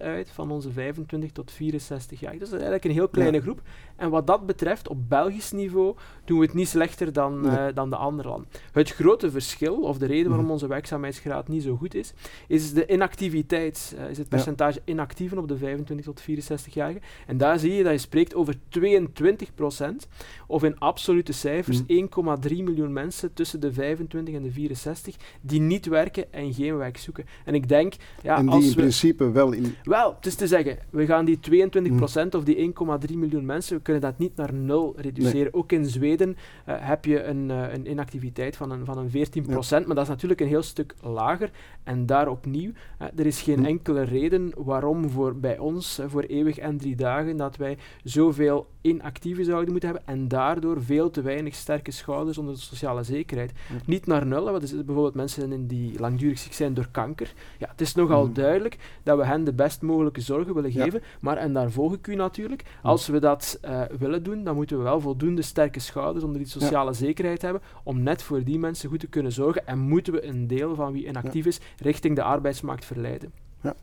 uit 0.00 0.30
van 0.30 0.50
onze 0.50 0.72
25 0.72 1.32
tot 1.32 1.50
64 1.50 2.20
jaar. 2.20 2.32
Dus 2.32 2.38
dat 2.38 2.48
is 2.48 2.52
eigenlijk 2.52 2.84
een 2.84 2.90
heel 2.90 3.08
klein 3.08 3.27
groep. 3.34 3.62
En 3.98 4.10
wat 4.10 4.26
dat 4.26 4.46
betreft, 4.46 4.88
op 4.88 5.08
Belgisch 5.08 5.52
niveau, 5.52 5.94
doen 6.24 6.38
we 6.38 6.44
het 6.44 6.54
niet 6.54 6.68
slechter 6.68 7.12
dan, 7.12 7.46
uh, 7.46 7.64
dan 7.74 7.90
de 7.90 7.96
andere 7.96 8.28
landen. 8.28 8.48
Het 8.72 8.90
grote 8.90 9.30
verschil, 9.30 9.74
of 9.74 9.98
de 9.98 10.06
reden 10.06 10.26
waarom 10.26 10.44
mhm. 10.44 10.52
onze 10.52 10.66
werkzaamheidsgraad 10.66 11.48
niet 11.48 11.62
zo 11.62 11.76
goed 11.76 11.94
is, 11.94 12.12
is 12.46 12.72
de 12.72 12.86
inactiviteit, 12.86 13.96
uh, 13.98 14.10
is 14.10 14.18
het 14.18 14.28
percentage 14.28 14.80
inactieven 14.84 15.38
op 15.38 15.48
de 15.48 15.56
25 15.56 16.06
tot 16.06 16.22
64-jarigen. 16.22 17.02
En 17.26 17.36
daar 17.36 17.58
zie 17.58 17.72
je 17.72 17.82
dat 17.82 17.92
je 17.92 17.98
spreekt 17.98 18.34
over 18.34 18.54
22 18.68 19.54
procent, 19.54 20.08
of 20.46 20.64
in 20.64 20.78
absolute 20.78 21.32
cijfers 21.32 21.80
1,3 21.80 21.86
mhm. 21.86 22.64
miljoen 22.64 22.92
mensen 22.92 23.32
tussen 23.32 23.60
de 23.60 23.72
25 23.72 24.34
en 24.34 24.42
de 24.42 24.50
64 24.50 25.16
die 25.40 25.60
niet 25.60 25.86
werken 25.86 26.32
en 26.32 26.52
geen 26.54 26.76
werk 26.76 26.96
zoeken. 26.96 27.24
En 27.44 27.54
ik 27.54 27.68
denk... 27.68 27.94
Ja, 28.22 28.36
en 28.36 28.46
die 28.46 28.54
als 28.54 28.66
in 28.66 28.74
principe 28.74 29.30
wel 29.30 29.52
in... 29.52 29.74
Wel, 29.82 30.14
het 30.14 30.26
is 30.26 30.34
te 30.34 30.46
zeggen, 30.46 30.78
we 30.90 31.06
gaan 31.06 31.24
die 31.24 31.40
22 31.40 31.94
procent 31.94 32.34
of 32.34 32.44
die 32.44 32.72
1,3 33.10 33.16
miljoen 33.18 33.46
mensen, 33.46 33.76
we 33.76 33.82
kunnen 33.82 34.02
dat 34.02 34.18
niet 34.18 34.36
naar 34.36 34.54
nul 34.54 34.94
reduceren. 34.96 35.54
Ook 35.54 35.72
in 35.72 35.86
Zweden 35.86 36.28
uh, 36.30 36.74
heb 36.78 37.04
je 37.04 37.22
een, 37.22 37.48
uh, 37.48 37.72
een, 37.72 37.90
inactiviteit 37.90 38.56
van 38.56 38.70
een, 38.70 38.84
van 38.84 38.98
een 38.98 39.10
14 39.10 39.46
procent, 39.46 39.86
maar 39.86 39.94
dat 39.94 40.04
is 40.04 40.10
natuurlijk 40.10 40.40
een 40.40 40.46
heel 40.46 40.62
stuk 40.62 40.94
lager. 41.00 41.50
En 41.84 42.06
daar 42.06 42.28
opnieuw, 42.28 42.70
uh, 42.70 43.08
er 43.16 43.26
is 43.26 43.42
geen 43.42 43.66
enkele 43.66 44.02
reden 44.02 44.52
waarom 44.56 45.10
voor, 45.10 45.36
bij 45.36 45.58
ons, 45.58 46.00
voor 46.06 46.22
eeuwig 46.22 46.58
en 46.58 46.78
drie 46.78 46.96
dagen, 46.96 47.36
dat 47.36 47.56
wij 47.56 47.78
zoveel 48.04 48.66
inactieven 48.80 49.44
zouden 49.44 49.70
moeten 49.70 49.88
hebben 49.88 50.06
en 50.06 50.28
daardoor 50.28 50.82
veel 50.82 51.10
te 51.10 51.22
weinig 51.22 51.54
sterke 51.54 51.90
schouders 51.90 52.38
onder 52.38 52.54
de 52.54 52.60
sociale 52.60 53.02
zekerheid. 53.02 53.52
Niet 53.84 54.06
naar 54.06 54.26
nul, 54.26 54.44
want 54.44 54.62
er 54.62 54.68
zitten 54.68 54.86
bijvoorbeeld 54.86 55.14
mensen 55.14 55.52
in 55.52 55.66
die 55.66 55.98
langdurig 55.98 56.38
ziek 56.38 56.52
zijn 56.52 56.74
door 56.74 56.88
kanker. 56.90 57.32
Ja, 57.58 57.68
het 57.68 57.80
is 57.80 57.94
nogal 57.94 58.26
hm. 58.26 58.32
duidelijk 58.32 58.76
dat 59.02 59.18
we 59.18 59.24
hen 59.24 59.44
de 59.44 59.52
best 59.52 59.82
mogelijke 59.82 60.20
zorgen 60.20 60.54
willen 60.54 60.72
geven, 60.72 61.02
maar, 61.20 61.36
en 61.36 61.52
daar 61.52 61.70
volg 61.70 61.94
ik 61.94 62.06
u 62.06 62.14
natuurlijk, 62.14 62.62
hm. 62.80 62.86
als 62.86 63.07
we 63.12 63.20
dat 63.20 63.58
uh, 63.64 63.82
willen 63.98 64.22
doen, 64.22 64.44
dan 64.44 64.54
moeten 64.54 64.76
we 64.76 64.82
wel 64.82 65.00
voldoende 65.00 65.42
sterke 65.42 65.80
schouders 65.80 66.24
onder 66.24 66.38
die 66.38 66.48
sociale 66.48 66.92
zekerheid 66.92 67.42
hebben 67.42 67.62
om 67.84 68.02
net 68.02 68.22
voor 68.22 68.44
die 68.44 68.58
mensen 68.58 68.88
goed 68.88 69.00
te 69.00 69.06
kunnen 69.06 69.32
zorgen 69.32 69.66
en 69.66 69.78
moeten 69.78 70.12
we 70.12 70.24
een 70.24 70.46
deel 70.46 70.74
van 70.74 70.92
wie 70.92 71.06
inactief 71.06 71.46
is 71.46 71.60
richting 71.76 72.16
de 72.16 72.22
arbeidsmarkt 72.22 72.84
verleiden. 72.84 73.32
Ja. 73.60 73.74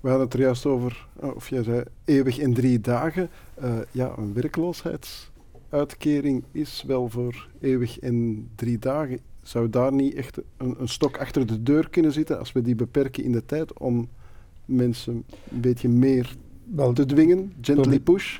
We 0.00 0.08
hadden 0.08 0.26
het 0.26 0.34
er 0.34 0.40
juist 0.40 0.66
over, 0.66 1.06
oh, 1.16 1.36
of 1.36 1.48
jij 1.48 1.62
zei 1.62 1.82
eeuwig 2.04 2.38
in 2.38 2.54
drie 2.54 2.80
dagen. 2.80 3.28
Uh, 3.62 3.78
ja, 3.90 4.12
een 4.16 4.32
werkloosheidsuitkering 4.32 6.44
is 6.52 6.84
wel 6.86 7.08
voor 7.08 7.48
eeuwig 7.60 7.98
in 7.98 8.48
drie 8.54 8.78
dagen. 8.78 9.18
Zou 9.42 9.70
daar 9.70 9.92
niet 9.92 10.14
echt 10.14 10.38
een, 10.56 10.80
een 10.80 10.88
stok 10.88 11.18
achter 11.18 11.46
de 11.46 11.62
deur 11.62 11.90
kunnen 11.90 12.12
zitten 12.12 12.38
als 12.38 12.52
we 12.52 12.62
die 12.62 12.74
beperken 12.74 13.24
in 13.24 13.32
de 13.32 13.46
tijd 13.46 13.78
om 13.78 14.08
mensen 14.64 15.24
een 15.50 15.60
beetje 15.60 15.88
meer 15.88 16.36
wel, 16.74 16.92
te 16.92 17.06
dwingen? 17.06 17.52
Gently 17.60 18.00
push? 18.00 18.38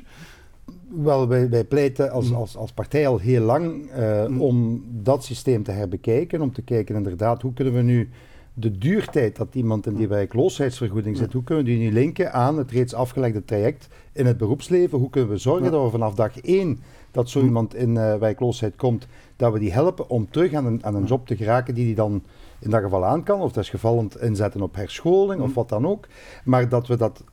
Wel, 0.89 1.27
wij, 1.27 1.49
wij 1.49 1.65
pleiten 1.65 2.11
als, 2.11 2.29
mm. 2.29 2.35
als, 2.35 2.57
als 2.57 2.71
partij 2.71 3.07
al 3.07 3.17
heel 3.17 3.43
lang 3.43 3.91
uh, 3.97 4.41
om 4.41 4.83
dat 4.89 5.23
systeem 5.23 5.63
te 5.63 5.71
herbekijken. 5.71 6.41
Om 6.41 6.53
te 6.53 6.61
kijken 6.61 6.95
inderdaad, 6.95 7.41
hoe 7.41 7.53
kunnen 7.53 7.73
we 7.73 7.81
nu 7.81 8.09
de 8.53 8.77
duurtijd 8.77 9.35
dat 9.35 9.55
iemand 9.55 9.85
in 9.85 9.95
die 9.95 10.07
werkloosheidsvergoeding 10.07 11.17
zit, 11.17 11.33
hoe 11.33 11.43
kunnen 11.43 11.63
we 11.63 11.69
die 11.69 11.79
nu 11.79 11.91
linken 11.91 12.33
aan 12.33 12.57
het 12.57 12.71
reeds 12.71 12.93
afgelegde 12.93 13.45
traject 13.45 13.87
in 14.13 14.25
het 14.25 14.37
beroepsleven? 14.37 14.97
Hoe 14.97 15.09
kunnen 15.09 15.29
we 15.29 15.37
zorgen 15.37 15.71
dat 15.71 15.83
we 15.83 15.89
vanaf 15.89 16.13
dag 16.13 16.39
één 16.39 16.79
dat 17.11 17.29
zo 17.29 17.41
iemand 17.41 17.75
in 17.75 17.95
uh, 17.95 18.15
werkloosheid 18.15 18.75
komt, 18.75 19.07
dat 19.35 19.53
we 19.53 19.59
die 19.59 19.71
helpen 19.71 20.09
om 20.09 20.29
terug 20.29 20.53
aan 20.53 20.65
een, 20.65 20.85
aan 20.85 20.95
een 20.95 21.05
job 21.05 21.27
te 21.27 21.35
geraken 21.35 21.73
die 21.73 21.85
die 21.85 21.95
dan 21.95 22.23
in 22.59 22.69
dat 22.69 22.81
geval 22.81 23.05
aan 23.05 23.23
kan, 23.23 23.41
of 23.41 23.51
desgevallend 23.51 24.21
inzetten 24.21 24.61
op 24.61 24.75
herscholing 24.75 25.41
of 25.41 25.53
wat 25.53 25.69
dan 25.69 25.87
ook. 25.87 26.07
Maar 26.43 26.69
dat 26.69 26.87
we 26.87 26.97
dat 26.97 27.23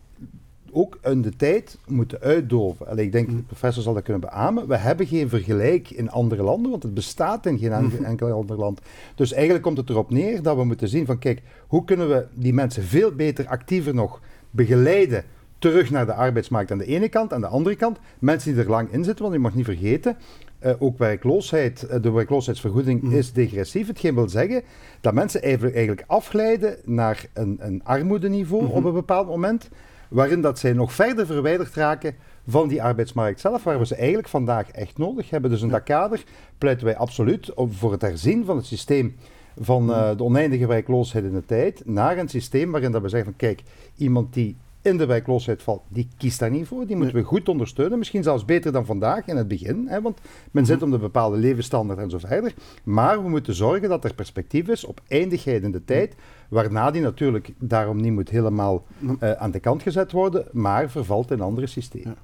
ook 0.79 0.99
in 1.03 1.23
de 1.23 1.37
tijd 1.37 1.79
moeten 1.87 2.21
uitdoven. 2.21 2.87
Allee, 2.87 3.05
ik 3.05 3.13
denk, 3.13 3.29
de 3.29 3.43
professor 3.43 3.83
zal 3.83 3.95
dat 3.95 4.03
kunnen 4.03 4.23
beamen. 4.23 4.69
We 4.69 4.77
hebben 4.77 5.07
geen 5.07 5.29
vergelijk 5.29 5.91
in 5.91 6.11
andere 6.11 6.43
landen, 6.43 6.71
want 6.71 6.83
het 6.83 6.95
bestaat 6.95 7.47
in 7.47 7.59
geen 7.59 7.73
enkel 8.05 8.31
ander 8.31 8.57
land. 8.57 8.81
Dus 9.15 9.33
eigenlijk 9.33 9.63
komt 9.63 9.77
het 9.77 9.91
erop 9.91 10.11
neer 10.11 10.43
dat 10.43 10.57
we 10.57 10.65
moeten 10.65 10.89
zien 10.89 11.07
van, 11.07 11.19
kijk, 11.19 11.43
hoe 11.67 11.85
kunnen 11.85 12.09
we 12.09 12.27
die 12.35 12.53
mensen 12.53 12.83
veel 12.83 13.13
beter, 13.13 13.47
actiever 13.47 13.95
nog 13.95 14.21
begeleiden 14.51 15.25
terug 15.59 15.91
naar 15.91 16.07
de 16.07 16.15
arbeidsmarkt 16.15 16.71
aan 16.71 16.79
de 16.79 16.87
ene 16.87 17.09
kant. 17.09 17.33
Aan 17.33 17.41
de 17.41 17.47
andere 17.47 17.77
kant, 17.77 17.99
mensen 18.19 18.55
die 18.55 18.63
er 18.63 18.71
lang 18.71 18.93
in 18.93 19.05
zitten, 19.05 19.23
want 19.23 19.37
je 19.37 19.41
mag 19.41 19.55
niet 19.55 19.65
vergeten, 19.65 20.17
uh, 20.65 20.73
ook 20.79 20.99
werkloosheid, 20.99 21.87
uh, 21.91 22.03
de 22.03 22.11
werkloosheidsvergoeding 22.11 23.03
mm. 23.03 23.13
is 23.13 23.33
degressief. 23.33 23.87
Hetgeen 23.87 24.15
wil 24.15 24.29
zeggen 24.29 24.63
dat 25.01 25.15
mensen 25.15 25.43
eigenlijk 25.43 26.05
afglijden 26.07 26.77
naar 26.85 27.27
een, 27.33 27.57
een 27.61 27.85
armoedeniveau 27.85 28.63
mm 28.63 28.69
-hmm. 28.69 28.79
op 28.79 28.85
een 28.85 28.93
bepaald 28.93 29.27
moment 29.27 29.69
waarin 30.09 30.41
dat 30.41 30.59
zij 30.59 30.73
nog 30.73 30.93
verder 30.93 31.27
verwijderd 31.27 31.75
raken 31.75 32.15
van 32.47 32.69
die 32.69 32.83
arbeidsmarkt 32.83 33.41
zelf, 33.41 33.65
waar 33.65 33.79
we 33.79 33.87
ze 33.87 33.95
eigenlijk 33.95 34.29
vandaag 34.29 34.71
echt 34.71 34.99
nodig 34.99 35.31
hebben. 35.31 35.51
Dus 35.51 35.63
in 35.63 35.69
dat 35.69 35.83
kader 35.83 36.25
pleiten 36.59 36.85
wij 36.85 36.97
absoluut 36.97 37.53
voor 37.57 37.93
het 37.93 38.03
herzien 38.03 38.45
van 38.45 38.57
het 38.57 38.67
systeem 38.67 39.17
van 39.61 39.91
uh, 39.91 40.17
de 40.17 40.23
oneindige 40.23 40.67
werkloosheid 40.67 41.25
in 41.25 41.33
de 41.33 41.45
tijd, 41.45 41.83
naar 41.85 42.19
een 42.19 42.29
systeem 42.29 42.71
waarin 42.71 42.91
dat 42.91 43.03
we 43.03 43.09
zeggen 43.09 43.29
van 43.29 43.39
kijk, 43.39 43.63
iemand 43.97 44.35
die 44.35 44.57
in 44.83 44.97
de 44.97 45.07
werkloosheid 45.07 45.63
valt, 45.63 45.83
die 45.89 46.09
kiest 46.17 46.39
daar 46.39 46.51
niet 46.51 46.67
voor. 46.67 46.87
Die 46.87 46.97
moeten 46.97 47.15
we 47.15 47.23
goed 47.23 47.49
ondersteunen. 47.49 47.99
Misschien 47.99 48.23
zelfs 48.23 48.45
beter 48.45 48.73
dan 48.73 48.87
vandaag 48.87 49.27
in 49.27 49.37
het 49.37 49.49
begin. 49.49 49.87
Hè, 49.89 50.01
want 50.01 50.19
men 50.51 50.67
zit 50.67 50.83
om 50.83 50.91
de 50.91 50.99
bepaalde 50.99 51.37
levensstandaard 51.37 51.99
en 51.99 52.11
zo 52.11 52.19
verder. 52.19 52.55
Maar 52.85 53.23
we 53.23 53.29
moeten 53.29 53.55
zorgen 53.55 53.89
dat 53.89 54.05
er 54.05 54.15
perspectief 54.15 54.69
is 54.69 54.85
op 54.85 55.01
eindigheid 55.09 55.63
in 55.63 55.73
de 55.73 55.85
tijd. 55.85 56.15
Waarna 56.49 56.91
die 56.91 57.03
natuurlijk 57.03 57.53
daarom 57.59 58.01
niet 58.01 58.13
moet 58.13 58.29
helemaal 58.29 58.87
uh, 59.01 59.33
aan 59.33 59.51
de 59.51 59.61
kant 59.61 59.83
gezet 59.83 60.13
worden. 60.13 60.47
Maar 60.53 60.91
vervalt 60.91 61.31
in 61.31 61.41
andere 61.41 61.67
systemen. 61.67 62.17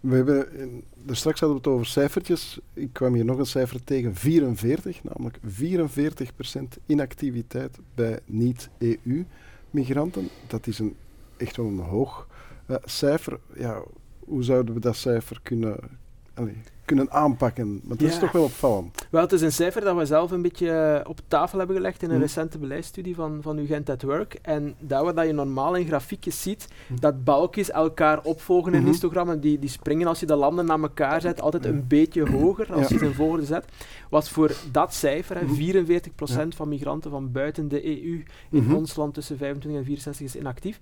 We 0.00 0.16
hebben, 0.16 0.46
er 1.06 1.16
straks 1.16 1.40
hadden 1.40 1.58
we 1.58 1.64
het 1.64 1.72
over 1.72 1.86
cijfertjes. 1.86 2.60
Ik 2.72 2.92
kwam 2.92 3.14
hier 3.14 3.24
nog 3.24 3.38
een 3.38 3.46
cijfer 3.46 3.84
tegen, 3.84 4.14
44, 4.14 5.02
namelijk 5.02 5.38
44% 5.38 5.42
inactiviteit 6.86 7.78
bij 7.94 8.18
niet-EU-migranten. 8.24 10.28
Dat 10.46 10.66
is 10.66 10.78
een 10.78 10.96
echt 11.36 11.56
wel 11.56 11.66
een 11.66 11.78
hoog 11.78 12.28
uh, 12.66 12.76
cijfer. 12.84 13.38
Ja, 13.54 13.82
hoe 14.18 14.42
zouden 14.42 14.74
we 14.74 14.80
dat 14.80 14.96
cijfer 14.96 15.40
kunnen, 15.42 15.76
kunnen 16.94 17.10
aanpakken? 17.10 17.80
Want 17.84 18.00
dat 18.00 18.08
is 18.08 18.18
toch 18.18 18.32
wel 18.32 18.42
opvallend. 18.42 19.06
Wel, 19.10 19.22
het 19.22 19.32
is 19.32 19.40
een 19.40 19.52
cijfer 19.52 19.80
dat 19.80 19.96
we 19.96 20.06
zelf 20.06 20.30
een 20.30 20.42
beetje 20.42 20.70
eh, 20.70 21.08
op 21.10 21.20
tafel 21.28 21.58
hebben 21.58 21.76
gelegd 21.76 22.02
in 22.02 22.08
een 22.08 22.14
hm. 22.14 22.22
recente 22.22 22.58
beleidsstudie 22.58 23.14
van, 23.14 23.38
van 23.42 23.58
UGent 23.58 23.90
at 23.90 24.02
Work. 24.02 24.38
En 24.42 24.74
daar 24.78 25.04
waar 25.04 25.14
dat 25.14 25.26
je 25.26 25.32
normaal 25.32 25.74
in 25.74 25.86
grafiekjes 25.86 26.42
ziet, 26.42 26.68
hm. 26.86 26.96
dat 27.00 27.24
balkjes 27.24 27.70
elkaar 27.70 28.22
opvolgen 28.22 28.74
in 28.74 28.80
hm. 28.80 28.86
histogrammen, 28.86 29.40
die, 29.40 29.58
die 29.58 29.68
springen 29.68 30.06
als 30.06 30.20
je 30.20 30.26
de 30.26 30.34
landen 30.34 30.64
naar 30.64 30.80
elkaar 30.80 31.20
zet, 31.20 31.40
altijd 31.40 31.64
een 31.64 31.84
beetje 31.88 32.30
hoger 32.30 32.72
als 32.72 32.88
je 32.88 32.98
ze 32.98 33.04
in 33.04 33.14
volgorde 33.14 33.44
zet, 33.44 33.64
was 34.08 34.30
voor 34.30 34.52
dat 34.72 34.94
cijfer, 34.94 35.36
hè, 35.38 35.46
44% 35.46 36.48
van 36.48 36.68
migranten 36.68 37.10
van 37.10 37.32
buiten 37.32 37.68
de 37.68 37.86
EU 37.86 38.22
in 38.50 38.74
ons 38.74 38.96
land 38.96 39.14
tussen 39.14 39.36
25 39.36 39.80
en 39.80 39.86
64 39.86 40.26
is 40.26 40.36
inactief 40.36 40.80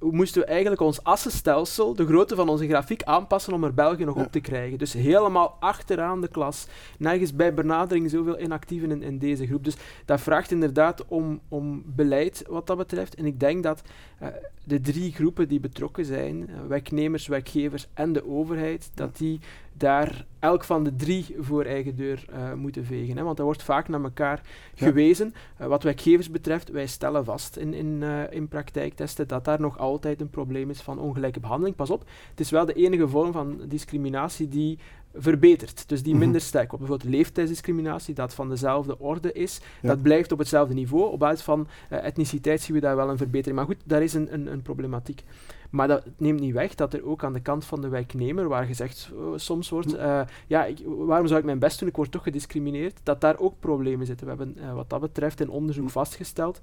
moesten 0.00 0.40
we 0.40 0.46
eigenlijk 0.46 0.80
ons 0.80 1.02
assenstelsel, 1.04 1.94
de 1.94 2.06
grootte 2.06 2.34
van 2.34 2.48
onze 2.48 2.66
grafiek, 2.66 3.02
aanpassen 3.02 3.52
om 3.52 3.64
er 3.64 3.74
België 3.74 4.04
nog 4.04 4.16
op 4.16 4.32
te 4.32 4.40
krijgen. 4.40 4.78
Dus 4.78 4.92
helemaal 4.92 5.56
achteraan 5.60 6.20
de 6.20 6.28
klas. 6.28 6.66
Nergens 6.98 7.34
bij 7.34 7.54
benadering 7.54 8.10
zoveel 8.10 8.40
inactieven 8.40 8.90
in, 8.90 9.02
in 9.02 9.18
deze 9.18 9.46
groep. 9.46 9.64
Dus 9.64 9.76
dat 10.04 10.20
vraagt 10.20 10.50
inderdaad 10.50 11.04
om, 11.08 11.40
om 11.48 11.82
beleid 11.86 12.44
wat 12.48 12.66
dat 12.66 12.76
betreft. 12.76 13.14
En 13.14 13.26
ik 13.26 13.40
denk 13.40 13.62
dat 13.62 13.82
uh, 14.22 14.28
de 14.64 14.80
drie 14.80 15.12
groepen 15.12 15.48
die 15.48 15.60
betrokken 15.60 16.04
zijn, 16.04 16.36
uh, 16.36 16.56
werknemers, 16.68 17.26
werkgevers 17.26 17.86
en 17.94 18.12
de 18.12 18.28
overheid, 18.28 18.90
dat 18.94 19.16
die 19.16 19.40
daar 19.78 20.26
elk 20.38 20.64
van 20.64 20.84
de 20.84 20.96
drie 20.96 21.36
voor 21.38 21.64
eigen 21.64 21.96
deur 21.96 22.24
uh, 22.30 22.52
moeten 22.52 22.84
vegen. 22.84 23.16
Hè? 23.16 23.22
Want 23.22 23.38
er 23.38 23.44
wordt 23.44 23.62
vaak 23.62 23.88
naar 23.88 24.02
elkaar 24.02 24.40
gewezen. 24.74 25.34
Uh, 25.60 25.66
wat 25.66 25.82
werkgevers 25.82 26.30
betreft, 26.30 26.70
wij 26.70 26.86
stellen 26.86 27.24
vast 27.24 27.56
in, 27.56 27.74
in, 27.74 27.98
uh, 28.02 28.20
in 28.30 28.48
praktijktesten 28.48 29.28
dat 29.28 29.44
daar 29.44 29.60
nog 29.60 29.78
altijd 29.78 30.20
een 30.20 30.30
probleem 30.30 30.70
is 30.70 30.80
van 30.80 30.98
ongelijke 30.98 31.40
behandeling. 31.40 31.76
Pas 31.76 31.90
op, 31.90 32.04
het 32.30 32.40
is 32.40 32.50
wel 32.50 32.66
de 32.66 32.72
enige 32.72 33.08
vorm 33.08 33.32
van 33.32 33.60
discriminatie 33.68 34.48
die 34.48 34.78
verbetert. 35.14 35.88
Dus 35.88 36.02
die 36.02 36.12
mhm. 36.12 36.22
minder 36.22 36.40
sterk. 36.40 36.68
Bijvoorbeeld 36.68 37.04
leeftijdsdiscriminatie, 37.04 38.14
dat 38.14 38.34
van 38.34 38.48
dezelfde 38.48 38.98
orde 38.98 39.32
is, 39.32 39.60
dat 39.82 40.02
blijft 40.02 40.32
op 40.32 40.38
hetzelfde 40.38 40.74
niveau. 40.74 41.12
Op 41.12 41.18
basis 41.18 41.42
van 41.44 41.66
etniciteit 41.88 42.60
zien 42.60 42.74
we 42.74 42.80
daar 42.80 42.96
wel 42.96 43.10
een 43.10 43.16
verbetering. 43.16 43.56
Maar 43.56 43.66
goed, 43.66 43.82
daar 43.84 44.02
is 44.02 44.14
een, 44.14 44.34
een, 44.34 44.52
een 44.52 44.62
problematiek. 44.62 45.24
Maar 45.70 45.88
dat 45.88 46.04
neemt 46.16 46.40
niet 46.40 46.52
weg 46.52 46.74
dat 46.74 46.92
er 46.92 47.06
ook 47.06 47.24
aan 47.24 47.32
de 47.32 47.40
kant 47.40 47.64
van 47.64 47.80
de 47.80 47.88
werknemer, 47.88 48.48
waar 48.48 48.64
gezegd 48.64 49.10
uh, 49.14 49.32
soms 49.36 49.68
wordt, 49.68 49.94
uh, 49.94 50.20
ja, 50.46 50.64
ik, 50.64 50.78
waarom 50.84 51.26
zou 51.26 51.38
ik 51.38 51.46
mijn 51.46 51.58
best 51.58 51.78
doen, 51.78 51.88
ik 51.88 51.96
word 51.96 52.10
toch 52.10 52.22
gediscrimineerd, 52.22 53.00
dat 53.02 53.20
daar 53.20 53.38
ook 53.38 53.54
problemen 53.60 54.06
zitten. 54.06 54.26
We 54.26 54.34
hebben 54.36 54.56
uh, 54.58 54.74
wat 54.74 54.90
dat 54.90 55.00
betreft 55.00 55.40
in 55.40 55.50
onderzoek 55.50 55.90
vastgesteld 55.90 56.60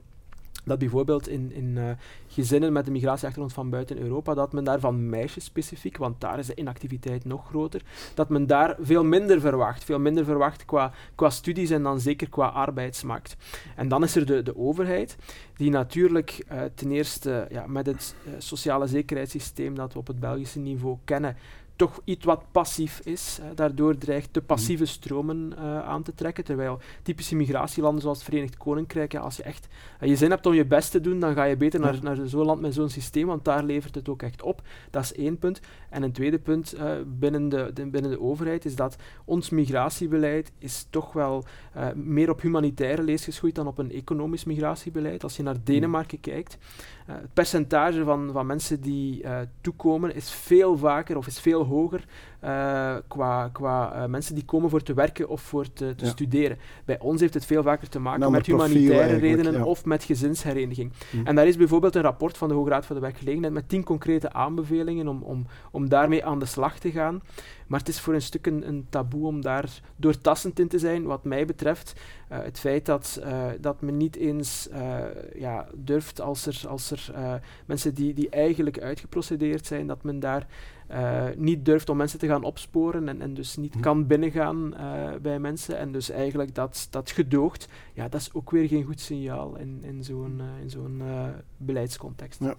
dat 0.63 0.80
bijvoorbeeld 0.80 1.28
in, 1.28 1.52
in 1.52 1.76
uh, 1.76 1.89
gezinnen 2.28 2.74
met 2.74 2.88
een 2.88 2.91
migratieachtergrond 2.91 3.54
van 3.54 3.70
buiten 3.70 3.98
Europa, 3.98 4.34
dat 4.34 4.54
men 4.54 4.63
daar 4.63 4.80
van 4.80 5.10
meisjes 5.10 5.44
specifiek, 5.44 5.98
want 5.98 6.22
daar 6.22 6.39
is 6.39 6.48
de 6.48 6.56
inactiviteit 6.56 7.26
nog 7.26 7.48
groter, 7.48 7.82
dat 8.13 8.30
men 8.30 8.48
daar 8.48 8.76
veel 8.80 9.04
minder 9.04 9.39
verwacht. 9.41 9.84
Veel 9.84 10.00
minder 10.00 10.26
verwacht 10.26 10.65
qua, 10.65 10.91
qua 11.15 11.30
studies 11.30 11.70
en 11.70 11.84
dan 11.84 12.00
zeker 12.00 12.30
qua 12.30 12.48
arbeidsmarkt. 12.48 13.36
En 13.76 13.88
dan 13.88 14.04
is 14.04 14.15
er 14.15 14.26
de, 14.26 14.44
de 14.44 14.58
overheid, 14.58 15.18
die 15.56 15.70
natuurlijk 15.70 16.46
uh, 16.52 16.62
ten 16.76 16.91
eerste 16.91 17.48
ja, 17.52 17.68
met 17.68 17.86
het 17.86 18.15
uh, 18.28 18.34
sociale 18.38 18.88
zekerheidssysteem 18.88 19.76
dat 19.76 19.94
we 19.94 20.00
op 20.00 20.08
het 20.08 20.20
Belgische 20.20 20.60
niveau 20.60 20.98
kennen, 21.04 21.38
toch 21.75 22.01
iets 22.03 22.25
wat 22.25 22.43
passief 22.51 22.99
is. 23.03 23.39
daardoor 23.55 23.97
dreigt 23.97 24.33
de 24.33 24.41
passieve 24.41 24.83
mhm. 24.83 24.91
stromen 24.91 25.53
uh, 25.57 25.79
aan 25.79 26.03
te 26.03 26.13
trekken. 26.13 26.43
Terwijl 26.43 26.79
typische 27.01 27.35
migratielanden 27.35 28.01
zoals 28.01 28.17
het 28.17 28.27
Verenigd 28.27 28.57
Koninkrijk, 28.57 29.11
ja, 29.11 29.19
als 29.19 29.38
je 29.38 29.43
echt 29.43 29.67
uh, 30.01 30.09
je 30.09 30.15
zin 30.15 30.29
hebt 30.29 30.45
om 30.45 30.53
je 30.53 30.65
best 30.65 30.91
te 30.91 31.01
doen, 31.01 31.19
dan 31.19 31.33
ga 31.33 31.43
je 31.43 31.57
beter 31.57 31.79
naar, 31.79 31.99
naar 32.01 32.17
zo'n 32.25 32.45
land 32.45 32.61
met 32.61 32.73
zo'n 32.73 32.89
systeem, 32.89 33.27
want 33.27 33.45
daar 33.45 33.63
levert 33.63 33.95
het 33.95 34.09
ook 34.09 34.21
echt 34.21 34.41
op. 34.41 34.61
Dat 34.91 35.03
is 35.03 35.13
één 35.13 35.38
punt. 35.38 35.59
En 35.89 36.03
een 36.03 36.11
tweede 36.11 36.39
punt 36.39 36.75
uh, 36.75 36.91
binnen, 37.05 37.49
de, 37.49 37.71
de, 37.73 37.85
binnen 37.85 38.11
de 38.11 38.21
overheid 38.21 38.65
is 38.65 38.75
dat 38.75 38.95
ons 39.25 39.49
migratiebeleid 39.49 40.51
is 40.59 40.88
toch 40.89 41.13
wel 41.13 41.43
meer 41.95 42.29
op 42.29 42.41
humanitaire 42.41 43.03
lees 43.03 43.23
geschoeid 43.23 43.55
dan 43.55 43.67
op 43.67 43.77
een 43.77 43.91
economisch 43.91 44.43
migratiebeleid. 44.43 45.23
Als 45.23 45.38
je 45.38 45.43
naar 45.43 45.63
Denemarken 45.63 46.19
kijkt, 46.19 46.57
het 47.06 47.34
percentage 47.34 48.04
van, 48.04 48.30
van 48.32 48.46
mensen 48.46 48.82
die 48.82 49.26
toekomen 49.62 50.15
is 50.15 50.32
veel 50.32 50.78
vaker 50.78 51.18
of 51.18 51.28
is 51.28 51.39
veel 51.39 51.63
hoger 51.63 52.06
uh, 52.45 52.95
qua, 53.08 53.49
qua 53.53 53.95
uh, 53.95 54.05
mensen 54.05 54.36
die 54.36 54.45
komen 54.45 54.69
voor 54.69 54.84
te 54.84 54.93
werken 54.93 55.29
of 55.29 55.41
voor 55.41 55.73
te, 55.73 55.95
te 55.95 56.05
ja. 56.05 56.12
studeren. 56.12 56.58
Bij 56.86 56.99
ons 56.99 57.21
heeft 57.21 57.34
het 57.34 57.45
veel 57.45 57.63
vaker 57.63 57.89
te 57.89 57.99
maken 57.99 58.19
nou, 58.19 58.31
met 58.31 58.45
humanitaire 58.45 59.15
redenen 59.15 59.53
ja. 59.53 59.63
of 59.63 59.86
met 59.86 60.03
gezinshereniging. 60.03 60.91
Mm. 61.12 61.27
En 61.27 61.36
daar 61.36 61.47
is 61.47 61.58
bijvoorbeeld 61.58 61.95
een 61.95 62.01
rapport 62.01 62.38
van 62.38 62.47
de 62.47 62.53
Hoge 62.53 62.69
Raad 62.69 62.86
voor 62.86 62.95
de 62.95 63.01
Werkgelegenheid 63.01 63.53
met 63.53 63.69
tien 63.69 63.84
concrete 63.84 64.34
aanbevelingen 64.34 65.08
om, 65.08 65.21
om, 65.23 65.45
om 65.71 65.89
daarmee 65.89 66.25
aan 66.25 66.39
de 66.39 66.45
slag 66.45 66.79
te 66.79 66.91
gaan. 66.91 67.21
Maar 67.67 67.79
het 67.79 67.88
is 67.88 67.99
voor 67.99 68.13
een 68.13 68.21
stuk 68.21 68.45
een, 68.47 68.67
een 68.67 68.86
taboe 68.89 69.27
om 69.27 69.41
daar 69.41 69.79
doortassend 69.95 70.60
in 70.60 70.67
te 70.67 70.79
zijn, 70.79 71.03
wat 71.03 71.23
mij 71.23 71.45
betreft. 71.45 71.93
Uh, 72.31 72.38
het 72.43 72.60
feit 72.60 72.86
dat, 72.86 73.19
uh, 73.23 73.45
dat 73.60 73.81
men 73.81 73.97
niet 73.97 74.15
eens 74.15 74.67
uh, 74.71 74.97
ja, 75.36 75.67
durft 75.73 76.21
als 76.21 76.45
er, 76.45 76.63
als 76.67 76.91
er 76.91 77.12
mensen 77.65 77.93
die, 77.93 78.13
die 78.13 78.29
eigenlijk 78.29 78.79
uitgeprocedeerd 78.79 79.65
zijn, 79.65 79.88
dat 79.88 80.03
men 80.03 80.19
daar 80.19 80.47
niet 81.36 81.66
durft 81.66 81.89
om 81.89 81.97
mensen 81.97 82.20
te 82.20 82.28
gaan 82.28 82.43
opsporen 82.43 83.09
en, 83.09 83.22
en 83.22 83.34
dus 83.34 83.57
niet 83.57 83.74
hm. 83.74 83.80
kan 83.80 84.07
binnengaan 84.07 84.74
bij 85.22 85.39
mensen. 85.39 85.78
En 85.78 85.91
dus 85.91 86.09
eigenlijk 86.09 86.55
dat, 86.55 86.88
dat 86.89 87.12
gedoogt, 87.12 87.68
ja, 87.93 88.07
dat 88.07 88.22
is 88.22 88.30
ook 88.34 88.51
weer 88.51 88.68
geen 88.68 88.84
goed 88.84 88.99
signaal 88.99 89.55
in, 89.57 89.80
in 89.82 90.03
zo'n 90.03 90.41
in 90.62 90.70
zo'n 90.70 91.01
beleidscontext. 91.57 92.39
Ja. 92.39 92.55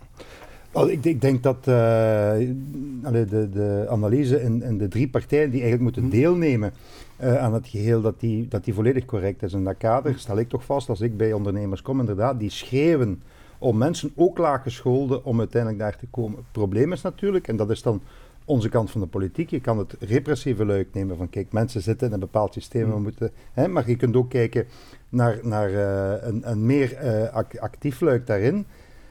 Ik, 0.84 1.04
ik, 1.04 1.20
denk 1.20 1.42
dat 1.42 1.56
uh, 1.56 1.64
de, 1.64 3.48
de, 3.52 3.86
analyse 3.88 4.42
in, 4.42 4.62
in, 4.62 4.78
de 4.78 4.88
drie 4.88 5.08
partijen 5.08 5.50
die 5.50 5.60
eigenlijk 5.60 5.82
moeten 5.82 6.02
mhm. 6.02 6.10
deelnemen 6.10 6.72
uh, 7.20 7.36
aan 7.36 7.54
het 7.54 7.68
geheel, 7.68 8.00
dat 8.00 8.20
die, 8.20 8.48
dat 8.48 8.64
die 8.64 8.74
volledig 8.74 9.04
correct 9.04 9.42
is. 9.42 9.52
In 9.52 9.64
dat 9.64 9.76
kader 9.76 10.10
mhm. 10.10 10.20
stel 10.20 10.38
ik 10.38 10.48
toch 10.48 10.64
vast, 10.64 10.88
als 10.88 11.00
ik 11.00 11.16
bij 11.16 11.32
ondernemers 11.32 11.82
kom, 11.82 12.00
inderdaad, 12.00 12.38
die 12.38 12.50
schreeuwen 12.50 13.22
om 13.58 13.78
mensen, 13.78 14.12
ook 14.14 14.38
laaggescholden, 14.38 15.24
om 15.24 15.38
uiteindelijk 15.38 15.82
daar 15.82 15.96
te 15.96 16.06
komen. 16.10 16.36
Het 16.36 16.52
probleem 16.52 16.92
is 16.92 17.02
natuurlijk, 17.02 17.48
en 17.48 17.56
dat 17.56 17.70
is 17.70 17.82
dan 17.82 18.00
onze 18.48 18.68
kant 18.68 18.90
van 18.90 19.00
de 19.00 19.06
politiek. 19.06 19.50
Je 19.50 19.60
kan 19.60 19.78
het 19.78 19.94
repressieve 20.00 20.64
luik 20.64 20.88
nemen 20.94 21.16
van 21.16 21.30
kijk, 21.30 21.52
mensen 21.52 21.82
zitten 21.82 22.06
in 22.06 22.12
een 22.12 22.20
bepaald 22.20 22.52
systeem, 22.52 22.88
we 22.90 22.96
Mm. 22.96 23.02
moeten, 23.02 23.30
hè, 23.52 23.68
maar 23.68 23.88
je 23.88 23.96
kunt 23.96 24.16
ook 24.16 24.30
kijken 24.30 24.66
naar, 25.08 25.38
naar 25.42 25.68
eh, 25.72 26.28
een, 26.28 26.50
een 26.50 26.66
meer 26.66 26.94
eh, 26.94 27.34
ac- 27.34 27.56
actief 27.58 28.00
luik 28.00 28.26
daarin, 28.26 28.66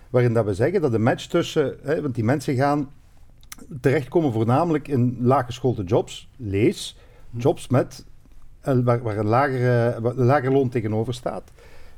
waarin 0.09 0.33
dat 0.33 0.45
we 0.45 0.53
zeggen 0.53 0.81
dat 0.81 0.91
de 0.91 0.99
match 0.99 1.25
tussen, 1.25 1.75
hè, 1.83 2.01
want 2.01 2.15
die 2.15 2.23
mensen 2.23 2.55
gaan 2.55 2.89
terechtkomen 3.81 4.31
voornamelijk 4.31 4.87
in 4.87 5.17
laaggeschoolde 5.21 5.83
jobs, 5.83 6.29
lees, 6.37 6.97
jobs 7.31 7.67
met, 7.67 8.05
een- 8.61 8.83
waar, 8.83 9.01
waar 9.01 9.17
een, 9.17 9.25
lagere, 9.25 10.01
waar 10.01 10.17
een 10.17 10.25
lager 10.25 10.51
loon 10.51 10.69
tegenover 10.69 11.13
staat. 11.13 11.51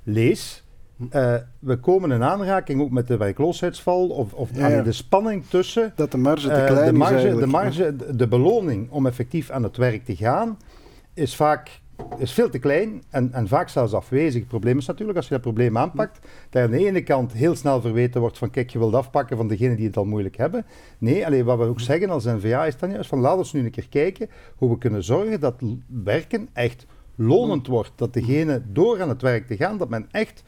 Lees, 0.03 0.63
eh, 1.09 1.35
we 1.59 1.77
komen 1.79 2.11
in 2.11 2.23
aanraking 2.23 2.81
ook 2.81 2.91
met 2.91 3.07
de 3.07 3.17
werkloosheidsval 3.17 4.07
of, 4.07 4.33
of 4.33 4.49
Ja, 4.53 4.65
allee, 4.65 4.77
ja. 4.77 4.83
de 4.83 4.91
spanning 4.91 5.45
tussen 5.45 5.93
Dat 5.95 6.11
de 6.11 6.17
marge 6.17 6.47
te 6.47 6.53
eh, 6.53 6.65
klein 6.65 6.85
de, 6.85 6.91
is 6.91 6.97
marge, 6.97 7.13
de, 7.13 7.19
eigenlijk. 7.19 7.51
marge, 7.51 7.95
de, 7.95 8.15
de 8.15 8.27
beloning 8.27 8.91
om 8.91 9.05
effectief 9.05 9.49
aan 9.49 9.63
het 9.63 9.77
werk 9.77 10.05
te 10.05 10.15
gaan 10.15 10.57
is 11.13 11.35
vaak 11.35 11.81
is 12.17 12.31
veel 12.31 12.49
te 12.49 12.59
klein 12.59 13.03
en, 13.09 13.33
en 13.33 13.47
vaak 13.47 13.69
zelfs 13.69 13.93
afwezig. 13.93 14.39
Het 14.39 14.49
probleem 14.49 14.77
is 14.77 14.85
natuurlijk, 14.85 15.17
als 15.17 15.27
je 15.27 15.33
dat 15.33 15.43
probleem 15.43 15.77
aanpakt, 15.77 16.19
dat 16.49 16.63
aan 16.63 16.71
de 16.71 16.85
ene 16.85 17.03
kant 17.03 17.33
heel 17.33 17.55
snel 17.55 17.81
verweten 17.81 18.21
wordt 18.21 18.37
van 18.37 18.49
kijk, 18.49 18.69
je 18.69 18.79
wilt 18.79 18.93
afpakken 18.93 19.37
van 19.37 19.47
degenen 19.47 19.75
die 19.75 19.85
het 19.85 19.97
al 19.97 20.05
moeilijk 20.05 20.37
hebben. 20.37 20.65
Nee, 20.97 21.25
alleen 21.25 21.45
wat 21.45 21.57
we 21.57 21.63
ook 21.63 21.79
zeggen 21.79 22.09
als 22.09 22.23
NVA 22.23 22.65
is 22.65 22.77
dan 22.77 22.91
juist 22.91 23.09
van 23.09 23.19
laten 23.19 23.51
we 23.51 23.57
nu 23.57 23.65
een 23.65 23.71
keer 23.71 23.89
kijken 23.89 24.29
hoe 24.55 24.69
we 24.69 24.77
kunnen 24.77 25.03
zorgen 25.03 25.39
dat 25.39 25.55
werken 25.87 26.49
echt 26.53 26.85
lonend 27.15 27.67
wordt. 27.67 27.91
Dat 27.95 28.13
degene 28.13 28.61
door 28.71 29.01
aan 29.01 29.09
het 29.09 29.21
werk 29.21 29.47
te 29.47 29.57
gaan, 29.57 29.77
dat 29.77 29.89
men 29.89 30.07
echt 30.11 30.43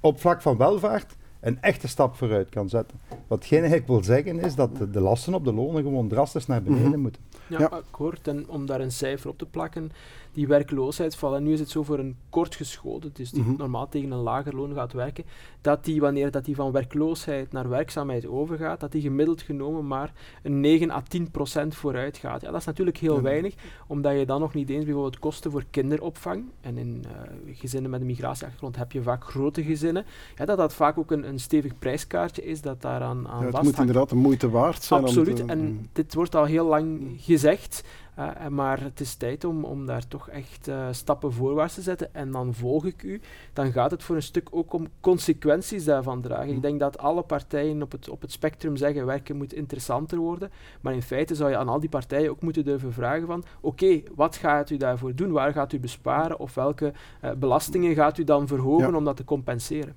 op 0.00 0.20
vlak 0.20 0.42
van 0.42 0.56
welvaart 0.56 1.16
een 1.40 1.62
echte 1.62 1.88
stap 1.88 2.14
vooruit 2.16 2.48
kan 2.48 2.68
zetten. 2.68 3.00
Wat 3.26 3.44
geen 3.44 3.58
eigenlijk 3.58 3.88
wil 3.88 4.02
zeggen 4.04 4.38
is 4.40 4.54
dat 4.54 4.76
de, 4.76 4.90
de 4.90 5.00
lasten 5.00 5.34
op 5.34 5.44
de 5.44 5.52
lonen 5.52 5.82
gewoon 5.82 6.08
drastisch 6.08 6.46
naar 6.46 6.62
beneden 6.62 6.88
Mhm. 6.88 6.98
moeten. 7.00 7.22
Ja, 7.46 7.58
Ja. 7.58 7.66
akkoord. 7.66 8.28
En 8.28 8.48
om 8.48 8.66
daar 8.66 8.80
een 8.80 8.92
cijfer 8.92 9.30
op 9.30 9.38
te 9.38 9.46
plakken, 9.46 9.92
die 10.32 10.46
werkloosheidsval, 10.46 11.34
en 11.36 11.42
nu 11.42 11.52
is 11.52 11.60
het 11.60 11.70
zo 11.70 11.82
voor 11.82 11.98
een 11.98 12.16
kortgeschoolde, 12.30 13.10
dus 13.12 13.30
die 13.30 13.42
Mhm. 13.42 13.54
normaal 13.56 13.88
tegen 13.88 14.10
een 14.10 14.18
lager 14.18 14.56
loon 14.56 14.74
gaat 14.74 14.92
werken, 14.92 15.24
dat 15.60 15.84
die 15.84 16.00
wanneer 16.00 16.30
dat 16.30 16.44
die 16.44 16.54
van 16.54 16.72
werkloosheid 16.72 17.52
naar 17.52 17.68
werkzaamheid 17.68 18.26
overgaat, 18.26 18.80
dat 18.80 18.92
die 18.92 19.02
gemiddeld 19.02 19.42
genomen 19.42 19.86
maar 19.86 20.12
een 20.42 20.60
9 20.60 20.90
à 20.90 21.02
10 21.08 21.30
procent 21.30 21.74
vooruit 21.74 22.16
gaat. 22.16 22.40
Ja, 22.40 22.50
dat 22.50 22.60
is 22.60 22.66
natuurlijk 22.66 22.96
heel 22.96 23.22
weinig, 23.22 23.54
omdat 23.86 24.18
je 24.18 24.26
dan 24.26 24.40
nog 24.40 24.54
niet 24.54 24.70
eens 24.70 24.84
bijvoorbeeld 24.84 25.18
kosten 25.18 25.50
voor 25.50 25.64
kinderopvang, 25.70 26.44
en 26.60 26.76
in 26.78 27.04
eh, 27.06 27.54
gezinnen 27.56 27.90
met 27.90 28.00
een 28.00 28.06
migratieachtergrond 28.06 28.76
heb 28.76 28.92
je 28.92 29.02
vaak 29.02 29.24
grote 29.24 29.62
gezinnen, 29.62 30.04
ja, 30.36 30.44
dat 30.44 30.56
dat 30.56 30.74
vaak 30.74 30.98
ook 30.98 31.10
een, 31.10 31.28
een 31.28 31.38
stevig 31.40 31.78
prijskaartje 31.78 32.44
is 32.44 32.60
dat 32.60 32.82
daaraan 32.82 33.28
aan 33.28 33.40
Ja, 33.40 33.46
het 33.52 33.62
moet 33.62 33.78
inderdaad 33.78 34.08
de 34.08 34.14
moeite 34.14 34.50
waard 34.50 34.82
zijn. 34.82 35.00
om 35.00 35.06
Absoluut. 35.06 35.44
En 35.46 35.88
dit 35.92 36.14
wordt 36.14 36.34
al 36.34 36.44
heel 36.44 36.66
lang 36.66 37.12
gezegd. 37.16 37.84
Eh, 38.28 38.46
maar 38.48 38.80
het 38.80 39.00
is 39.00 39.14
tijd 39.14 39.44
om, 39.44 39.64
om 39.64 39.86
daar 39.86 40.08
toch 40.08 40.28
echt 40.28 40.68
eh, 40.68 40.88
stappen 40.90 41.32
voorwaarts 41.32 41.74
te 41.74 41.82
zetten. 41.82 42.14
En 42.14 42.30
dan 42.30 42.54
volg 42.54 42.84
ik 42.86 43.02
u. 43.02 43.20
Dan 43.52 43.72
gaat 43.72 43.90
het 43.90 44.02
voor 44.02 44.16
een 44.16 44.22
stuk 44.22 44.48
ook 44.50 44.72
om 44.72 44.88
consequenties 45.00 45.84
daarvan 45.84 46.20
dragen. 46.20 46.48
Ik 46.48 46.62
denk 46.62 46.80
dat 46.80 46.98
alle 46.98 47.22
partijen 47.22 47.82
op 47.82 47.92
het, 47.92 48.08
op 48.08 48.20
het 48.20 48.32
spectrum 48.32 48.76
zeggen 48.76 49.06
werken 49.06 49.36
moet 49.36 49.52
interessanter 49.52 50.18
worden. 50.18 50.50
Maar 50.80 50.94
in 50.94 51.02
feite 51.02 51.34
zou 51.34 51.50
je 51.50 51.56
aan 51.56 51.68
al 51.68 51.80
die 51.80 51.88
partijen 51.88 52.30
ook 52.30 52.42
moeten 52.42 52.64
durven 52.64 52.92
vragen 52.92 53.26
van 53.26 53.44
oké, 53.60 54.02
wat 54.14 54.36
gaat 54.36 54.70
u 54.70 54.76
daarvoor 54.76 55.14
doen? 55.14 55.30
Waar 55.30 55.52
gaat 55.52 55.72
u 55.72 55.80
besparen? 55.80 56.38
Of 56.38 56.54
welke 56.54 56.92
eh, 57.20 57.30
belastingen 57.32 57.94
gaat 57.94 58.18
u 58.18 58.24
dan 58.24 58.46
verhogen 58.46 58.90
Ja. 58.90 58.96
om 58.96 59.04
dat 59.04 59.16
te 59.16 59.24
compenseren? 59.24 59.94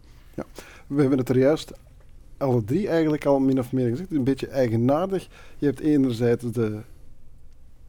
We 0.88 1.01
hebben 1.01 1.17
het 1.19 1.30
er 1.30 1.38
juist 1.38 1.74
alle 2.38 2.63
drie 2.63 2.88
eigenlijk 2.88 3.26
al 3.26 3.39
min 3.39 3.59
of 3.59 3.71
meer 3.71 3.89
gezegd. 3.89 4.11
Een 4.11 4.24
beetje 4.24 4.47
eigenaardig. 4.47 5.28
Je 5.57 5.65
hebt 5.65 5.80
enerzijds 5.80 6.51
de 6.51 6.82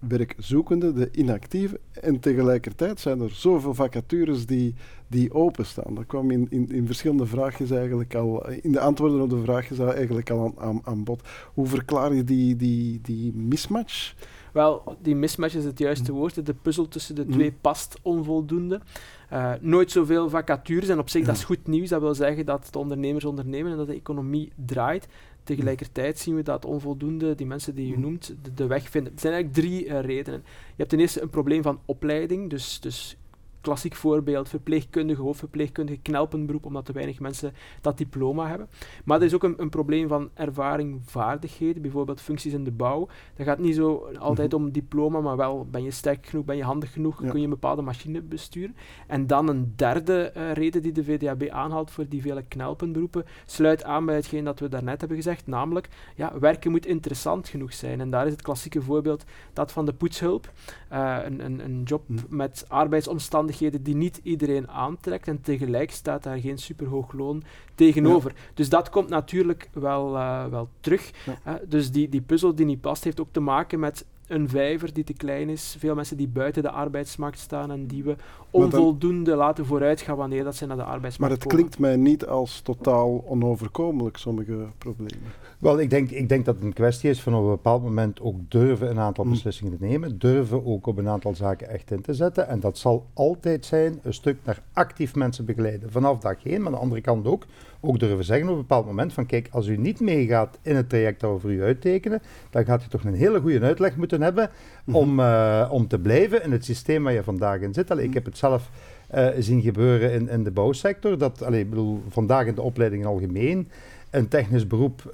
werkzoekende, 0.08 0.92
de 0.92 1.08
inactieve, 1.12 1.80
en 1.92 2.20
tegelijkertijd 2.20 3.00
zijn 3.00 3.20
er 3.20 3.30
zoveel 3.30 3.74
vacatures 3.74 4.46
die, 4.46 4.74
die 5.06 5.34
openstaan. 5.34 5.94
Dat 5.94 6.06
kwam 6.06 6.30
in, 6.30 6.46
in, 6.50 6.70
in 6.70 6.86
verschillende 6.86 7.26
vraagjes 7.26 7.70
eigenlijk 7.70 8.14
al, 8.14 8.48
in 8.50 8.72
de 8.72 8.80
antwoorden 8.80 9.20
op 9.20 9.30
de 9.30 9.42
vraagjes 9.42 9.78
eigenlijk 9.78 10.30
al 10.30 10.44
aan, 10.44 10.64
aan, 10.68 10.80
aan 10.84 11.04
bod. 11.04 11.28
Hoe 11.54 11.66
verklaar 11.66 12.14
je 12.14 12.24
die, 12.24 12.56
die, 12.56 13.00
die 13.02 13.32
mismatch? 13.34 14.14
Wel, 14.52 14.96
die 15.02 15.14
mismatch 15.14 15.54
is 15.54 15.64
het 15.64 15.78
juiste 15.78 16.12
Mm. 16.12 16.18
woord. 16.18 16.46
De 16.46 16.54
puzzel 16.54 16.88
tussen 16.88 17.14
de 17.14 17.24
Mm. 17.24 17.30
twee 17.32 17.52
past 17.60 17.98
onvoldoende. 18.02 18.80
Eh, 19.28 19.52
nooit 19.60 19.90
zoveel 19.90 20.28
vacatures 20.28 20.88
en 20.88 20.98
op 20.98 21.08
zich 21.08 21.26
dat 21.26 21.36
is 21.36 21.44
goed 21.44 21.66
nieuws. 21.66 21.88
Dat 21.88 22.00
wil 22.00 22.14
zeggen 22.14 22.46
dat 22.46 22.68
de 22.70 22.78
ondernemers 22.78 23.24
ondernemen 23.24 23.70
en 23.70 23.76
dat 23.76 23.86
de 23.86 23.94
economie 23.94 24.52
draait. 24.66 25.08
Tegelijkertijd 25.44 26.18
zien 26.18 26.34
we 26.34 26.42
dat 26.42 26.64
onvoldoende, 26.64 27.34
die 27.34 27.46
mensen 27.46 27.74
die 27.74 27.92
u 27.92 27.94
Mm. 27.96 28.00
noemt, 28.00 28.34
de, 28.42 28.54
de 28.54 28.66
weg 28.66 28.88
vinden. 28.90 29.12
Er 29.12 29.20
zijn 29.20 29.32
eigenlijk 29.32 29.66
drie 29.66 29.86
eh, 29.88 30.00
redenen. 30.04 30.42
Je 30.46 30.74
hebt 30.76 30.88
ten 30.90 31.00
eerste 31.00 31.22
een 31.22 31.30
probleem 31.30 31.62
van 31.62 31.80
opleiding, 31.84 32.50
dus, 32.50 32.80
dus 32.80 33.16
klassiek 33.64 33.94
voorbeeld, 33.94 34.48
verpleegkundige, 34.48 35.20
hoofdverpleegkundige, 35.22 35.98
knelpenberoep, 36.02 36.64
omdat 36.64 36.84
te 36.84 36.92
weinig 36.92 37.20
mensen 37.20 37.52
dat 37.80 37.98
diploma 37.98 38.48
hebben. 38.48 38.68
Maar 39.04 39.18
er 39.18 39.24
is 39.26 39.34
ook 39.34 39.42
een, 39.44 39.54
een 39.56 39.68
probleem 39.68 40.08
van 40.08 40.30
ervaring, 40.34 41.00
vaardigheden, 41.04 41.82
bijvoorbeeld 41.82 42.20
functies 42.20 42.52
in 42.52 42.64
de 42.64 42.70
bouw. 42.70 43.08
Dat 43.36 43.46
gaat 43.46 43.58
niet 43.58 43.74
zo 43.74 44.08
altijd 44.18 44.52
Mhm. 44.52 44.62
om 44.62 44.70
diploma, 44.72 45.20
maar 45.20 45.36
wel 45.36 45.66
ben 45.70 45.82
je 45.82 45.90
sterk 45.90 46.26
genoeg, 46.26 46.44
ben 46.44 46.56
je 46.56 46.62
handig 46.64 46.92
genoeg, 46.92 47.22
Ja. 47.22 47.28
kun 47.30 47.38
je 47.38 47.44
een 47.44 47.50
bepaalde 47.50 47.82
machine 47.82 48.20
besturen. 48.22 48.76
En 49.06 49.26
dan 49.26 49.48
een 49.48 49.72
derde 49.76 50.22
eh, 50.22 50.52
reden 50.52 50.82
die 50.82 50.92
de 50.92 51.04
VDAB 51.04 51.48
aanhaalt 51.48 51.90
voor 51.90 52.08
die 52.08 52.22
vele 52.22 52.42
knelpenberoepen, 52.48 53.24
sluit 53.46 53.84
aan 53.84 54.04
bij 54.06 54.14
hetgeen 54.14 54.44
dat 54.44 54.60
we 54.60 54.68
daarnet 54.68 54.98
hebben 54.98 55.16
gezegd, 55.16 55.46
namelijk, 55.46 55.88
ja, 56.16 56.38
werken 56.38 56.70
moet 56.70 56.86
interessant 56.86 57.48
genoeg 57.48 57.72
zijn. 57.74 58.00
En 58.00 58.10
daar 58.10 58.26
is 58.26 58.32
het 58.32 58.42
klassieke 58.42 58.82
voorbeeld 58.82 59.24
dat 59.52 59.72
van 59.72 59.86
de 59.86 59.92
poetshulp, 59.92 60.52
eh, 60.88 61.16
een, 61.24 61.44
een, 61.44 61.64
een 61.64 61.82
job 61.82 62.02
Mhm. 62.08 62.20
met 62.28 62.64
arbeidsomstandigheden 62.68 63.52
die 63.58 63.94
niet 63.94 64.20
iedereen 64.22 64.68
aantrekt 64.68 65.28
en 65.28 65.40
tegelijk 65.40 65.90
staat 65.90 66.22
daar 66.22 66.38
geen 66.38 66.58
superhoog 66.58 67.12
loon 67.12 67.42
tegenover. 67.74 68.32
Dus 68.54 68.68
dat 68.68 68.90
komt 68.90 69.08
natuurlijk 69.08 69.68
wel, 69.72 70.16
eh, 70.16 70.46
wel 70.46 70.68
terug. 70.80 71.10
Ja. 71.44 71.60
Dus 71.68 71.90
die, 71.90 72.08
die 72.08 72.20
puzzel 72.20 72.54
die 72.54 72.66
niet 72.66 72.80
past, 72.80 73.04
heeft 73.04 73.20
ook 73.20 73.32
te 73.32 73.40
maken 73.40 73.80
met 73.80 74.04
een 74.26 74.48
vijver 74.48 74.92
die 74.92 75.04
te 75.04 75.12
klein 75.12 75.48
is. 75.48 75.76
Veel 75.78 75.94
mensen 75.94 76.16
die 76.16 76.28
buiten 76.28 76.62
de 76.62 76.70
arbeidsmarkt 76.70 77.38
staan 77.38 77.70
en 77.70 77.86
die 77.86 78.02
we 78.04 78.16
dan- 78.16 78.62
onvoldoende 78.62 79.34
laten 79.36 79.66
vooruitgaan 79.66 80.16
wanneer 80.16 80.44
dat 80.44 80.56
ze 80.56 80.66
naar 80.66 80.76
de 80.76 80.82
Maar 80.82 80.92
arbeidsmarkt 80.92 81.34
het 81.34 81.42
komen. 81.44 81.56
klinkt 81.58 81.78
mij 81.78 81.96
niet 81.96 82.26
als 82.26 82.60
totaal 82.60 83.24
onoverkomelijk, 83.26 84.16
sommige 84.16 84.66
problemen. 84.78 85.28
Wel, 85.58 85.78
ik 85.80 85.90
denk, 85.90 86.10
ik 86.10 86.28
denk 86.28 86.44
dat 86.44 86.54
het 86.54 86.64
een 86.64 86.72
kwestie 86.72 87.10
is 87.10 87.20
van 87.22 87.34
op 87.34 87.42
een 87.44 87.48
bepaald 87.50 87.82
moment 87.82 88.20
ook 88.20 88.36
durven 88.48 88.90
een 88.90 88.98
aantal 88.98 89.24
Mm. 89.24 89.30
beslissingen 89.30 89.78
te 89.78 89.84
nemen, 89.84 90.18
durven 90.18 90.64
ook 90.66 90.86
op 90.86 90.98
een 90.98 91.08
aantal 91.08 91.34
zaken 91.34 91.68
echt 91.68 91.90
in 91.90 92.00
te 92.02 92.14
zetten. 92.14 92.48
En 92.48 92.60
dat 92.60 92.78
zal 92.78 93.06
altijd 93.14 93.64
zijn 93.66 93.98
een 94.02 94.14
stuk 94.14 94.36
naar 94.44 94.62
actief 94.72 95.14
mensen 95.14 95.44
begeleiden. 95.44 95.90
Vanaf 95.90 96.18
dag 96.18 96.44
één, 96.44 96.58
maar 96.58 96.66
aan 96.66 96.72
de 96.72 96.78
andere 96.78 97.00
kant 97.00 97.26
ook, 97.26 97.46
ook 97.84 97.98
durven 97.98 98.24
zeggen 98.24 98.48
op 98.48 98.54
een 98.54 98.60
bepaald 98.60 98.86
moment 98.86 99.12
van 99.12 99.26
kijk, 99.26 99.48
als 99.50 99.66
u 99.66 99.76
niet 99.76 100.00
meegaat 100.00 100.58
in 100.62 100.76
het 100.76 100.88
traject 100.88 101.20
dat 101.20 101.32
we 101.32 101.38
voor 101.38 101.52
u 101.52 101.62
uittekenen, 101.62 102.22
dan 102.50 102.64
gaat 102.64 102.82
u 102.84 102.88
toch 102.88 103.04
een 103.04 103.14
hele 103.14 103.40
goede 103.40 103.60
uitleg 103.60 103.96
moeten 103.96 104.22
hebben 104.22 104.50
Mhm. 104.84 104.96
om, 104.96 105.20
eh, 105.20 105.68
om 105.70 105.88
te 105.88 105.98
blijven 105.98 106.42
in 106.42 106.52
het 106.52 106.64
systeem 106.64 107.02
waar 107.02 107.12
je 107.12 107.22
vandaag 107.22 107.60
in 107.60 107.74
zit. 107.74 107.90
Allee, 107.90 108.04
ik 108.04 108.14
heb 108.14 108.24
het 108.24 108.38
zelf 108.38 108.70
eh, 109.08 109.28
zien 109.38 109.62
gebeuren 109.62 110.12
in, 110.12 110.28
in 110.28 110.44
de 110.44 110.50
bouwsector. 110.50 111.18
Dat, 111.18 111.42
allee, 111.42 111.60
ik 111.60 111.70
bedoel, 111.70 112.02
vandaag 112.08 112.46
in 112.46 112.54
de 112.54 112.62
opleiding 112.62 113.06
algemeen, 113.06 113.68
een 114.10 114.28
technisch 114.28 114.66
beroep, 114.66 115.02
eh, 115.06 115.12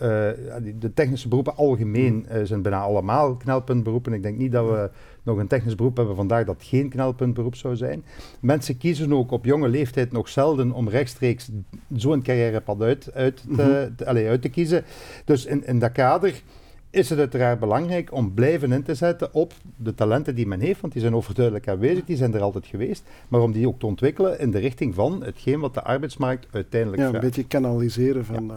de 0.78 0.92
technische 0.94 1.28
beroepen 1.28 1.56
algemeen 1.56 2.26
eh, 2.28 2.40
zijn 2.44 2.62
bijna 2.62 2.80
allemaal 2.80 3.36
knelpuntberoepen. 3.36 4.12
Ik 4.12 4.22
denk 4.22 4.38
niet 4.38 4.52
dat 4.52 4.68
we 4.68 4.90
nog 5.22 5.38
een 5.38 5.46
technisch 5.46 5.74
beroep 5.74 5.96
hebben 5.96 6.16
vandaag 6.16 6.44
dat 6.44 6.62
geen 6.62 6.88
knelpuntberoep 6.88 7.54
zou 7.54 7.76
zijn. 7.76 8.04
Mensen 8.40 8.76
kiezen 8.78 9.12
ook 9.12 9.30
op 9.30 9.44
jonge 9.44 9.68
leeftijd 9.68 10.12
nog 10.12 10.28
zelden 10.28 10.72
om 10.72 10.88
rechtstreeks 10.88 11.50
zo'n 11.94 12.22
carrièrepad 12.22 12.82
uit, 12.82 13.12
uit, 13.14 13.36
te, 13.36 13.62
Mhm. 13.62 13.94
te- 13.96 14.06
allee, 14.06 14.28
uit 14.28 14.42
te 14.42 14.48
kiezen. 14.48 14.84
Dus 15.24 15.44
in, 15.46 15.66
in 15.66 15.78
dat 15.78 15.92
kader 15.92 16.42
is 16.90 17.10
het 17.10 17.18
uiteraard 17.18 17.60
belangrijk 17.60 18.12
om 18.12 18.34
blijven 18.34 18.72
in 18.72 18.82
te 18.82 18.94
zetten 18.94 19.34
op 19.34 19.52
de 19.76 19.94
talenten 19.94 20.34
die 20.34 20.46
men 20.46 20.60
heeft, 20.60 20.80
want 20.80 20.92
die 20.92 21.02
zijn 21.02 21.14
overduidelijk 21.14 21.68
aanwezig, 21.68 22.04
die 22.04 22.16
zijn 22.16 22.34
er 22.34 22.40
altijd 22.40 22.66
geweest, 22.66 23.04
maar 23.28 23.40
om 23.40 23.52
die 23.52 23.68
ook 23.68 23.78
te 23.78 23.86
ontwikkelen 23.86 24.38
in 24.40 24.50
de 24.50 24.58
richting 24.58 24.94
van 24.94 25.24
hetgeen 25.24 25.60
wat 25.60 25.74
de 25.74 25.82
arbeidsmarkt 25.82 26.46
uiteindelijk 26.50 27.02
Ja, 27.02 27.14
een 27.14 27.20
beetje 27.20 27.46
kanaliseren 27.46 28.24
van... 28.24 28.50
eh, 28.50 28.56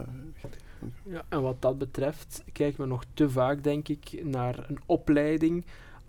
Ja, 1.04 1.22
en 1.30 1.42
wat 1.42 1.56
dat 1.62 1.78
betreft 1.78 2.44
kijken 2.52 2.82
we 2.82 2.88
nog 2.88 3.04
te 3.14 3.30
vaak, 3.30 3.64
denk 3.64 3.88
ik, 3.88 4.20
naar 4.24 4.66
een 4.70 4.80
opleiding 4.86 5.64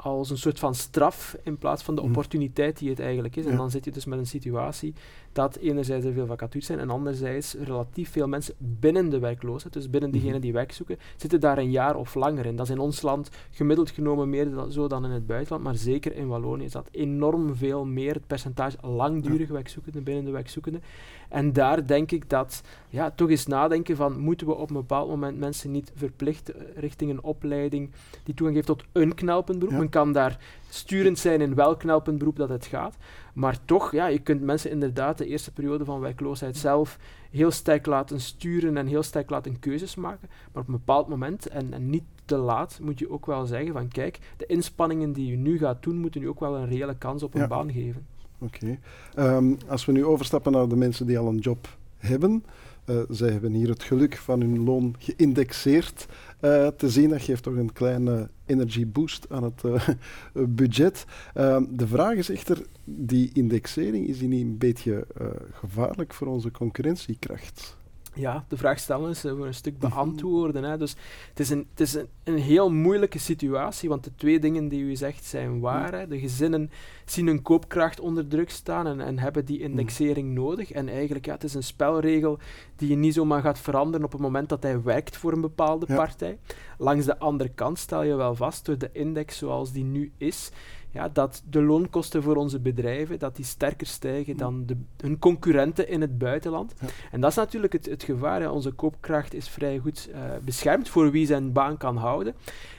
als 0.05 0.30
een 0.30 0.38
soort 0.38 0.59
van 0.59 0.74
straf 0.74 1.36
in 1.42 1.59
plaats 1.59 1.82
van 1.82 1.94
de 1.94 2.00
Mhm. 2.00 2.11
opportuniteit 2.11 2.78
die 2.78 2.90
het 2.90 3.00
eigenlijk 3.00 3.36
is. 3.36 3.44
En 3.46 3.57
dan 3.57 3.70
zit 3.70 3.84
je 3.84 3.90
dus 3.90 4.05
met 4.05 4.18
een 4.18 4.26
situatie 4.26 4.94
dat 5.35 5.57
enerzijds 5.57 6.07
er 6.07 6.12
veel 6.12 6.26
vacatures 6.26 6.66
zijn 6.66 6.78
en 6.78 6.91
anderzijds 6.91 7.55
relatief 7.55 8.11
veel 8.11 8.28
mensen 8.28 8.55
binnen 8.59 9.11
de 9.11 9.18
werkloosheid, 9.18 9.72
dus 9.72 9.91
binnen 9.91 10.11
Mhm. 10.11 10.18
diegenen 10.18 10.41
die 10.41 10.53
werk 10.53 10.72
zoeken, 10.72 10.99
zitten 11.16 11.41
daar 11.41 11.59
een 11.59 11.70
jaar 11.70 11.97
of 11.97 12.14
langer 12.14 12.47
in. 12.47 12.57
Dat 12.57 12.66
is 12.66 12.72
in 12.72 12.78
ons 12.78 13.03
land 13.03 13.30
gemiddeld 13.51 13.91
genomen 13.91 14.30
meer 14.30 14.51
dan, 14.51 14.72
zo 14.72 14.87
dan 14.89 15.05
in 15.05 15.11
het 15.11 15.26
buitenland, 15.26 15.64
maar 15.64 15.74
zeker 15.74 16.16
in 16.16 16.26
Wallonië 16.28 16.64
is 16.64 16.72
dat 16.72 16.89
enorm 16.91 17.55
veel 17.57 17.85
meer, 17.85 18.14
het 18.14 18.26
percentage 18.26 18.76
langdurig 18.87 19.49
werkzoekenden 19.49 20.03
binnen 20.03 20.24
de 20.24 20.30
werkzoekenden. 20.30 20.82
En 21.28 21.53
daar 21.53 21.87
denk 21.87 22.11
ik 22.11 22.30
dat, 22.30 22.62
ja, 22.89 23.11
toch 23.11 23.30
eens 23.30 23.47
nadenken 23.47 23.97
van, 23.97 24.18
moeten 24.18 24.47
we 24.47 24.55
op 24.55 24.68
een 24.68 24.76
bepaald 24.76 25.09
moment 25.09 25.39
mensen 25.39 25.70
niet 25.70 25.93
verplichten 25.95 26.55
eh, 26.57 26.62
richting 26.76 27.11
een 27.11 27.22
opleiding 27.22 27.91
die 28.24 28.35
toegang 28.35 28.57
geeft 28.57 28.68
tot 28.68 28.85
een 28.93 29.14
knelpuntberoep. 29.14 29.74
Ja. 29.74 29.80
Men 29.80 29.89
kan 29.89 30.12
daar 30.12 30.39
sturend 30.68 31.18
zijn 31.18 31.41
in 31.41 31.55
welk 31.55 31.78
knelpuntberoep 31.78 32.37
dat 32.37 32.49
het 32.49 32.66
gaat. 32.66 32.97
Maar 33.35 33.59
toch, 33.64 33.93
ja, 33.93 34.07
je 34.07 34.18
kunt 34.18 34.41
mensen 34.43 34.70
inderdaad 34.70 35.18
de 35.18 35.26
eerste 35.26 35.53
periode 35.53 35.85
van 35.85 36.01
werkloosheid 36.01 36.57
zelf 36.57 36.99
heel 37.30 37.51
sterk 37.51 37.87
laten 37.87 38.20
sturen 38.20 38.76
en 38.76 38.87
heel 38.87 39.03
sterk 39.03 39.30
laten 39.30 39.59
keuzes 39.59 39.95
maken. 39.95 40.28
Maar 40.53 40.62
op 40.62 40.68
een 40.68 40.74
bepaald 40.74 41.09
moment, 41.09 41.47
en, 41.49 41.72
en 41.72 41.91
niet 41.91 42.03
te 42.24 42.37
laat, 42.37 42.78
moet 42.82 42.99
je 42.99 43.11
ook 43.11 43.26
wel 43.26 43.47
zeggen 43.47 43.72
van 43.72 43.89
kijk, 43.89 44.18
de 44.37 44.47
inspanningen 44.47 45.12
die 45.12 45.26
je 45.30 45.37
nu 45.37 45.59
gaat 45.59 45.82
doen, 45.82 45.97
moeten 45.97 46.20
je 46.20 46.28
ook 46.28 46.41
wel 46.41 46.57
een 46.57 46.68
reële 46.68 46.97
kans 46.99 47.22
op 47.22 47.35
een 47.35 47.41
Ja. 47.41 47.47
baan 47.47 47.72
geven. 47.72 48.07
Oké. 48.39 48.78
Ehm, 49.14 49.55
als 49.68 49.85
we 49.85 49.93
nu 49.93 50.05
overstappen 50.05 50.53
naar 50.53 50.68
de 50.68 50.76
mensen 50.76 51.07
die 51.07 51.18
al 51.18 51.28
een 51.28 51.39
job 51.39 51.68
hebben. 51.99 52.45
eh, 52.85 52.97
zij 53.09 53.30
hebben 53.30 53.53
hier 53.53 53.68
het 53.68 53.82
geluk 53.82 54.16
van 54.16 54.41
hun 54.41 54.64
loon 54.64 54.95
geïndexeerd 54.99 56.07
eh, 56.45 56.66
te 56.66 56.90
zien. 56.90 57.09
Dat 57.09 57.22
geeft 57.22 57.42
toch 57.42 57.57
een 57.57 57.72
kleine 57.72 58.28
energy 58.47 58.86
boost 58.86 59.26
aan 59.30 59.42
het 59.42 59.64
eh, 59.64 59.88
budget. 60.49 61.05
Ehm, 61.34 61.64
de 61.70 61.86
vraag 61.86 62.14
is 62.14 62.28
echter, 62.28 62.62
die 62.84 63.30
indexering, 63.32 64.09
is 64.09 64.18
die 64.18 64.28
niet 64.28 64.45
een 64.45 64.59
beetje 64.59 65.07
eh, 65.16 65.26
gevaarlijk 65.53 66.14
voor 66.14 66.26
onze 66.26 66.51
concurrentiekracht? 66.51 67.76
Ja, 68.14 68.44
de 68.48 68.56
vraag 68.56 68.78
stellen 68.78 69.10
is 69.10 69.24
eh, 69.24 69.32
voor 69.36 69.46
een 69.46 69.54
stuk 69.54 69.78
beantwoorden. 69.78 70.62
Hè. 70.64 70.78
Dus 70.78 70.96
het 71.28 71.40
is, 71.40 71.50
een, 71.50 71.66
het 71.70 71.80
is 71.80 71.94
een, 71.94 72.08
een 72.24 72.38
heel 72.38 72.70
moeilijke 72.70 73.18
situatie, 73.18 73.88
want 73.88 74.04
de 74.04 74.10
twee 74.16 74.38
dingen 74.38 74.68
die 74.68 74.82
u 74.82 74.96
zegt 74.96 75.24
zijn 75.24 75.60
waar. 75.60 75.92
Hè. 75.92 76.06
De 76.08 76.18
gezinnen 76.18 76.70
zien 77.04 77.26
hun 77.26 77.42
koopkracht 77.42 78.00
onder 78.00 78.28
druk 78.28 78.50
staan 78.50 78.86
en, 78.86 79.00
en 79.00 79.18
hebben 79.18 79.44
die 79.44 79.60
indexering 79.60 80.34
nodig. 80.34 80.72
En 80.72 80.88
eigenlijk, 80.88 81.24
ja, 81.26 81.32
het 81.32 81.44
is 81.44 81.54
een 81.54 81.62
spelregel 81.62 82.38
die 82.76 82.88
je 82.88 82.96
niet 82.96 83.14
zomaar 83.14 83.40
gaat 83.42 83.58
veranderen 83.58 84.06
op 84.06 84.12
het 84.12 84.20
moment 84.20 84.48
dat 84.48 84.62
hij 84.62 84.82
werkt 84.82 85.16
voor 85.16 85.32
een 85.32 85.40
bepaalde 85.40 85.86
Ja. 85.88 85.94
partij. 85.96 86.38
Langs 86.78 87.06
de 87.06 87.18
andere 87.18 87.50
kant 87.54 87.78
stel 87.78 88.02
je 88.02 88.14
wel 88.14 88.34
vast, 88.34 88.64
door 88.66 88.78
de 88.78 88.90
index 88.92 89.38
zoals 89.38 89.72
die 89.72 89.84
nu 89.84 90.12
is, 90.16 90.50
ja, 90.95 91.09
dat 91.09 91.42
de 91.51 91.62
loonkosten 91.62 92.22
voor 92.22 92.36
onze 92.36 92.61
bedrijven 92.61 93.18
dat 93.18 93.36
die 93.36 93.45
sterker 93.45 93.86
stijgen 93.86 94.36
dan 94.36 94.66
de, 94.66 94.76
hun 94.97 95.18
concurrenten 95.18 95.88
in 95.88 96.01
het 96.01 96.18
buitenland. 96.18 96.74
Ja. 96.80 96.86
En 97.11 97.20
dat 97.20 97.30
is 97.30 97.36
natuurlijk 97.36 97.72
het, 97.72 97.86
het 97.86 98.03
gevaar. 98.03 98.40
Ja. 98.40 98.51
Onze 98.51 98.70
koopkracht 98.70 99.34
is 99.34 99.49
vrij 99.49 99.78
goed 99.78 100.09
eh, 100.12 100.20
beschermd 100.45 100.88
voor 100.88 101.11
wie 101.11 101.26
zijn 101.26 101.53
baan 101.53 101.76
kan 101.76 101.97
houden. 101.97 102.34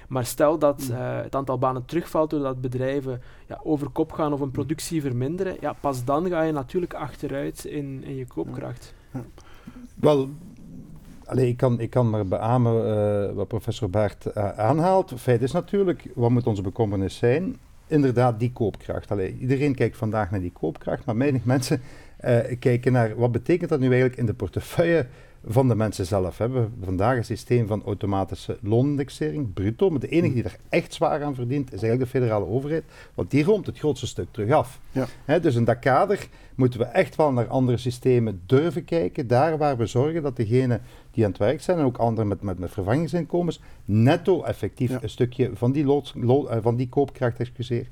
Maar 0.08 0.26
stel 0.26 0.58
dat 0.58 0.90
eh, 0.92 1.22
het 1.22 1.36
aantal 1.36 1.58
banen 1.58 1.86
terugvalt 1.86 2.30
doordat 2.30 2.62
bedrijven 2.62 3.22
ja, 3.48 3.60
over 3.64 3.90
kop 3.90 4.12
gaan 4.12 4.34
of 4.34 4.40
een 4.40 4.52
productie 4.52 5.02
verminderen, 5.02 5.58
ja, 5.60 5.74
pas 5.74 6.04
dan 6.04 6.30
ga 6.30 6.42
je 6.42 6.52
natuurlijk 6.52 6.94
achteruit 6.94 7.66
in, 7.66 8.04
in 8.04 8.16
je 8.16 8.28
koopkracht. 8.28 8.94
Wel, 9.96 10.30
allee, 11.26 11.48
ik, 11.48 11.58
kan, 11.58 11.80
ik 11.80 11.90
kan 11.90 12.10
maar 12.10 12.28
beamen 12.28 12.98
eh, 13.30 13.36
wat 13.36 13.48
professor 13.48 13.90
Baert 13.90 14.36
aanhaalt. 14.36 15.14
Feit 15.16 15.42
is 15.42 15.52
natuurlijk, 15.52 16.12
wat 16.14 16.30
moet 16.30 16.48
onze 16.48 16.62
bekommernis 16.62 17.18
zijn? 17.18 17.56
Inderdaad, 17.88 18.40
die 18.40 18.52
koopkracht. 18.52 19.12
Allee, 19.12 19.38
iedereen 19.40 19.76
kijkt 19.76 19.98
vandaag 19.98 20.32
naar 20.32 20.42
die 20.42 20.52
koopkracht, 20.52 21.06
maar 21.06 21.18
weinig 21.18 21.44
mensen 21.44 21.82
eh, 22.18 22.40
kijken 22.60 22.92
naar 22.92 23.16
wat 23.16 23.32
betekent 23.32 23.70
dat 23.70 23.80
nu 23.80 23.86
eigenlijk 23.86 24.18
in 24.18 24.26
de 24.26 24.34
portefeuille 24.34 25.08
van 25.48 25.68
de 25.68 25.76
mensen 25.76 26.06
zelf. 26.06 26.38
Hè. 26.38 26.50
We 26.50 26.60
hebben 26.60 26.84
vandaag 26.84 27.18
een 27.18 27.26
systeem 27.26 27.68
van 27.68 27.84
automatische 27.86 28.58
loonindexering, 28.62 29.54
bruto, 29.54 29.90
maar 29.90 30.00
de 30.00 30.08
enige 30.08 30.34
die 30.34 30.44
er 30.44 30.58
echt 30.70 30.94
zwaar 30.94 31.24
aan 31.24 31.36
verdient 31.36 31.66
is 31.74 31.82
eigenlijk 31.82 32.12
de 32.12 32.20
federale 32.20 32.46
overheid, 32.46 32.84
want 33.14 33.32
die 33.32 33.44
roomt 33.44 33.66
het 33.66 33.78
grootste 33.78 34.08
stuk 34.08 34.28
terug 34.32 34.52
af. 34.52 34.80
Ja. 34.92 35.06
Hè, 35.26 35.40
dus 35.40 35.56
in 35.56 35.64
dat 35.64 35.80
kader 35.80 36.28
moeten 36.56 36.80
we 36.80 36.86
echt 36.86 37.16
wel 37.16 37.32
naar 37.32 37.48
andere 37.48 37.78
systemen 37.78 38.42
durven 38.46 38.86
kijken, 38.86 39.28
daar 39.28 39.58
waar 39.58 39.78
we 39.78 39.86
zorgen 39.86 40.22
dat 40.22 40.36
degenen 40.36 40.82
die 41.16 41.24
aan 41.24 41.30
het 41.30 41.40
werk 41.40 41.62
zijn 41.62 41.78
en 41.78 41.86
ook 41.86 41.98
anderen 41.98 42.28
met, 42.28 42.42
met, 42.42 42.60
met 42.60 42.72
vervangingsinkomens 42.72 43.60
netto 43.86 44.44
effectief 44.44 44.90
Ja. 44.90 45.00
een 45.02 45.10
stukje 45.10 45.50
van 45.54 45.72
die, 45.72 45.86
lood, 45.86 46.14
lo- 46.16 46.46
eh, 46.48 46.58
van 46.62 46.76
die 46.76 46.90
koopkracht, 46.90 47.40
excuseer, 47.40 47.88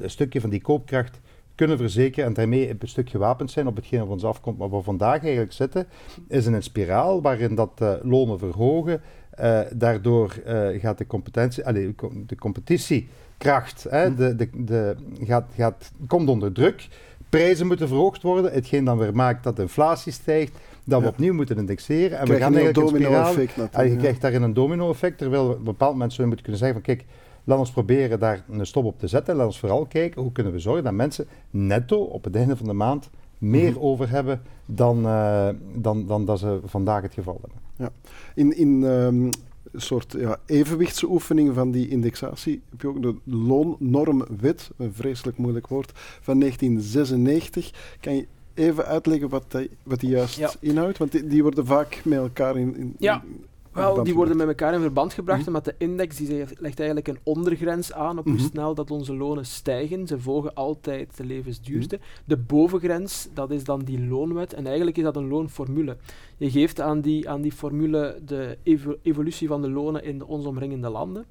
een 0.00 0.10
stukje 0.10 0.40
van 0.40 0.50
die 0.50 0.60
koopkracht 0.60 1.20
kunnen 1.54 1.78
verzekeren 1.78 2.24
en 2.28 2.34
daarmee 2.34 2.70
een 2.70 2.78
stuk 2.88 3.10
gewapend 3.10 3.50
zijn 3.50 3.66
op 3.66 3.76
hetgeen 3.76 4.02
op 4.02 4.08
ons 4.10 4.24
afkomt. 4.24 4.58
Maar 4.58 4.68
waar 4.68 4.78
we 4.78 4.84
vandaag 4.84 5.22
eigenlijk 5.22 5.52
zitten, 5.52 5.86
is 6.28 6.46
in 6.46 6.52
een 6.52 6.62
spiraal 6.62 7.22
waarin 7.22 7.54
dat 7.54 7.70
eh, 7.78 7.92
lonen 8.02 8.38
verhogen. 8.38 9.00
Eh, 9.30 9.60
daardoor 9.74 10.36
eh, 10.44 10.80
gaat 10.80 10.98
de, 10.98 11.06
competentie, 11.06 11.66
allee, 11.66 11.94
co- 11.94 12.12
de 12.26 12.36
competitiekracht 12.36 13.86
hè, 13.90 14.14
de, 14.14 14.36
de, 14.36 14.48
de, 14.54 14.96
gaat, 15.22 15.44
gaat, 15.56 15.92
komt 16.06 16.28
onder 16.28 16.52
druk. 16.52 16.88
Prijzen 17.28 17.66
moeten 17.66 17.88
verhoogd 17.88 18.22
worden, 18.22 18.52
hetgeen 18.52 18.84
dan 18.84 18.98
weer 18.98 19.14
maakt 19.14 19.44
dat 19.44 19.56
de 19.56 19.62
inflatie 19.62 20.12
stijgt, 20.12 20.58
dat 20.84 20.98
we 21.00 21.04
Ja. 21.06 21.10
opnieuw 21.12 21.34
moeten 21.34 21.56
indexeren. 21.56 22.18
En 22.18 22.24
Krijg 22.24 22.28
we 22.28 22.44
gaan 22.44 22.52
een 22.54 22.58
eigenlijk 22.58 22.76
een 22.76 23.00
spiraal... 23.00 23.22
domino-effect 23.24 23.74
Ah, 23.74 23.84
je 23.84 23.92
ja. 23.92 23.98
krijgt 23.98 24.20
daarin 24.20 24.42
een 24.42 24.54
domino-effect, 24.54 25.18
terwijl 25.18 25.48
we 25.48 25.56
bepaald 25.60 26.12
zullen 26.12 26.26
moeten 26.28 26.44
kunnen 26.44 26.62
zeggen 26.62 26.82
van 26.82 26.94
kijk, 26.94 27.04
laat 27.44 27.58
ons 27.58 27.70
proberen 27.72 28.18
daar 28.20 28.44
een 28.50 28.66
stop 28.66 28.84
op 28.84 28.98
te 28.98 29.06
zetten. 29.06 29.36
Laat 29.36 29.46
ons 29.46 29.58
vooral 29.58 29.86
kijken 29.86 30.22
hoe 30.22 30.32
kunnen 30.32 30.52
we 30.52 30.58
zorgen 30.58 30.84
dat 30.84 30.92
mensen 30.92 31.26
netto 31.50 31.98
op 32.02 32.24
het 32.24 32.36
einde 32.36 32.56
van 32.56 32.66
de 32.66 32.72
maand 32.72 33.10
meer 33.38 33.70
Mhm. 33.70 33.80
over 33.80 34.10
hebben 34.10 34.42
dan, 34.66 35.06
eh, 35.06 35.48
dan, 35.74 36.06
dan 36.06 36.24
dat 36.24 36.38
ze 36.38 36.60
vandaag 36.64 37.02
het 37.02 37.14
geval 37.14 37.40
hebben. 37.42 37.92
In, 38.34 38.56
in 38.56 38.84
ehm, 38.84 39.24
een 39.72 39.80
soort 39.80 40.14
ja, 40.18 40.38
evenwichtsoefening 40.46 41.54
van 41.54 41.70
die 41.70 41.88
indexatie 41.88 42.62
heb 42.70 42.80
je 42.80 42.88
ook 42.88 43.02
de 43.02 43.14
loonnormwet, 43.24 44.70
een 44.76 44.92
vreselijk 44.94 45.36
moeilijk 45.38 45.66
woord, 45.66 45.92
van 46.20 46.38
1996. 46.38 47.96
Kan 48.00 48.16
je 48.16 48.26
even 48.54 48.84
uitleggen 48.86 49.28
wat 49.28 49.44
die, 49.48 49.70
wat 49.82 50.00
die 50.00 50.10
juist 50.10 50.36
Ja. 50.38 50.50
inhoudt? 50.60 50.98
Want 50.98 51.12
die, 51.12 51.26
die 51.26 51.42
worden 51.42 51.66
vaak 51.66 52.00
met 52.04 52.18
elkaar 52.18 52.56
in, 52.56 52.76
in, 52.76 52.94
Ja. 52.98 53.22
in 53.26 53.44
Wel, 53.72 54.04
die 54.04 54.14
worden 54.14 54.36
met 54.36 54.46
elkaar 54.46 54.74
in 54.74 54.80
verband 54.80 55.12
gebracht, 55.12 55.38
Mhm. 55.38 55.48
omdat 55.48 55.64
de 55.64 55.74
index 55.78 56.16
die 56.16 56.44
legt 56.58 56.78
eigenlijk 56.78 57.08
een 57.08 57.18
ondergrens 57.22 57.92
aan 57.92 58.18
op 58.18 58.24
hoe 58.24 58.32
Mhm. 58.34 58.42
snel 58.44 58.74
dat 58.74 58.90
onze 58.90 59.16
lonen 59.16 59.46
stijgen. 59.46 60.06
Ze 60.06 60.20
volgen 60.20 60.54
altijd 60.54 61.16
de 61.16 61.24
levensduurste. 61.24 61.98
De 62.24 62.36
bovengrens, 62.36 63.28
dat 63.34 63.50
is 63.50 63.64
dan 63.64 63.80
die 63.80 64.06
loonwet. 64.06 64.52
En 64.52 64.66
eigenlijk 64.66 64.96
is 64.96 65.02
dat 65.02 65.16
een 65.16 65.28
loonformule. 65.28 65.96
Je 66.36 66.50
geeft 66.50 66.80
aan 66.80 67.00
die, 67.00 67.28
aan 67.28 67.40
die 67.42 67.52
formule 67.52 68.18
de 68.26 68.58
evo- 68.62 68.96
evolutie 69.02 69.48
van 69.48 69.62
de 69.62 69.70
lonen 69.70 70.04
in 70.04 70.18
de 70.18 70.26
ons 70.26 70.46
omringende 70.46 70.88
landen. 70.88 71.24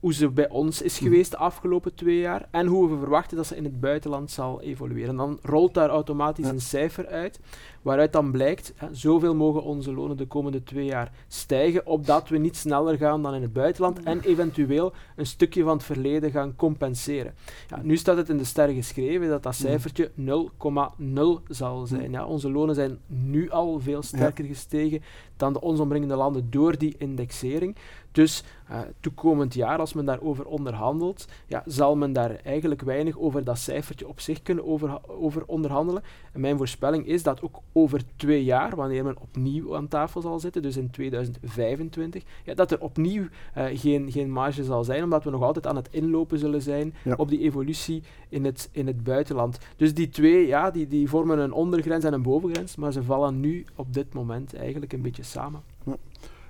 Hoe 0.00 0.14
ze 0.14 0.28
bij 0.28 0.48
ons 0.48 0.82
is 0.82 0.98
geweest 0.98 1.30
de 1.30 1.36
afgelopen 1.36 1.94
twee 1.94 2.18
jaar. 2.18 2.48
En 2.50 2.66
hoe 2.66 2.90
we 2.90 2.98
verwachten 2.98 3.36
dat 3.36 3.46
ze 3.46 3.56
in 3.56 3.64
het 3.64 3.80
buitenland 3.80 4.30
zal 4.30 4.60
evolueren. 4.62 5.16
Dan 5.16 5.38
rolt 5.42 5.74
daar 5.74 5.88
automatisch 5.88 6.48
een 6.48 6.60
cijfer 6.60 7.06
uit. 7.06 7.40
Waaruit 7.82 8.12
dan 8.12 8.30
blijkt, 8.30 8.72
hè, 8.76 8.94
zoveel 8.94 9.34
mogen 9.34 9.62
onze 9.62 9.92
lonen 9.92 10.16
de 10.16 10.26
komende 10.26 10.62
twee 10.62 10.84
jaar 10.84 11.12
stijgen, 11.28 11.86
opdat 11.86 12.28
we 12.28 12.38
niet 12.38 12.56
sneller 12.56 12.96
gaan 12.96 13.22
dan 13.22 13.34
in 13.34 13.42
het 13.42 13.52
buitenland 13.52 14.02
en 14.02 14.20
eventueel 14.20 14.92
een 15.16 15.26
stukje 15.26 15.62
van 15.62 15.72
het 15.72 15.82
verleden 15.84 16.30
gaan 16.30 16.56
compenseren. 16.56 17.34
Ja, 17.68 17.80
nu 17.82 17.96
staat 17.96 18.16
het 18.16 18.28
in 18.28 18.36
de 18.36 18.44
sterren 18.44 18.74
geschreven 18.74 19.28
dat 19.28 19.42
dat 19.42 19.54
cijfertje 19.54 20.10
0,0 20.16 21.42
zal 21.48 21.86
zijn. 21.86 22.10
Ja, 22.10 22.26
onze 22.26 22.50
lonen 22.50 22.74
zijn 22.74 22.98
nu 23.06 23.50
al 23.50 23.80
veel 23.80 24.02
sterker 24.02 24.44
gestegen 24.44 25.02
dan 25.36 25.52
de 25.52 25.60
ons 25.60 25.80
omringende 25.80 26.16
landen 26.16 26.50
door 26.50 26.78
die 26.78 26.94
indexering. 26.98 27.76
Dus 28.16 28.42
eh, 28.68 28.80
toekomend 29.00 29.54
jaar, 29.54 29.78
als 29.78 29.92
men 29.92 30.04
daarover 30.04 30.46
onderhandelt, 30.46 31.28
ja, 31.46 31.62
zal 31.66 31.96
men 31.96 32.12
daar 32.12 32.30
eigenlijk 32.44 32.82
weinig 32.82 33.18
over 33.18 33.44
dat 33.44 33.58
cijfertje 33.58 34.08
op 34.08 34.20
zich 34.20 34.42
kunnen 34.42 34.66
over, 34.66 35.00
over 35.06 35.42
onderhandelen. 35.46 36.02
En 36.32 36.40
mijn 36.40 36.56
voorspelling 36.56 37.06
is 37.06 37.22
dat 37.22 37.42
ook 37.42 37.60
over 37.72 38.00
twee 38.16 38.44
jaar, 38.44 38.76
wanneer 38.76 39.04
men 39.04 39.16
opnieuw 39.20 39.76
aan 39.76 39.88
tafel 39.88 40.20
zal 40.20 40.38
zitten, 40.38 40.62
dus 40.62 40.76
in 40.76 40.90
2025, 40.90 42.22
ja, 42.44 42.54
dat 42.54 42.70
er 42.70 42.80
opnieuw 42.80 43.24
eh, 43.54 43.64
geen, 43.74 44.10
geen 44.12 44.30
marge 44.30 44.64
zal 44.64 44.84
zijn, 44.84 45.02
omdat 45.04 45.24
we 45.24 45.30
nog 45.30 45.42
altijd 45.42 45.66
aan 45.66 45.76
het 45.76 45.88
inlopen 45.90 46.38
zullen 46.38 46.62
zijn 46.62 46.94
Ja. 47.04 47.14
op 47.16 47.28
die 47.28 47.40
evolutie 47.40 48.02
in 48.28 48.44
het, 48.44 48.68
in 48.72 48.86
het 48.86 49.04
buitenland. 49.04 49.58
Dus 49.76 49.94
die 49.94 50.08
twee, 50.08 50.46
ja, 50.46 50.70
die, 50.70 50.86
die 50.86 51.08
vormen 51.08 51.38
een 51.38 51.52
ondergrens 51.52 52.04
en 52.04 52.12
een 52.12 52.22
bovengrens, 52.22 52.76
maar 52.76 52.92
ze 52.92 53.02
vallen 53.02 53.40
nu 53.40 53.64
op 53.74 53.92
dit 53.94 54.12
moment 54.14 54.54
eigenlijk 54.54 54.92
een 54.92 55.02
beetje 55.02 55.22
samen. 55.22 55.62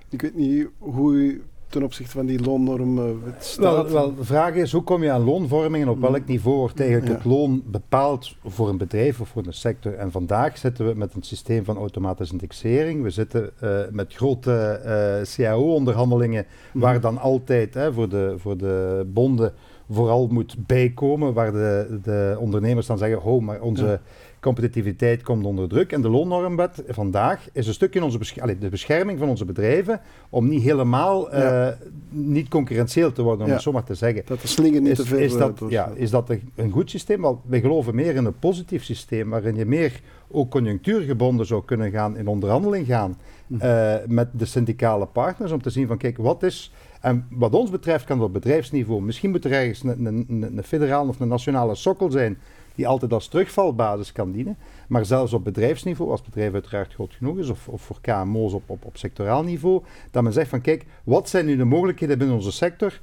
Ik 0.09 0.21
weet 0.21 0.35
niet 0.35 0.67
hoe 0.77 1.13
u 1.13 1.43
ten 1.69 1.83
opzichte 1.83 2.11
van 2.11 2.25
die 2.25 2.43
loonnorm 2.43 2.97
eh, 2.97 3.03
wet 3.23 3.45
staat. 3.45 3.73
Wel, 3.91 3.93
wel, 3.93 4.15
de 4.15 4.23
vraag 4.23 4.53
is, 4.53 4.71
hoe 4.71 4.83
kom 4.83 5.03
je 5.03 5.11
aan 5.11 5.23
loonvorming 5.23 5.83
en 5.83 5.89
op 5.89 5.99
welk 6.01 6.25
niveau 6.25 6.57
wordt 6.57 6.79
eigenlijk 6.79 7.09
Ja. 7.09 7.15
het 7.17 7.25
loon 7.25 7.63
bepaald 7.65 8.35
voor 8.45 8.69
een 8.69 8.77
bedrijf 8.77 9.19
of 9.21 9.29
voor 9.29 9.45
een 9.45 9.53
sector? 9.53 9.93
En 9.93 10.11
vandaag 10.11 10.57
zitten 10.57 10.87
we 10.87 10.93
met 10.95 11.13
een 11.13 11.23
systeem 11.23 11.63
van 11.65 11.77
automatische 11.77 12.33
indexering. 12.33 13.03
We 13.03 13.09
zitten 13.09 13.51
eh, 13.59 13.79
met 13.91 14.13
grote 14.13 14.51
eh 14.53 15.21
CAO-onderhandelingen, 15.35 16.45
Mhm. 16.71 16.83
waar 16.83 17.01
dan 17.01 17.17
altijd 17.17 17.73
hè, 17.73 17.93
voor, 17.93 18.09
de, 18.09 18.33
voor 18.37 18.57
de 18.57 19.05
bonden 19.13 19.53
vooral 19.91 20.27
moet 20.27 20.55
bijkomen, 20.67 21.33
waar 21.33 21.51
de, 21.51 21.99
de 22.03 22.35
ondernemers 22.39 22.87
dan 22.87 22.97
zeggen, 22.97 23.23
oh, 23.23 23.41
maar 23.41 23.61
onze 23.61 23.99
competitiviteit 24.39 25.23
komt 25.23 25.45
onder 25.45 25.69
druk. 25.69 25.91
En 25.91 26.01
de 26.01 26.09
loonnormwet 26.09 26.83
vandaag 26.87 27.47
is 27.51 27.67
een 27.67 27.73
stukje 27.73 28.03
onze 28.03 28.17
de 28.59 28.69
bescherming 28.69 29.19
van 29.19 29.29
onze 29.29 29.45
bedrijven 29.45 30.01
om 30.29 30.47
niet 30.47 30.63
helemaal 30.63 31.33
uh, 31.33 31.67
niet 32.09 32.47
concurrentieel 32.47 33.11
te 33.11 33.21
worden, 33.21 33.45
om 33.45 33.51
het 33.51 33.61
zo 33.61 33.71
maar 33.71 33.83
te 33.83 33.95
zeggen. 33.95 34.23
Dat 34.25 34.41
de 34.41 34.47
slingen 34.47 34.83
niet 34.83 34.91
is, 34.91 34.97
te 34.97 35.05
veel 35.05 35.17
is 35.17 35.37
dat, 35.37 35.61
ja, 35.69 35.91
is 35.95 36.09
dat 36.09 36.29
een 36.55 36.71
goed 36.71 36.89
systeem? 36.89 37.21
Want 37.21 37.39
wij 37.45 37.61
geloven 37.61 37.95
meer 37.95 38.15
in 38.15 38.25
een 38.25 38.39
positief 38.39 38.83
systeem, 38.83 39.29
waarin 39.29 39.55
je 39.55 39.65
meer 39.65 40.01
ook 40.31 40.51
conjunctuurgebonden 40.51 41.45
zou 41.45 41.65
kunnen 41.65 41.91
gaan 41.91 42.17
in 42.17 42.27
onderhandeling 42.27 42.85
gaan 42.85 43.17
uh, 43.47 43.95
met 44.07 44.27
de 44.31 44.45
syndicale 44.45 45.05
partners, 45.05 45.51
om 45.51 45.61
te 45.61 45.69
zien 45.69 45.87
van 45.87 45.97
kijk, 45.97 46.17
wat 46.17 46.43
is... 46.43 46.71
En 47.01 47.27
wat 47.29 47.53
ons 47.53 47.69
betreft 47.69 48.05
kan 48.05 48.17
dat 48.17 48.27
op 48.27 48.33
bedrijfsniveau. 48.33 49.01
Misschien 49.01 49.31
moet 49.31 49.45
er 49.45 49.51
ergens 49.51 49.83
een, 49.83 50.05
een, 50.05 50.25
een, 50.29 50.57
een 50.57 50.63
federale 50.63 51.09
of 51.09 51.19
een 51.19 51.27
nationale 51.27 51.75
sokkel 51.75 52.11
zijn 52.11 52.37
die 52.77 52.87
altijd 52.87 53.13
als 53.13 53.27
terugvalbasis 53.27 54.11
kan 54.11 54.31
dienen. 54.31 54.57
Maar 54.87 55.05
zelfs 55.05 55.33
op 55.33 55.43
bedrijfsniveau, 55.43 56.11
als 56.11 56.21
bedrijf 56.21 56.53
uiteraard 56.53 56.93
groot 56.93 57.13
genoeg 57.13 57.37
is, 57.37 57.49
of, 57.49 57.67
of 57.67 57.81
voor 57.81 58.01
KMO's 58.01 58.53
op, 58.53 58.69
op, 58.69 58.85
op 58.85 58.97
sectoraal 58.97 59.43
niveau, 59.43 59.83
dat 60.11 60.23
men 60.23 60.33
zegt 60.33 60.49
van 60.49 60.61
kijk, 60.61 60.85
wat 61.03 61.29
zijn 61.29 61.45
nu 61.45 61.55
de 61.55 61.63
mogelijkheden 61.63 62.17
binnen 62.17 62.35
onze 62.35 62.51
sector 62.51 62.99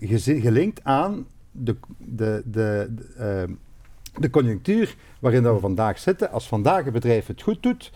gelinkt 0.00 0.80
aan 0.82 1.26
de, 1.50 1.76
de, 1.98 2.42
de, 2.44 2.90
de, 2.94 3.46
uh, 3.48 3.54
de 4.18 4.30
conjunctuur 4.30 4.96
waarin 5.20 5.42
dat 5.42 5.54
we 5.54 5.60
vandaag 5.60 5.98
zitten. 5.98 6.30
Als 6.30 6.48
vandaag 6.48 6.86
een 6.86 6.92
bedrijf 6.92 7.26
het 7.26 7.42
goed 7.42 7.62
doet, 7.62 7.92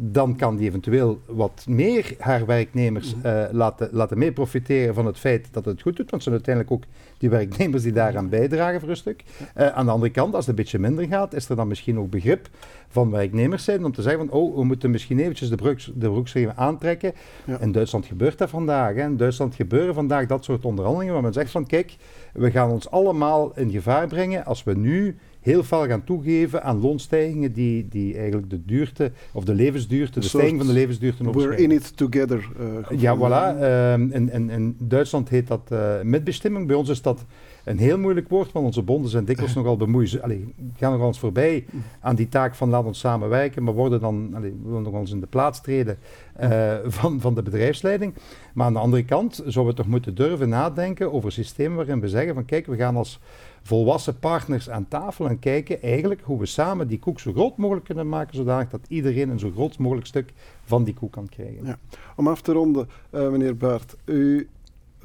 dan 0.00 0.36
kan 0.36 0.56
die 0.56 0.68
eventueel 0.68 1.20
wat 1.26 1.64
meer 1.68 2.14
haar 2.18 2.46
werknemers 2.46 3.14
uh, 3.24 3.44
laten, 3.50 3.88
laten 3.92 4.18
mee 4.18 4.32
profiteren 4.32 4.94
van 4.94 5.06
het 5.06 5.18
feit 5.18 5.48
dat 5.50 5.64
het 5.64 5.82
goed 5.82 5.96
doet. 5.96 6.10
Want 6.10 6.10
het 6.10 6.22
zijn 6.22 6.34
uiteindelijk 6.34 6.74
ook 6.74 6.82
die 7.18 7.30
werknemers 7.30 7.82
die 7.82 7.92
daaraan 7.92 8.28
bijdragen 8.28 8.80
voor 8.80 8.88
een 8.88 8.96
stuk. 8.96 9.24
Uh, 9.56 9.66
aan 9.66 9.84
de 9.84 9.92
andere 9.92 10.12
kant, 10.12 10.34
als 10.34 10.46
het 10.46 10.48
een 10.48 10.62
beetje 10.62 10.78
minder 10.78 11.06
gaat, 11.06 11.34
is 11.34 11.48
er 11.48 11.56
dan 11.56 11.68
misschien 11.68 11.98
ook 11.98 12.10
begrip 12.10 12.48
van 12.88 13.10
werknemers 13.10 13.64
zijn 13.64 13.84
om 13.84 13.92
te 13.92 14.02
zeggen 14.02 14.26
van 14.26 14.38
oh, 14.38 14.56
we 14.56 14.64
moeten 14.64 14.90
misschien 14.90 15.18
eventjes 15.18 15.48
de, 15.48 15.56
broeks, 15.56 15.92
de 15.94 16.08
broeksriemen 16.08 16.56
aantrekken. 16.56 17.12
Ja. 17.44 17.60
In 17.60 17.72
Duitsland 17.72 18.06
gebeurt 18.06 18.38
dat 18.38 18.50
vandaag. 18.50 18.94
Hè. 18.94 19.02
In 19.02 19.16
Duitsland 19.16 19.54
gebeuren 19.54 19.94
vandaag 19.94 20.26
dat 20.26 20.44
soort 20.44 20.64
onderhandelingen 20.64 21.14
waar 21.14 21.22
men 21.22 21.32
zegt 21.32 21.50
van 21.50 21.66
kijk, 21.66 21.96
we 22.32 22.50
gaan 22.50 22.70
ons 22.70 22.90
allemaal 22.90 23.52
in 23.56 23.70
gevaar 23.70 24.06
brengen 24.06 24.44
als 24.44 24.64
we 24.64 24.74
nu 24.74 25.16
heel 25.48 25.64
veel 25.64 25.86
gaan 25.86 26.04
toegeven 26.04 26.62
aan 26.62 26.80
loonstijgingen 26.80 27.52
die, 27.52 27.88
die 27.88 28.16
eigenlijk 28.16 28.50
de 28.50 28.64
duurte, 28.64 29.12
of 29.32 29.44
de 29.44 29.54
levensduurte, 29.54 30.20
de 30.20 30.26
stijging 30.26 30.58
van 30.58 30.66
de 30.66 30.72
levensduurte 30.72 31.30
We're 31.30 31.56
in 31.56 31.70
it 31.70 31.96
together. 31.96 32.48
Uh, 32.60 33.00
ja, 33.00 33.16
voilà. 33.16 33.60
Uh, 33.60 33.92
in, 33.92 34.30
in, 34.32 34.50
in, 34.50 34.76
Duitsland 34.78 35.28
heet 35.28 35.46
dat 35.46 35.68
uh, 35.72 36.00
metbestemming. 36.02 36.66
Bij 36.66 36.76
ons 36.76 36.88
is 36.88 37.02
dat 37.02 37.24
een 37.68 37.78
heel 37.78 37.98
moeilijk 37.98 38.28
woord, 38.28 38.52
want 38.52 38.66
onze 38.66 38.82
bonden 38.82 39.10
zijn 39.10 39.24
dikwijls 39.24 39.54
nogal 39.54 39.76
bemoeid. 39.76 40.22
Allee, 40.22 40.54
gaan 40.76 40.92
nog 40.98 41.06
eens 41.06 41.18
voorbij 41.18 41.66
aan 42.00 42.16
die 42.16 42.28
taak 42.28 42.54
van 42.54 42.68
laat 42.68 42.84
ons 42.84 42.98
samenwerken, 42.98 43.62
maar 43.62 43.74
worden 43.74 44.00
dan, 44.00 44.40
willen 44.64 44.82
nog 44.82 44.94
eens 44.94 45.10
in 45.10 45.20
de 45.20 45.26
plaats 45.26 45.60
treden 45.60 45.98
uh, 46.40 46.74
van, 46.84 47.20
van 47.20 47.34
de 47.34 47.42
bedrijfsleiding. 47.42 48.14
Maar 48.54 48.66
aan 48.66 48.72
de 48.72 48.78
andere 48.78 49.04
kant 49.04 49.34
zouden 49.34 49.74
we 49.74 49.80
toch 49.80 49.90
moeten 49.90 50.14
durven 50.14 50.48
nadenken 50.48 51.12
over 51.12 51.32
systemen 51.32 51.76
waarin 51.76 52.00
we 52.00 52.08
zeggen 52.08 52.34
van 52.34 52.44
kijk, 52.44 52.66
we 52.66 52.76
gaan 52.76 52.96
als 52.96 53.20
volwassen 53.62 54.18
partners 54.18 54.70
aan 54.70 54.88
tafel 54.88 55.28
en 55.28 55.38
kijken 55.38 55.82
eigenlijk 55.82 56.20
hoe 56.24 56.38
we 56.38 56.46
samen 56.46 56.88
die 56.88 56.98
koek 56.98 57.20
zo 57.20 57.32
groot 57.32 57.56
mogelijk 57.56 57.86
kunnen 57.86 58.08
maken, 58.08 58.36
zodanig 58.36 58.68
dat 58.68 58.80
iedereen 58.88 59.28
een 59.28 59.38
zo 59.38 59.50
groot 59.50 59.78
mogelijk 59.78 60.06
stuk 60.06 60.32
van 60.64 60.84
die 60.84 60.94
koek 60.94 61.12
kan 61.12 61.28
krijgen. 61.28 61.66
Ja. 61.66 61.78
Om 62.16 62.28
af 62.28 62.40
te 62.40 62.52
ronden, 62.52 62.88
uh, 63.10 63.28
meneer 63.28 63.56
Baart, 63.56 63.96
u 64.04 64.48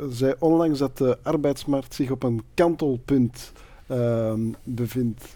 zei 0.09 0.33
onlangs 0.39 0.79
dat 0.79 0.97
de 0.97 1.17
arbeidsmarkt 1.23 1.93
zich 1.93 2.11
op 2.11 2.23
een 2.23 2.41
kantelpunt 2.53 3.51
uh, 3.91 4.33
bevindt. 4.63 5.35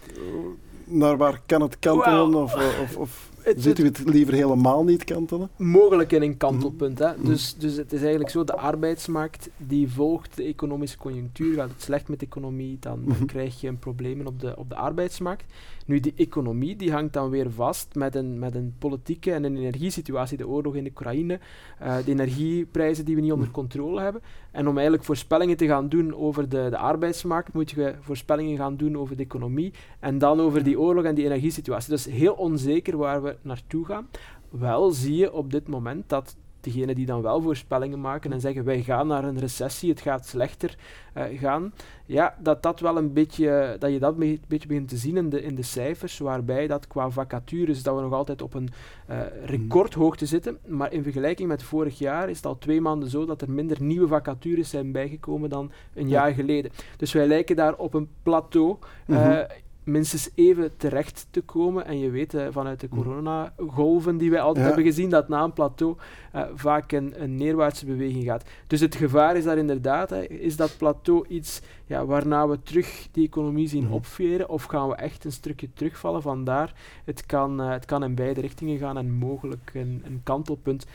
Naar 0.84 1.16
waar 1.16 1.40
kan 1.46 1.60
het 1.60 1.78
kantelen? 1.78 2.30
Well, 2.30 2.42
of, 2.42 2.54
of, 2.80 2.96
of 2.96 3.27
het, 3.48 3.62
Ziet 3.62 3.78
u 3.78 3.84
het 3.84 4.02
liever 4.04 4.34
helemaal 4.34 4.84
niet 4.84 5.04
kantelen? 5.04 5.50
Mogelijk 5.56 6.12
in 6.12 6.22
een 6.22 6.36
kantelpunt. 6.36 6.98
Hè? 6.98 7.10
Dus, 7.22 7.54
dus 7.54 7.76
het 7.76 7.92
is 7.92 8.00
eigenlijk 8.00 8.30
zo, 8.30 8.44
de 8.44 8.56
arbeidsmarkt 8.56 9.50
die 9.56 9.88
volgt 9.88 10.36
de 10.36 10.44
economische 10.44 10.98
conjunctuur. 10.98 11.54
Gaat 11.54 11.68
het 11.68 11.82
slecht 11.82 12.08
met 12.08 12.20
de 12.20 12.26
economie, 12.26 12.76
dan, 12.80 13.02
dan 13.04 13.26
krijg 13.26 13.60
je 13.60 13.68
een 13.68 13.78
problemen 13.78 14.26
op 14.26 14.40
de, 14.40 14.56
op 14.56 14.68
de 14.68 14.76
arbeidsmarkt. 14.76 15.44
Nu, 15.88 16.00
die 16.00 16.12
economie 16.16 16.76
die 16.76 16.92
hangt 16.92 17.12
dan 17.12 17.30
weer 17.30 17.50
vast 17.50 17.94
met 17.94 18.14
een, 18.14 18.38
met 18.38 18.54
een 18.54 18.74
politieke 18.78 19.32
en 19.32 19.44
een 19.44 19.56
energiesituatie, 19.56 20.36
de 20.36 20.48
oorlog 20.48 20.74
in 20.74 20.84
de 20.84 20.90
Oekraïne, 20.90 21.40
uh, 21.82 21.96
de 22.04 22.10
energieprijzen 22.10 23.04
die 23.04 23.14
we 23.14 23.20
niet 23.20 23.32
onder 23.32 23.50
controle 23.50 24.00
hebben. 24.00 24.22
En 24.50 24.68
om 24.68 24.74
eigenlijk 24.74 25.04
voorspellingen 25.04 25.56
te 25.56 25.66
gaan 25.66 25.88
doen 25.88 26.14
over 26.14 26.48
de, 26.48 26.66
de 26.70 26.76
arbeidsmarkt, 26.78 27.52
moet 27.52 27.70
je 27.70 27.94
voorspellingen 28.00 28.56
gaan 28.56 28.76
doen 28.76 28.98
over 28.98 29.16
de 29.16 29.22
economie 29.22 29.72
en 30.00 30.18
dan 30.18 30.40
over 30.40 30.62
die 30.62 30.80
oorlog 30.80 31.04
en 31.04 31.14
die 31.14 31.24
energiesituatie. 31.24 31.90
Dus 31.90 32.04
heel 32.04 32.34
onzeker 32.34 32.96
waar 32.96 33.22
we 33.22 33.36
naartoe 33.42 33.84
gaan. 33.84 34.08
Wel 34.48 34.90
zie 34.90 35.16
je 35.16 35.32
op 35.32 35.50
dit 35.50 35.68
moment 35.68 36.08
dat 36.08 36.36
degenen 36.60 36.94
die 36.94 37.06
dan 37.06 37.22
wel 37.22 37.42
voorspellingen 37.42 38.00
maken 38.00 38.32
en 38.32 38.40
zeggen 38.40 38.64
wij 38.64 38.82
gaan 38.82 39.06
naar 39.06 39.24
een 39.24 39.38
recessie, 39.38 39.90
het 39.90 40.00
gaat 40.00 40.26
slechter 40.26 40.76
uh, 41.16 41.24
gaan, 41.38 41.72
ja, 42.06 42.34
dat 42.38 42.62
dat 42.62 42.80
wel 42.80 42.96
een 42.96 43.12
beetje, 43.12 43.76
dat 43.78 43.92
je 43.92 43.98
dat 43.98 44.12
een 44.18 44.40
beetje 44.48 44.68
begint 44.68 44.88
te 44.88 44.96
zien 44.96 45.16
in 45.16 45.28
de, 45.28 45.42
in 45.42 45.54
de 45.54 45.62
cijfers, 45.62 46.18
waarbij 46.18 46.66
dat 46.66 46.86
qua 46.86 47.10
vacatures 47.10 47.82
dat 47.82 47.94
we 47.94 48.00
nog 48.00 48.12
altijd 48.12 48.42
op 48.42 48.54
een 48.54 48.68
uh, 49.10 49.20
recordhoogte 49.44 50.26
zitten, 50.26 50.58
maar 50.66 50.92
in 50.92 51.02
vergelijking 51.02 51.48
met 51.48 51.62
vorig 51.62 51.98
jaar 51.98 52.30
is 52.30 52.36
het 52.36 52.46
al 52.46 52.58
twee 52.58 52.80
maanden 52.80 53.08
zo 53.08 53.26
dat 53.26 53.42
er 53.42 53.50
minder 53.50 53.82
nieuwe 53.82 54.08
vacatures 54.08 54.70
zijn 54.70 54.92
bijgekomen 54.92 55.50
dan 55.50 55.72
een 55.94 56.08
jaar 56.08 56.32
geleden. 56.32 56.70
Dus 56.96 57.12
wij 57.12 57.26
lijken 57.26 57.56
daar 57.56 57.74
op 57.76 57.94
een 57.94 58.08
plateau. 58.22 58.76
Uh, 59.06 59.16
mm 59.16 59.24
-hmm 59.24 59.46
minstens 59.88 60.30
even 60.34 60.76
terecht 60.76 61.26
te 61.30 61.40
komen. 61.40 61.84
En 61.84 61.98
je 61.98 62.10
weet 62.10 62.34
uh, 62.34 62.46
vanuit 62.50 62.80
de 62.80 62.88
mm. 62.90 62.96
coronagolven 62.96 64.16
die 64.16 64.30
wij 64.30 64.40
altijd 64.40 64.66
hebben 64.66 64.84
gezien, 64.84 65.10
dat 65.10 65.28
na 65.28 65.42
een 65.42 65.52
plateau 65.52 65.96
uh, 66.34 66.42
vaak 66.54 66.92
een, 66.92 67.22
een, 67.22 67.36
neerwaartse 67.36 67.86
beweging 67.86 68.24
gaat. 68.24 68.44
Dus 68.66 68.80
het 68.80 68.94
gevaar 68.94 69.36
is 69.36 69.44
daar 69.44 69.58
inderdaad, 69.58 70.10
hè, 70.10 70.24
is 70.24 70.56
dat 70.56 70.74
plateau 70.78 71.26
iets 71.28 71.60
ja, 71.86 72.06
waarna 72.06 72.48
we 72.48 72.62
terug 72.62 73.08
die 73.12 73.26
economie 73.26 73.68
zien 73.68 73.84
mm. 73.84 73.92
opveren, 73.92 74.48
of 74.48 74.64
gaan 74.64 74.88
we 74.88 74.94
echt 74.94 75.24
een 75.24 75.32
stukje 75.32 75.68
terugvallen? 75.74 76.22
Vandaar, 76.22 76.74
het 77.04 77.26
kan, 77.26 77.60
uh, 77.60 77.70
het 77.70 77.84
kan 77.84 78.04
in 78.04 78.14
beide 78.14 78.40
richtingen 78.40 78.78
gaan 78.78 78.98
en 78.98 79.12
mogelijk 79.12 79.70
een, 79.74 80.02
een 80.04 80.20
kantelpunt. 80.22 80.86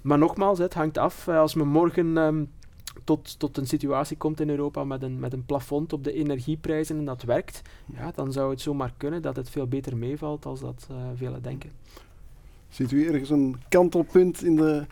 Maar 0.00 0.18
nogmaals, 0.18 0.58
het 0.58 0.74
hangt 0.74 0.98
af. 0.98 1.28
als 1.28 1.54
we 1.54 1.64
morgen... 1.64 2.16
Um, 2.16 2.50
tot, 3.04 3.38
tot 3.38 3.56
een 3.56 3.66
situatie 3.66 4.16
komt 4.16 4.40
in 4.40 4.50
Europa 4.50 4.84
met 4.84 5.02
een, 5.02 5.18
met 5.18 5.32
een 5.32 5.44
plafond 5.44 5.92
op 5.92 6.04
de 6.04 6.12
energieprijzen 6.12 6.98
en 6.98 7.04
dat 7.04 7.22
werkt, 7.22 7.62
ja, 7.94 8.10
dan 8.14 8.32
zou 8.32 8.50
het 8.50 8.60
zomaar 8.60 8.94
kunnen 8.96 9.22
dat 9.22 9.36
het 9.36 9.50
veel 9.50 9.66
beter 9.66 9.96
meevalt 9.96 10.46
als 10.46 10.60
dat 10.60 10.88
uh, 10.90 10.96
velen 11.14 11.42
denken. 11.42 11.70
Ziet 12.68 12.90
u 12.90 13.06
ergens 13.06 13.30
een 13.30 13.56
kantelpunt 13.68 14.44
in 14.44 14.56
de 14.56 14.84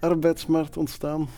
arbeidsmarkt 0.00 0.76
ontstaan? 0.76 1.28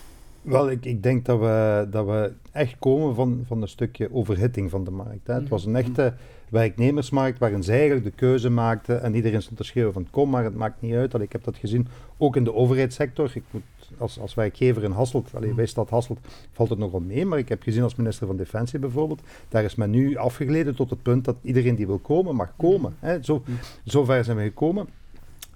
Wel, 0.43 0.71
ik, 0.71 0.85
ik 0.85 1.03
denk 1.03 1.25
dat 1.25 1.39
we, 1.39 1.87
dat 1.91 2.07
we 2.07 2.33
echt 2.53 2.77
komen 2.79 3.15
van, 3.15 3.45
van 3.47 3.63
een 3.63 3.69
stukje 3.69 4.13
overhitting 4.13 4.71
van 4.71 4.85
de 4.85 4.91
markt. 4.91 5.27
Hè. 5.27 5.35
Het 5.35 5.49
was 5.49 5.65
een 5.65 5.77
echte 5.77 6.15
werknemersmarkt 6.49 7.39
waarin 7.39 7.63
zij 7.63 7.77
eigenlijk 7.77 8.05
de 8.05 8.17
keuze 8.17 8.51
maakten 8.51 9.03
en 9.03 9.15
iedereen 9.15 9.43
stond 9.43 9.57
te 9.57 9.65
schreeuwen 9.65 9.93
van 9.93 10.07
kom 10.11 10.31
maar, 10.31 10.45
het 10.45 10.55
maakt 10.55 10.81
niet 10.81 10.95
uit. 10.95 11.15
ik 11.15 11.33
heb 11.33 11.45
dat 11.45 11.57
gezien, 11.57 11.87
ook 12.17 12.37
in 12.37 12.45
de 12.45 12.55
overheidssektor. 12.55 13.31
Ik 13.35 13.43
moet 13.51 13.63
als, 13.99 14.21
als 14.21 14.35
werkgever 14.35 14.83
in 14.85 14.91
Hasselt, 14.91 15.31
allee, 15.35 15.55
bij 15.55 15.67
Stad 15.67 15.91
Hasselt 15.91 16.19
valt 16.53 16.69
het 16.69 16.79
nogal 16.79 17.01
mee, 17.01 17.27
maar 17.27 17.39
ik 17.39 17.49
heb 17.49 17.63
gezien 17.63 17.83
als 17.83 17.95
minister 17.95 18.27
van 18.27 18.37
Defensie 18.37 18.79
bijvoorbeeld, 18.79 19.21
daar 19.49 19.65
is 19.65 19.75
men 19.75 19.91
nu 19.91 20.17
afgegleden 20.17 20.75
tot 20.75 20.91
het 20.91 21.03
punt 21.03 21.25
dat 21.25 21.37
iedereen 21.43 21.75
die 21.75 21.87
wil 21.87 21.99
komen, 21.99 22.35
mag 22.35 22.53
komen. 22.57 22.97
Hè. 23.01 23.23
Zo, 23.23 23.43
zo 23.85 24.05
ver 24.05 24.25
zijn 24.25 24.37
we 24.37 24.43
gekomen. 24.43 24.89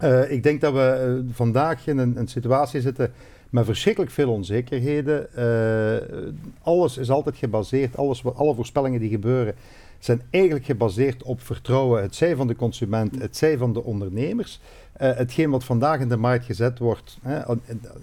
Uh, 0.03 0.31
ik 0.31 0.43
denk 0.43 0.61
dat 0.61 0.73
we 0.73 1.23
uh, 1.27 1.35
vandaag 1.35 1.87
in 1.87 1.99
een, 1.99 2.17
een, 2.17 2.29
situatie 2.29 2.81
zitten 2.81 3.13
met 3.51 3.65
verschrikkelijk 3.65 4.13
veel 4.13 4.33
onzekerheden. 4.33 5.27
Uh, 5.39 6.19
alles 6.63 6.99
is 6.99 7.11
altijd 7.11 7.37
gebaseerd, 7.37 7.97
alles, 7.97 8.25
alle 8.25 8.55
voorspellingen 8.55 9.01
die 9.01 9.09
gebeuren, 9.09 9.55
zijn 9.99 10.23
eigenlijk 10.31 10.65
gebaseerd 10.65 11.23
op 11.23 11.41
vertrouwen, 11.41 12.03
het 12.03 12.15
zij 12.15 12.37
van 12.37 12.47
de 12.47 12.57
consument, 12.57 13.21
het 13.21 13.37
zij 13.37 13.59
van 13.59 13.73
de 13.73 13.83
ondernemers. 13.83 14.61
Uh, 15.03 15.17
hetgeen 15.17 15.51
wat 15.51 15.65
vandaag 15.65 16.01
in 16.01 16.09
de 16.09 16.17
markt 16.17 16.45
gezet 16.45 16.79
wordt 16.79 17.19
hè, 17.23 17.43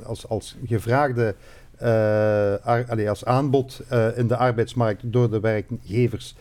als, 0.03 0.27
als 0.27 0.57
gevraagde 0.65 1.35
uh, 1.81 3.09
als 3.09 3.25
aanbod 3.25 3.81
uh, 3.91 4.17
in 4.17 4.27
de 4.27 4.37
arbeidsmarkt 4.37 5.01
door 5.11 5.29
de 5.29 5.39
werkgevers, 5.39 6.35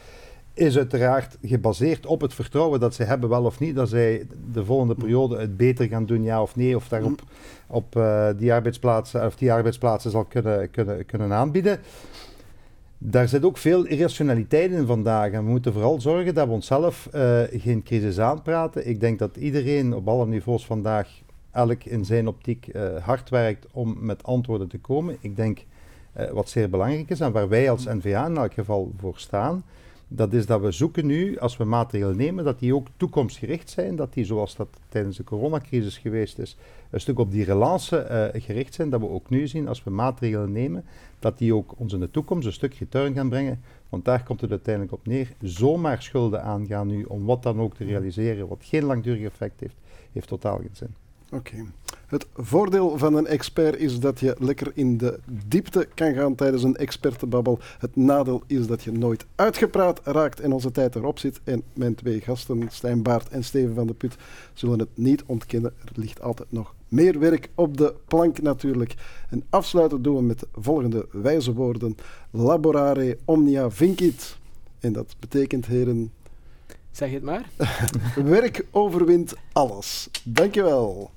is 0.54 0.76
uiteraard 0.76 1.38
gebaseerd 1.42 2.06
op 2.06 2.20
het 2.20 2.34
vertrouwen 2.34 2.80
dat 2.80 2.94
ze 2.94 3.02
hebben, 3.02 3.28
wel 3.28 3.44
of 3.44 3.60
niet, 3.60 3.74
dat 3.74 3.88
zij 3.88 4.26
de 4.52 4.64
volgende 4.64 4.94
periode 4.94 5.38
het 5.38 5.56
beter 5.56 5.88
gaan 5.88 6.06
doen, 6.06 6.22
ja 6.22 6.42
of 6.42 6.56
nee, 6.56 6.76
of 6.76 6.88
daarop 6.88 7.22
op 7.66 8.00
die 8.36 8.52
arbeidsplaatsen 8.52 9.26
of 9.26 9.36
die 9.36 9.52
arbeidsplaatsen 9.52 10.10
zal 10.10 10.24
kunnen, 10.24 10.70
kunnen, 10.70 11.06
kunnen 11.06 11.32
aanbieden 11.32 11.80
daar 12.98 13.28
zit 13.28 13.44
ook 13.44 13.56
veel 13.56 13.84
irrationaliteit 13.84 14.70
in 14.70 14.86
vandaag. 14.86 15.32
En 15.32 15.44
we 15.44 15.50
moeten 15.50 15.72
vooral 15.72 16.00
zorgen 16.00 16.34
dat 16.34 16.46
we 16.46 16.52
onszelf 16.52 17.08
uh, 17.14 17.40
geen 17.50 17.82
crisis 17.82 18.20
aanpraten. 18.20 18.88
Ik 18.88 19.00
denk 19.00 19.18
dat 19.18 19.36
iedereen 19.36 19.94
op 19.94 20.08
alle 20.08 20.26
niveaus 20.26 20.66
vandaag, 20.66 21.08
elk 21.50 21.84
in 21.84 22.04
zijn 22.04 22.28
optiek, 22.28 22.68
uh, 22.72 22.96
hard 22.96 23.28
werkt 23.28 23.66
om 23.72 23.96
met 24.00 24.22
antwoorden 24.24 24.68
te 24.68 24.78
komen. 24.78 25.16
Ik 25.20 25.36
denk 25.36 25.64
wat 26.32 26.48
zeer 26.48 26.70
belangrijk 26.70 27.10
is 27.10 27.20
en 27.20 27.32
waar 27.32 27.48
wij 27.48 27.70
als 27.70 27.84
NVA 27.84 28.26
in 28.26 28.36
elk 28.36 28.52
geval 28.52 28.92
voor 28.98 29.18
staan, 29.18 29.64
dat 30.08 30.32
is 30.32 30.46
dat 30.46 30.60
we 30.60 30.70
zoeken 30.70 31.06
nu, 31.06 31.38
als 31.38 31.56
we 31.56 31.64
maatregelen 31.64 32.16
nemen, 32.16 32.44
dat 32.44 32.58
die 32.58 32.74
ook 32.74 32.86
toekomstgericht 32.96 33.70
zijn, 33.70 33.96
dat 33.96 34.12
die, 34.12 34.24
zoals 34.24 34.56
dat 34.56 34.68
tijdens 34.88 35.16
de 35.16 35.24
coronacrisis 35.24 35.98
geweest 35.98 36.38
is, 36.38 36.56
een 36.90 37.00
stuk 37.00 37.18
op 37.18 37.30
die 37.30 37.44
relance 37.44 38.30
uh, 38.34 38.42
gericht 38.42 38.74
zijn, 38.74 38.90
dat 38.90 39.00
we 39.00 39.08
ook 39.08 39.30
nu 39.30 39.46
zien, 39.46 39.68
als 39.68 39.84
we 39.84 39.90
maatregelen 39.90 40.52
nemen, 40.52 40.84
dat 41.18 41.38
die 41.38 41.54
ook 41.54 41.74
ons 41.76 41.92
in 41.92 42.00
de 42.00 42.10
toekomst 42.10 42.46
een 42.46 42.52
stuk 42.52 42.74
return 42.74 43.14
gaan 43.14 43.28
brengen, 43.28 43.60
want 43.88 44.04
daar 44.04 44.22
komt 44.24 44.40
het 44.40 44.50
uiteindelijk 44.50 44.94
op 44.94 45.06
neer. 45.06 45.32
Zomaar 45.40 46.02
schulden 46.02 46.42
aangaan 46.42 46.86
nu, 46.86 47.04
om 47.04 47.24
wat 47.24 47.42
dan 47.42 47.60
ook 47.60 47.74
te 47.74 47.84
realiseren, 47.84 48.48
wat 48.48 48.64
geen 48.64 48.84
langdurig 48.84 49.22
effect 49.22 49.60
heeft, 49.60 49.76
heeft 50.12 50.28
totaal 50.28 50.56
geen 50.56 50.70
zin. 50.72 50.94
Oké. 51.32 51.64
Het 52.06 52.26
voordeel 52.34 52.98
van 52.98 53.14
een 53.14 53.26
expert 53.26 53.76
is 53.76 54.00
dat 54.00 54.20
je 54.20 54.36
lekker 54.38 54.70
in 54.74 54.98
de 54.98 55.18
diepte 55.46 55.88
kan 55.94 56.14
gaan 56.14 56.34
tijdens 56.34 56.62
een 56.62 56.76
expertenbabbel. 56.76 57.58
Het 57.78 57.96
nadeel 57.96 58.42
is 58.46 58.66
dat 58.66 58.82
je 58.82 58.92
nooit 58.92 59.26
uitgepraat 59.34 60.00
raakt 60.04 60.40
en 60.40 60.52
onze 60.52 60.70
tijd 60.70 60.94
erop 60.94 61.18
zit. 61.18 61.40
En 61.44 61.62
mijn 61.72 61.94
twee 61.94 62.20
gasten, 62.20 62.68
Stijn 62.70 63.02
Baart 63.02 63.28
en 63.28 63.44
Steven 63.44 63.74
van 63.74 63.86
de 63.86 63.94
Put, 63.94 64.16
zullen 64.54 64.78
het 64.78 64.88
niet 64.94 65.22
ontkennen. 65.26 65.74
Er 65.84 66.00
ligt 66.00 66.22
altijd 66.22 66.52
nog 66.52 66.74
meer 66.88 67.18
werk 67.18 67.50
op 67.54 67.76
de 67.76 67.94
plank 68.06 68.42
natuurlijk. 68.42 68.94
En 69.30 69.44
afsluiten 69.50 70.02
doen 70.02 70.16
we 70.16 70.22
met 70.22 70.40
de 70.40 70.48
volgende 70.52 71.08
wijze 71.10 71.52
woorden. 71.52 71.96
Laborare 72.30 73.18
omnia 73.24 73.70
vincit. 73.70 74.36
En 74.80 74.92
dat 74.92 75.16
betekent, 75.18 75.66
heren... 75.66 76.12
Zeg 76.90 77.10
het 77.10 77.22
maar. 77.22 77.48
werk 78.24 78.66
overwint 78.70 79.34
alles. 79.52 80.10
Dankjewel. 80.24 81.10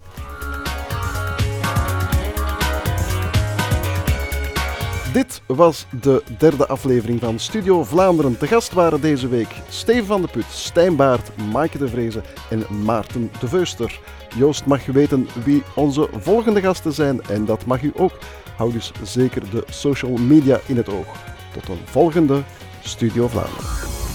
Dit 5.13 5.41
was 5.45 5.85
de 6.01 6.23
derde 6.37 6.67
aflevering 6.67 7.19
van 7.19 7.39
Studio 7.39 7.83
Vlaanderen. 7.83 8.37
Te 8.37 8.47
gast 8.47 8.73
waren 8.73 9.01
deze 9.01 9.27
week 9.27 9.47
Steven 9.69 10.05
van 10.05 10.21
de 10.21 10.27
Put, 10.27 10.45
Stijn 10.51 10.95
Baart, 10.95 11.37
Maaike 11.51 11.77
de 11.77 11.87
Vrezen 11.87 12.23
en 12.49 12.83
Maarten 12.83 13.31
de 13.39 13.47
Veuster. 13.47 13.99
Joost 14.35 14.65
mag 14.65 14.85
weten 14.85 15.27
wie 15.43 15.63
onze 15.75 16.09
volgende 16.19 16.61
gasten 16.61 16.93
zijn 16.93 17.21
en 17.21 17.45
dat 17.45 17.65
mag 17.65 17.81
u 17.81 17.91
ook. 17.95 18.17
Houd 18.57 18.71
dus 18.73 18.91
zeker 19.03 19.49
de 19.49 19.63
social 19.69 20.17
media 20.17 20.59
in 20.65 20.77
het 20.77 20.89
oog. 20.89 21.07
Tot 21.53 21.67
een 21.67 21.81
volgende 21.85 22.43
Studio 22.83 23.27
Vlaanderen. 23.27 24.08